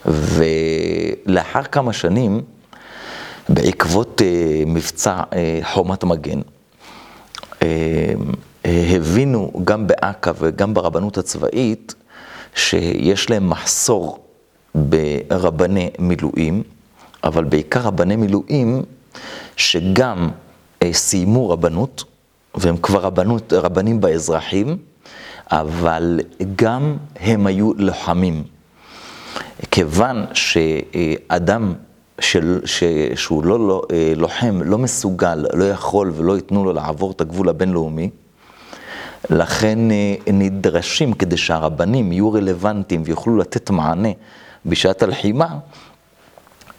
ולאחר 0.06 1.62
כמה 1.62 1.92
שנים, 1.92 2.40
בעקבות 3.48 4.20
uh, 4.20 4.24
מבצע 4.68 5.22
uh, 5.30 5.34
חומת 5.64 6.04
מגן, 6.04 6.40
uh, 7.60 7.64
הבינו 8.64 9.52
גם 9.64 9.86
באכ"א 9.86 10.32
וגם 10.38 10.74
ברבנות 10.74 11.18
הצבאית 11.18 11.94
שיש 12.54 13.30
להם 13.30 13.50
מחסור 13.50 14.18
ברבני 14.74 15.90
מילואים, 15.98 16.62
אבל 17.24 17.44
בעיקר 17.44 17.80
רבני 17.80 18.16
מילואים 18.16 18.82
שגם 19.56 20.30
סיימו 20.92 21.50
רבנות, 21.50 22.04
והם 22.54 22.76
כבר 22.76 23.00
רבנות, 23.00 23.52
רבנים 23.52 24.00
באזרחים, 24.00 24.76
אבל 25.52 26.20
גם 26.56 26.96
הם 27.20 27.46
היו 27.46 27.72
לוחמים. 27.76 28.42
כיוון 29.70 30.26
שאדם 30.34 31.74
של, 32.20 32.60
ש, 32.64 32.82
שהוא 33.14 33.44
לא, 33.44 33.58
לא 33.58 33.82
לוחם, 34.16 34.62
לא 34.64 34.78
מסוגל, 34.78 35.44
לא 35.52 35.64
יכול 35.64 36.12
ולא 36.16 36.36
ייתנו 36.36 36.64
לו 36.64 36.72
לעבור 36.72 37.10
את 37.10 37.20
הגבול 37.20 37.48
הבינלאומי, 37.48 38.10
לכן 39.30 39.90
אה, 39.90 40.14
נדרשים 40.32 41.12
כדי 41.12 41.36
שהרבנים 41.36 42.12
יהיו 42.12 42.32
רלוונטיים 42.32 43.02
ויוכלו 43.06 43.36
לתת 43.36 43.70
מענה 43.70 44.08
בשעת 44.66 45.02
הלחימה, 45.02 45.58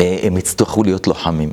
אה, 0.01 0.19
הם 0.23 0.37
יצטרכו 0.37 0.83
להיות 0.83 1.07
לוחמים. 1.07 1.49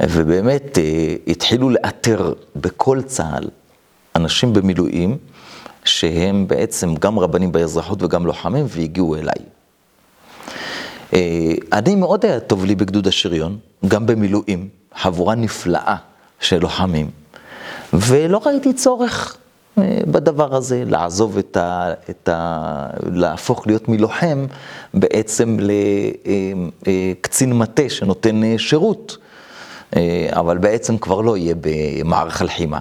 ובאמת 0.00 0.78
אה, 0.78 1.14
התחילו 1.26 1.70
לאתר 1.70 2.32
בכל 2.56 3.02
צה"ל 3.02 3.48
אנשים 4.16 4.52
במילואים, 4.52 5.18
שהם 5.86 6.48
בעצם 6.48 6.94
גם 6.94 7.18
רבנים 7.18 7.52
באזרחות 7.52 8.02
וגם 8.02 8.26
לוחמים, 8.26 8.66
והגיעו 8.68 9.16
אליי. 9.16 9.44
אה, 11.14 11.54
אני 11.72 11.94
מאוד 11.94 12.24
היה 12.24 12.40
טוב 12.40 12.64
לי 12.64 12.74
בגדוד 12.74 13.06
השריון, 13.06 13.58
גם 13.88 14.06
במילואים, 14.06 14.68
חבורה 14.96 15.34
נפלאה 15.34 15.96
של 16.40 16.58
לוחמים, 16.58 17.10
ולא 17.92 18.40
ראיתי 18.46 18.72
צורך 18.72 19.36
אה, 19.78 19.98
בדבר 20.06 20.54
הזה, 20.54 20.82
לעזוב 20.86 21.38
את 21.38 21.56
ה... 21.56 21.92
את 22.10 22.28
ה 22.28 22.86
להפוך 23.12 23.66
להיות 23.66 23.88
מלוחם 23.88 24.46
בעצם 24.94 25.56
לקצין 26.86 27.52
מטה 27.52 27.88
שנותן 27.88 28.58
שירות, 28.58 29.16
אבל 30.30 30.58
בעצם 30.58 30.98
כבר 30.98 31.20
לא 31.20 31.36
יהיה 31.36 31.54
במערך 31.60 32.40
הלחימה. 32.40 32.78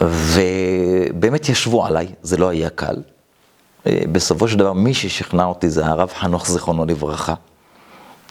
ובאמת 0.00 1.48
ישבו 1.48 1.86
עליי, 1.86 2.08
זה 2.22 2.36
לא 2.36 2.48
היה 2.48 2.70
קל. 2.70 2.96
אה, 3.86 4.00
בסופו 4.12 4.48
של 4.48 4.58
דבר, 4.58 4.72
מי 4.72 4.94
ששכנע 4.94 5.44
אותי 5.44 5.70
זה 5.70 5.86
הרב 5.86 6.10
חנוך 6.18 6.48
זיכרונו 6.48 6.84
לברכה, 6.84 7.34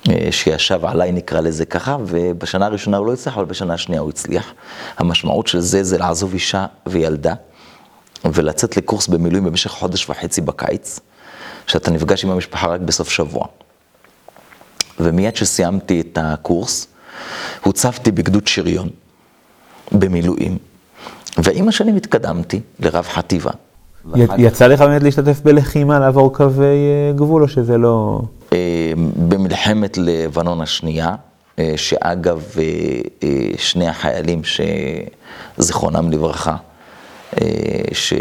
אה, 0.09 0.27
שישב 0.31 0.85
עליי, 0.85 1.11
נקרא 1.11 1.41
לזה 1.41 1.65
ככה, 1.65 1.97
ובשנה 2.05 2.65
הראשונה 2.65 2.97
הוא 2.97 3.07
לא 3.07 3.13
הצליח, 3.13 3.37
אבל 3.37 3.45
בשנה 3.45 3.73
השנייה 3.73 4.01
הוא 4.01 4.09
הצליח. 4.09 4.53
המשמעות 4.97 5.47
של 5.47 5.59
זה 5.59 5.83
זה 5.83 5.97
לעזוב 5.97 6.33
אישה 6.33 6.65
וילדה, 6.87 7.33
ולצאת 8.25 8.77
לקורס 8.77 9.07
במילואים 9.07 9.43
במשך 9.43 9.69
חודש 9.71 10.09
וחצי 10.09 10.41
בקיץ, 10.41 10.99
שאתה 11.67 11.91
נפגש 11.91 12.23
עם 12.23 12.31
המשפחה 12.31 12.67
רק 12.67 12.81
בסוף 12.81 13.09
שבוע. 13.09 13.45
ומיד 14.99 15.35
שסיימתי 15.35 16.01
את 16.01 16.17
הקורס, 16.21 16.87
הוצבתי 17.63 18.11
בגדוד 18.11 18.47
שריון, 18.47 18.89
במילואים. 19.91 20.57
ועם 21.37 21.67
השנים 21.67 21.95
התקדמתי 21.95 22.59
לרב 22.79 23.05
חטיבה. 23.05 23.51
יצא 24.37 24.67
לך 24.67 24.81
באמת 24.81 25.03
להשתתף 25.03 25.41
בלחימה, 25.43 25.99
לעבור 25.99 26.33
קווי 26.33 26.65
אה, 26.65 27.11
גבול, 27.15 27.43
או 27.43 27.47
שזה 27.47 27.77
לא... 27.77 28.21
אה, 28.53 28.93
במלחמת 29.27 29.97
לבנון 29.97 30.61
השנייה, 30.61 31.15
אה, 31.59 31.73
שאגב, 31.75 32.45
שני 33.57 33.87
החיילים 33.87 34.41
שזיכרונם 35.57 36.11
לברכה, 36.11 36.55
ש... 37.91 38.13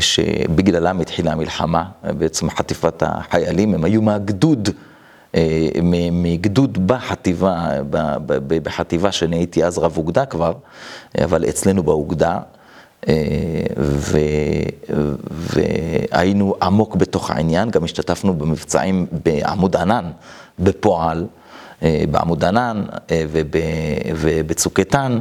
שבגללם 0.00 1.00
התחילה 1.00 1.32
המלחמה, 1.32 1.84
בעצם 2.18 2.50
חטיפת 2.50 3.02
החיילים, 3.06 3.74
הם 3.74 3.84
היו 3.84 4.02
מהגדוד, 4.02 4.68
מגדוד 6.12 6.86
בחטיבה, 6.86 7.68
בחטיבה 8.46 9.12
שאני 9.12 9.36
הייתי 9.36 9.64
אז 9.64 9.78
רב 9.78 9.96
אוגדה 9.96 10.26
כבר, 10.26 10.52
אבל 11.24 11.44
אצלנו 11.48 11.82
באוגדה. 11.82 12.38
אה, 13.08 13.14
ו, 13.78 14.18
והיינו 15.30 16.54
עמוק 16.62 16.96
בתוך 16.96 17.30
העניין, 17.30 17.70
גם 17.70 17.84
השתתפנו 17.84 18.34
במבצעים 18.34 19.06
בעמוד 19.24 19.76
ענן, 19.76 20.04
בפועל, 20.58 21.26
אה, 21.82 22.04
בעמוד 22.10 22.44
ענן 22.44 22.84
אה, 23.10 23.24
ובצוק 24.14 24.80
איתן, 24.80 25.18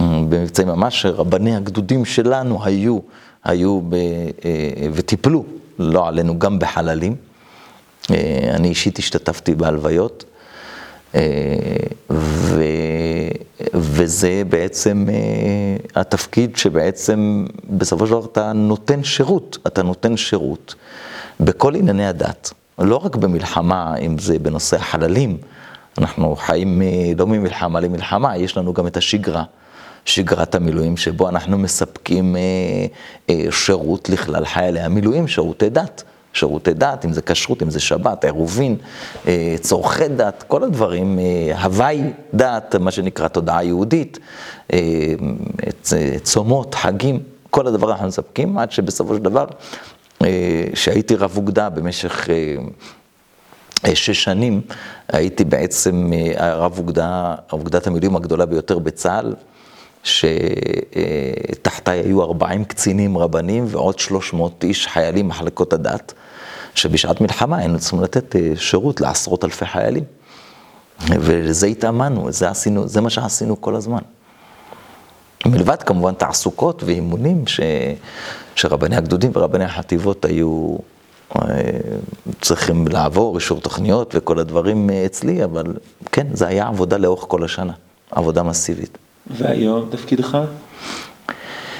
במבצעים 0.00 0.68
ממש, 0.68 1.06
רבני 1.06 1.56
הגדודים 1.56 2.04
שלנו 2.04 2.64
היו, 2.64 2.98
היו 3.44 3.80
ב, 3.88 3.96
וטיפלו, 4.92 5.44
לא 5.78 6.08
עלינו, 6.08 6.38
גם 6.38 6.58
בחללים. 6.58 7.16
אני 8.50 8.68
אישית 8.68 8.98
השתתפתי 8.98 9.54
בהלוויות. 9.54 10.24
ו... 12.10 12.62
וזה 13.74 14.42
בעצם 14.48 15.06
אה, 15.08 16.00
התפקיד 16.00 16.56
שבעצם 16.56 17.46
בסופו 17.70 18.06
של 18.06 18.12
דבר 18.12 18.24
אתה 18.24 18.52
נותן 18.52 19.04
שירות, 19.04 19.58
אתה 19.66 19.82
נותן 19.82 20.16
שירות 20.16 20.74
בכל 21.40 21.74
ענייני 21.74 22.06
הדת, 22.06 22.52
לא 22.78 22.96
רק 22.96 23.16
במלחמה, 23.16 23.96
אם 23.96 24.18
זה 24.18 24.38
בנושא 24.38 24.76
החללים, 24.76 25.36
אנחנו 25.98 26.36
חיים 26.36 26.82
לא 27.18 27.26
ממלחמה 27.26 27.80
למלחמה, 27.80 28.36
יש 28.36 28.56
לנו 28.56 28.72
גם 28.72 28.86
את 28.86 28.96
השגרה. 28.96 29.44
שגרת 30.06 30.54
המילואים, 30.54 30.96
שבו 30.96 31.28
אנחנו 31.28 31.58
מספקים 31.58 32.36
אה, 32.36 32.40
אה, 33.30 33.52
שירות 33.52 34.08
לכלל 34.08 34.44
חיילי 34.44 34.80
המילואים, 34.80 35.28
שירותי 35.28 35.70
דת. 35.70 36.02
שירותי 36.36 36.74
דת, 36.74 37.04
אם 37.04 37.12
זה 37.12 37.22
כשרות, 37.22 37.62
אם 37.62 37.70
זה 37.70 37.80
שבת, 37.80 38.24
עירובין, 38.24 38.76
אה, 39.26 39.56
צורכי 39.60 40.08
דת, 40.08 40.44
כל 40.48 40.64
הדברים, 40.64 41.18
אה, 41.18 41.62
הוואי 41.62 42.02
דת, 42.34 42.74
מה 42.74 42.90
שנקרא 42.90 43.28
תודעה 43.28 43.64
יהודית, 43.64 44.18
אה, 44.72 44.78
צומות, 46.22 46.74
חגים, 46.74 47.20
כל 47.50 47.66
הדברים 47.66 47.92
אנחנו 47.92 48.08
מספקים, 48.08 48.58
עד 48.58 48.72
שבסופו 48.72 49.14
של 49.14 49.22
דבר, 49.22 49.46
שהייתי 50.74 51.16
רב 51.16 51.36
אוגדה 51.36 51.68
במשך 51.68 52.28
שש 53.94 54.24
שנים, 54.24 54.60
הייתי 55.08 55.44
בעצם 55.44 56.10
רב 56.38 56.78
אוגדה, 56.78 57.34
אוגדת 57.52 57.86
המילואים 57.86 58.16
הגדולה 58.16 58.46
ביותר 58.46 58.78
בצה"ל. 58.78 59.34
שתחתיי 61.56 62.00
היו 62.00 62.22
40 62.22 62.64
קצינים 62.64 63.18
רבנים 63.18 63.64
ועוד 63.68 63.98
300 63.98 64.64
איש 64.64 64.86
חיילים 64.86 65.28
מחלקות 65.28 65.72
הדת. 65.72 66.12
שבשעת 66.74 67.20
מלחמה 67.20 67.56
היינו 67.56 67.78
צריכים 67.78 68.02
לתת 68.02 68.36
אה, 68.36 68.52
שירות 68.56 69.00
לעשרות 69.00 69.44
אלפי 69.44 69.66
חיילים. 69.66 70.04
ולזה 71.08 71.66
התאמנו, 71.66 72.32
זה 72.32 72.50
עשינו, 72.50 72.88
זה 72.88 73.00
מה 73.00 73.10
שעשינו 73.10 73.60
כל 73.60 73.74
הזמן. 73.74 74.02
מלבד 75.46 75.82
כמובן 75.82 76.14
תעסוקות 76.14 76.82
ואימונים 76.82 77.46
ש, 77.46 77.60
שרבני 78.54 78.96
הגדודים 78.96 79.30
ורבני 79.34 79.64
החטיבות 79.64 80.24
היו 80.24 80.76
אה, 81.36 81.42
צריכים 82.40 82.88
לעבור, 82.88 83.36
אישור 83.36 83.60
תוכניות 83.60 84.14
וכל 84.14 84.38
הדברים 84.38 84.90
אה, 84.90 85.06
אצלי, 85.06 85.44
אבל 85.44 85.64
כן, 86.12 86.26
זה 86.32 86.46
היה 86.46 86.68
עבודה 86.68 86.96
לאורך 86.96 87.24
כל 87.28 87.44
השנה, 87.44 87.72
עבודה 88.10 88.42
מסיבית. 88.42 88.98
והיום 89.30 89.88
תפקידך? 89.90 90.38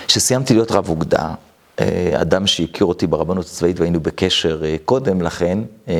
כשסיימתי 0.07 0.55
להיות 0.55 0.72
רב 0.72 0.88
אוגדה, 0.88 1.34
אה, 1.80 2.20
אדם 2.20 2.47
שהכיר 2.47 2.86
אותי 2.86 3.07
ברבנות 3.07 3.44
הצבאית 3.44 3.80
והיינו 3.80 4.01
בקשר 4.01 4.62
אה, 4.64 4.76
קודם 4.84 5.22
לכן, 5.22 5.59
אה, 5.88 5.94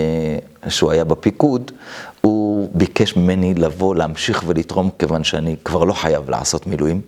שהוא 0.69 0.91
היה 0.91 1.05
בפיקוד, 1.05 1.73
הוא 2.21 2.71
ביקש 2.75 3.17
ממני 3.17 3.55
לבוא, 3.55 3.95
להמשיך 3.97 4.43
ולתרום, 4.47 4.91
כיוון 4.99 5.25
שאני 5.25 5.57
כבר 5.65 5.85
לא 5.85 5.93
חייב 5.93 6.31
לעשות 6.31 6.67
מילואים, 6.67 7.01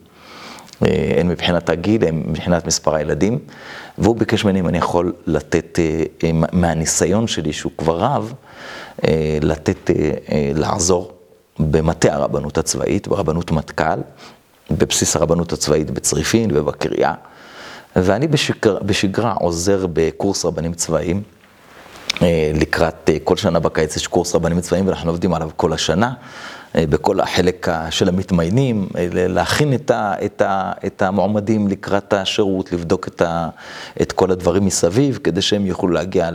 הן 1.16 1.28
מבחינת 1.28 1.70
הגיל, 1.70 2.04
הן 2.04 2.22
מבחינת 2.26 2.66
מספר 2.66 2.94
הילדים, 2.94 3.38
והוא 3.98 4.16
ביקש 4.16 4.44
ממני 4.44 4.60
אם 4.60 4.68
אני 4.68 4.78
יכול 4.78 5.12
לתת, 5.26 5.78
מהניסיון 6.52 7.26
שלי, 7.26 7.52
שהוא 7.52 7.72
כבר 7.78 7.98
רב, 7.98 8.32
לתת, 9.42 9.90
לעזור 10.54 11.17
במטה 11.60 12.14
הרבנות 12.14 12.58
הצבאית, 12.58 13.08
ברבנות 13.08 13.50
מטכ"ל, 13.50 14.00
בבסיס 14.70 15.16
הרבנות 15.16 15.52
הצבאית 15.52 15.90
בצריפין 15.90 16.50
ובקריה. 16.54 17.14
ואני 17.96 18.28
בשגרה, 18.28 18.80
בשגרה 18.80 19.32
עוזר 19.32 19.86
בקורס 19.92 20.44
רבנים 20.44 20.74
צבאיים. 20.74 21.22
אה, 22.22 22.50
לקראת, 22.54 23.10
אה, 23.10 23.16
כל 23.24 23.36
שנה 23.36 23.60
בקיץ 23.60 23.96
יש 23.96 24.06
קורס 24.06 24.34
רבנים 24.34 24.60
צבאיים 24.60 24.86
ואנחנו 24.86 25.10
עובדים 25.10 25.34
עליו 25.34 25.50
כל 25.56 25.72
השנה, 25.72 26.12
אה, 26.76 26.84
בכל 26.86 27.20
החלק 27.20 27.66
של 27.90 28.08
המתמיינים, 28.08 28.88
להכין 29.12 29.74
את, 29.74 29.90
ה, 29.90 30.14
את, 30.24 30.42
ה, 30.42 30.72
את 30.86 31.02
המועמדים 31.02 31.68
לקראת 31.68 32.12
השירות, 32.12 32.72
לבדוק 32.72 33.08
את, 33.08 33.22
ה, 33.22 33.48
את 34.02 34.12
כל 34.12 34.30
הדברים 34.30 34.64
מסביב, 34.64 35.18
כדי 35.24 35.42
שהם 35.42 35.66
יוכלו 35.66 35.88
להגיע 35.90 36.30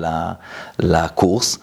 לקורס. 0.80 1.59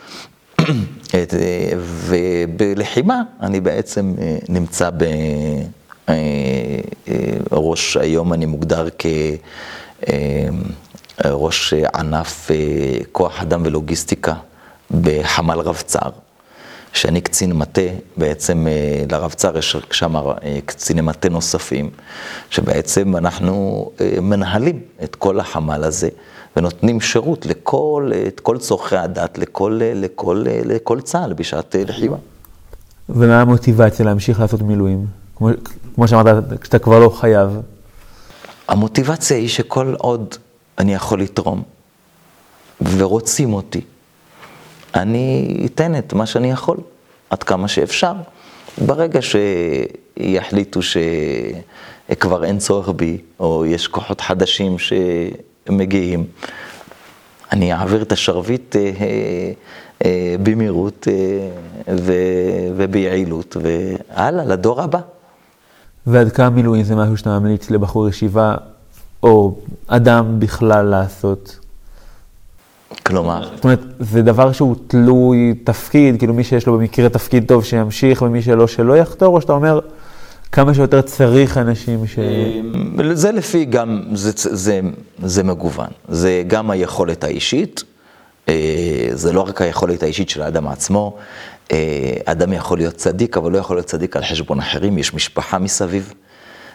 ובלחימה 2.07 3.23
אני 3.41 3.61
בעצם 3.61 4.15
נמצא 4.49 4.91
בראש, 7.51 7.97
היום 7.97 8.33
אני 8.33 8.47
מוגדר 8.47 8.89
כ... 8.99 9.07
אה, 11.25 11.33
ראש 11.35 11.75
ענף 11.95 12.51
אה, 12.51 12.57
כוח 13.13 13.41
אדם 13.43 13.63
ולוגיסטיקה 13.65 14.35
בחמ"ל 15.01 15.59
רבצ"ר, 15.61 16.11
שאני 16.93 17.21
קצין 17.21 17.53
מטה, 17.53 17.81
בעצם 18.17 18.67
אה, 18.67 19.05
לרבצ"ר 19.11 19.59
יש 19.59 19.77
שם 19.91 20.15
קציני 20.67 21.01
מטה 21.01 21.29
נוספים, 21.29 21.91
שבעצם 22.51 23.17
אנחנו 23.17 23.91
מנהלים 24.23 24.81
את 25.05 25.17
כל 25.17 25.41
החמ"ל 25.41 25.85
הזה. 25.85 26.09
ונותנים 26.57 27.01
שירות 27.01 27.47
לכל, 27.47 28.11
את 28.29 28.41
כל 28.41 28.59
צורכי 28.59 28.97
הדת, 28.97 29.39
לכל, 29.39 29.81
לכל, 29.95 30.45
לכל 30.47 31.01
צה"ל 31.01 31.33
בשעת 31.33 31.77
לחימה. 31.89 32.17
ומה 33.09 33.41
המוטיבציה 33.41 34.05
להמשיך 34.05 34.41
לעשות 34.41 34.63
מילואים? 34.63 35.07
כמו, 35.37 35.49
כמו 35.95 36.09
שאמרת, 36.09 36.61
כשאתה 36.61 36.79
כבר 36.79 36.99
לא 36.99 37.09
חייב. 37.09 37.61
המוטיבציה 38.69 39.37
היא 39.37 39.49
שכל 39.49 39.95
עוד 39.99 40.35
אני 40.79 40.95
יכול 40.95 41.21
לתרום 41.21 41.63
ורוצים 42.97 43.53
אותי, 43.55 43.81
אני 44.95 45.63
אתן 45.67 45.99
את 45.99 46.13
מה 46.13 46.27
שאני 46.27 46.51
יכול, 46.51 46.77
עד 47.31 47.43
כמה 47.43 47.69
שאפשר. 47.69 48.13
ברגע 48.79 49.21
שיחליטו 49.23 50.83
ש... 50.83 50.97
כבר 52.21 52.45
אין 52.45 52.59
צורך 52.59 52.89
בי, 52.89 53.19
או 53.41 53.67
יש 53.67 53.89
כוחות 53.89 54.21
חדשים 54.21 54.77
שמגיעים, 55.71 56.25
אני 57.53 57.73
אעביר 57.73 58.03
את 58.03 58.13
השרביט 58.13 58.77
אה, 58.77 58.91
אה, 60.05 60.37
במהירות 60.43 61.09
וביעילות, 62.77 63.57
והלאה, 63.63 64.45
לדור 64.45 64.83
הבא. 64.83 64.99
ועד 66.07 66.33
כמה 66.33 66.51
מילואים 66.51 66.83
זה 66.83 66.97
משהו 66.97 67.17
שאתה 67.17 67.39
ממליץ 67.39 67.71
לבחור 67.71 68.09
ישיבה, 68.09 68.55
או 69.23 69.55
אדם 69.87 70.41
בכלל 70.41 70.87
לעשות? 70.87 71.59
כלומר? 73.03 73.49
זאת 73.55 73.65
אומרת, 73.65 73.81
זה 74.01 74.23
דבר 74.23 74.53
שהוא 74.53 74.77
תלוי 74.87 75.55
תפקיד, 75.65 76.19
כאילו 76.19 76.35
מי 76.35 76.45
שיש 76.45 76.67
לו 76.67 76.79
במקרה 76.79 77.09
תפקיד 77.09 77.45
טוב 77.49 77.65
שימשיך, 77.65 78.23
ומי 78.23 78.43
שלא, 78.43 78.67
שלא 78.67 78.97
יחתור, 78.97 79.37
או 79.37 79.41
שאתה 79.41 79.53
אומר, 79.53 79.81
כמה 80.53 80.75
שיותר 80.75 81.03
צריך 81.03 81.59
אנשים 81.59 82.07
ש... 82.07 82.19
זה 83.13 83.33
לפי 83.33 83.65
גם, 83.65 84.03
זה, 84.15 84.31
זה, 84.37 84.81
זה 85.23 85.43
מגוון. 85.43 85.91
זה 86.09 86.43
גם 86.47 86.71
היכולת 86.71 87.25
האישית, 87.25 87.85
אה, 88.49 89.09
זה 89.13 89.33
לא 89.33 89.41
רק 89.41 89.63
היכולת 89.63 90.03
האישית 90.03 90.29
של 90.31 90.43
האדם 90.43 90.69
עצמו. 90.69 91.17
אה, 91.73 92.13
אדם 92.25 92.53
יכול 92.53 92.79
להיות 92.79 92.95
צדיק, 92.95 93.37
אבל 93.37 93.53
לא 93.53 93.59
יכול 93.59 93.77
להיות 93.77 93.87
צדיק 93.87 94.17
על 94.17 94.25
חשבון 94.25 94.59
אחרים, 94.59 94.99
יש 94.99 95.15
משפחה 95.15 95.59
מסביב. 95.59 96.15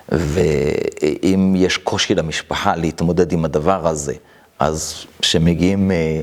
ואם 0.09 1.53
יש 1.57 1.78
קושי 1.78 2.15
למשפחה 2.15 2.76
להתמודד 2.76 3.32
עם 3.32 3.45
הדבר 3.45 3.88
הזה, 3.88 4.13
אז 4.59 5.05
כשמגיעים 5.21 5.91
אה, 5.91 6.21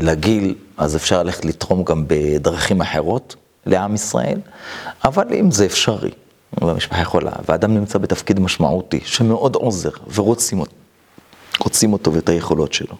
לגיל, 0.00 0.54
אז 0.76 0.96
אפשר 0.96 1.22
ללכת 1.22 1.44
לתרום 1.44 1.84
גם 1.84 2.04
בדרכים 2.06 2.80
אחרות 2.80 3.36
לעם 3.66 3.94
ישראל, 3.94 4.40
אבל 5.04 5.24
אם 5.40 5.50
זה 5.50 5.66
אפשרי, 5.66 6.10
והמשפחה 6.60 7.00
יכולה, 7.00 7.32
והאדם 7.48 7.74
נמצא 7.74 7.98
בתפקיד 7.98 8.40
משמעותי, 8.40 9.00
שמאוד 9.04 9.54
עוזר, 9.54 9.90
ורוצים 10.14 10.60
אותו, 10.60 10.72
רוצים 11.60 11.92
אותו 11.92 12.12
ואת 12.12 12.28
היכולות 12.28 12.72
שלו. 12.72 12.94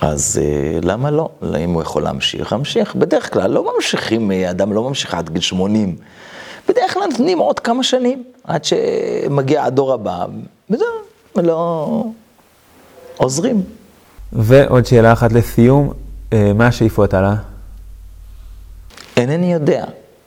אז 0.00 0.40
אה, 0.42 0.78
למה 0.82 1.10
לא? 1.10 1.28
אם 1.58 1.70
הוא 1.70 1.82
יכול 1.82 2.02
להמשיך, 2.02 2.52
להמשיך. 2.52 2.94
בדרך 2.94 3.32
כלל 3.32 3.50
לא 3.50 3.74
ממשיכים, 3.74 4.32
אה, 4.32 4.50
אדם 4.50 4.72
לא 4.72 4.82
ממשיך 4.82 5.14
עד 5.14 5.30
גיל 5.30 5.42
80. 5.42 5.96
בדרך 6.68 6.94
כלל 6.94 7.02
נותנים 7.10 7.38
עוד 7.38 7.60
כמה 7.60 7.82
שנים, 7.82 8.24
עד 8.44 8.64
שמגיע 8.64 9.64
הדור 9.64 9.92
הבא, 9.92 10.26
וזהו, 10.70 10.86
ולא 11.36 12.04
עוזרים. 13.16 13.62
ועוד 14.32 14.86
שאלה 14.86 15.12
אחת 15.12 15.32
לסיום, 15.32 15.92
אה, 16.32 16.52
מה 16.54 16.66
השאיפות 16.66 17.14
הלאה? 17.14 17.34
אינני 19.16 19.52
יודע. 19.52 19.84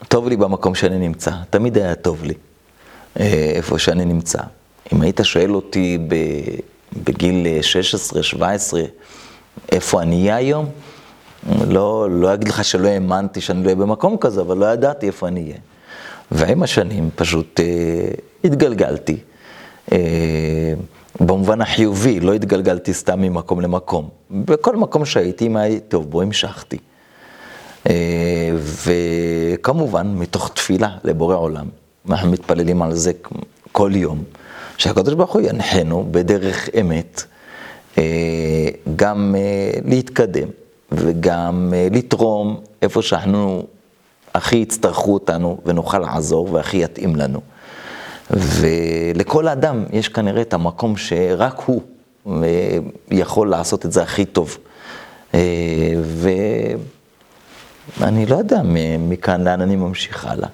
טוב 0.08 0.28
לי 0.28 0.38
במקום 0.38 0.76
שאני 0.76 0.98
נמצא, 0.98 1.32
תמיד 1.50 1.78
היה 1.78 1.96
טוב 1.96 2.24
לי 2.24 2.34
איפה 3.56 3.80
שאני 3.80 4.06
נמצא. 4.06 4.40
אם 4.94 5.02
היית 5.02 5.20
שואל 5.24 5.56
אותי 5.56 5.98
בגיל 7.04 7.48
16-17, 8.40 8.42
איפה 9.72 10.02
אני 10.02 10.22
אהיה 10.22 10.36
היום? 10.36 10.70
לא, 11.68 12.08
לא 12.12 12.34
אגיד 12.34 12.48
לך 12.48 12.64
שלא 12.64 12.88
האמנתי 12.88 13.42
שאני 13.42 13.60
לא 13.60 13.66
אהיה 13.66 13.76
במקום 13.76 14.18
כזה, 14.18 14.42
אבל 14.42 14.58
לא 14.58 14.66
ידעתי 14.66 15.08
איפה 15.08 15.28
אני 15.28 15.44
אהיה. 15.44 15.58
ועם 16.32 16.64
השנים 16.64 17.10
פשוט 17.16 17.60
אה, 17.60 17.66
התגלגלתי. 18.44 19.18
אה, 19.92 19.98
במובן 21.20 21.62
החיובי, 21.62 22.20
לא 22.20 22.34
התגלגלתי 22.34 22.94
סתם 22.94 23.22
ממקום 23.22 23.62
למקום. 23.62 24.10
בכל 24.32 24.76
מקום 24.76 25.06
שהייתי, 25.06 25.48
אם 25.48 25.58
הייתי 25.58 25.80
טוב 25.80 26.10
בו, 26.10 26.22
המשכתי. 26.22 26.78
אה, 27.90 27.94
וכמובן, 28.62 30.08
מתוך 30.08 30.52
תפילה 30.54 30.90
לבורא 31.04 31.36
עולם, 31.36 31.66
אנחנו 32.10 32.32
מתפללים 32.32 32.82
על 32.82 32.94
זה 32.96 33.12
כל 33.72 33.92
יום, 33.96 34.24
שהקדוש 34.78 35.14
ברוך 35.14 35.34
הוא 35.34 35.42
ינחנו 35.42 36.08
בדרך 36.12 36.70
אמת. 36.80 37.24
אה, 37.98 38.68
גם 38.96 39.36
אה, 39.38 39.80
להתקדם 39.86 40.48
וגם 40.92 41.74
אה, 41.76 41.88
לתרום 41.92 42.60
איפה 42.82 43.02
שאנחנו 43.02 43.64
הכי 44.36 44.56
יצטרכו 44.56 45.14
אותנו 45.14 45.58
ונוכל 45.66 46.00
לעזור 46.00 46.54
והכי 46.54 46.84
יתאים 46.84 47.16
לנו. 47.16 47.42
ולכל 48.32 49.48
אדם 49.48 49.86
יש 49.92 50.10
כנראה 50.10 50.42
את 50.42 50.54
המקום 50.54 50.98
שרק 50.98 51.60
הוא 51.66 51.82
יכול 53.12 53.50
לעשות 53.50 53.86
את 53.86 53.92
זה 53.92 54.04
הכי 54.04 54.26
טוב. 54.26 54.58
ואני 58.00 58.26
לא 58.26 58.36
יודע 58.36 58.62
מכאן 59.00 59.44
לאן 59.44 59.62
אני 59.62 59.76
ממשיך 59.76 60.26
הלאה. 60.26 60.50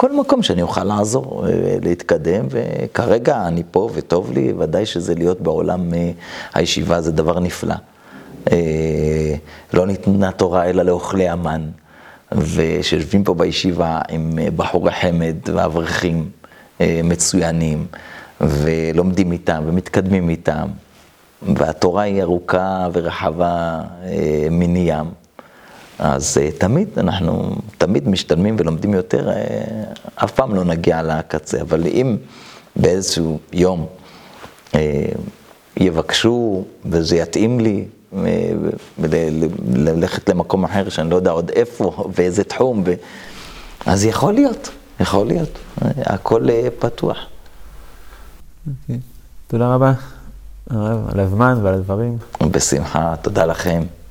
כל 0.00 0.12
מקום 0.12 0.42
שאני 0.42 0.62
אוכל 0.62 0.84
לעזור, 0.84 1.46
אה, 1.46 1.76
להתקדם, 1.82 2.46
וכרגע 2.50 3.46
אני 3.46 3.62
פה 3.70 3.90
וטוב 3.94 4.32
לי, 4.32 4.52
ודאי 4.58 4.86
שזה 4.86 5.14
להיות 5.14 5.40
בעולם 5.40 5.94
אה, 5.94 6.10
הישיבה 6.54 7.00
זה 7.00 7.12
דבר 7.12 7.40
נפלא. 7.40 7.74
אה, 8.52 9.34
לא 9.72 9.86
ניתנה 9.86 10.32
תורה 10.32 10.64
אלא 10.64 10.82
לאוכלי 10.82 11.28
המן, 11.28 11.68
ושיושבים 12.32 13.24
פה 13.24 13.34
בישיבה 13.34 14.00
עם 14.08 14.38
בחורי 14.56 14.92
חמד 14.92 15.36
ואברכים 15.54 16.30
מצוינים, 16.80 17.86
ולומדים 18.40 19.32
איתם 19.32 19.62
ומתקדמים 19.66 20.28
איתם, 20.28 20.68
והתורה 21.42 22.02
היא 22.02 22.22
ארוכה 22.22 22.88
ורחבה 22.92 23.80
מני 24.50 24.84
ים. 24.90 25.27
אז 25.98 26.38
uh, 26.40 26.58
תמיד 26.58 26.88
אנחנו, 26.96 27.56
תמיד 27.78 28.08
משתלמים 28.08 28.56
ולומדים 28.58 28.94
יותר, 28.94 29.30
uh, 29.30 29.34
אף 30.24 30.30
פעם 30.32 30.54
לא 30.54 30.64
נגיע 30.64 31.02
לקצה, 31.02 31.60
אבל 31.60 31.86
אם 31.86 32.16
באיזשהו 32.76 33.38
יום 33.52 33.86
uh, 34.72 34.76
יבקשו 35.76 36.64
וזה 36.84 37.16
יתאים 37.16 37.60
לי, 37.60 37.84
ללכת 39.74 40.28
למקום 40.28 40.64
אחר 40.64 40.88
שאני 40.88 41.10
לא 41.10 41.16
יודע 41.16 41.30
עוד 41.30 41.50
איפה 41.50 42.04
ואיזה 42.14 42.44
תחום, 42.44 42.82
ו... 42.86 42.94
אז 43.86 44.04
יכול 44.04 44.34
להיות, 44.34 44.70
יכול 45.00 45.26
להיות, 45.26 45.58
הכל 45.96 46.46
פתוח. 46.78 47.16
Okay. 47.16 48.70
אוקיי. 48.82 49.00
תודה 49.46 49.74
רבה, 49.74 49.92
הרב, 50.70 51.08
על 51.12 51.20
הזמן 51.20 51.58
ועל 51.62 51.74
הדברים. 51.74 52.18
בשמחה, 52.50 53.14
תודה 53.22 53.44
לכם. 53.46 53.82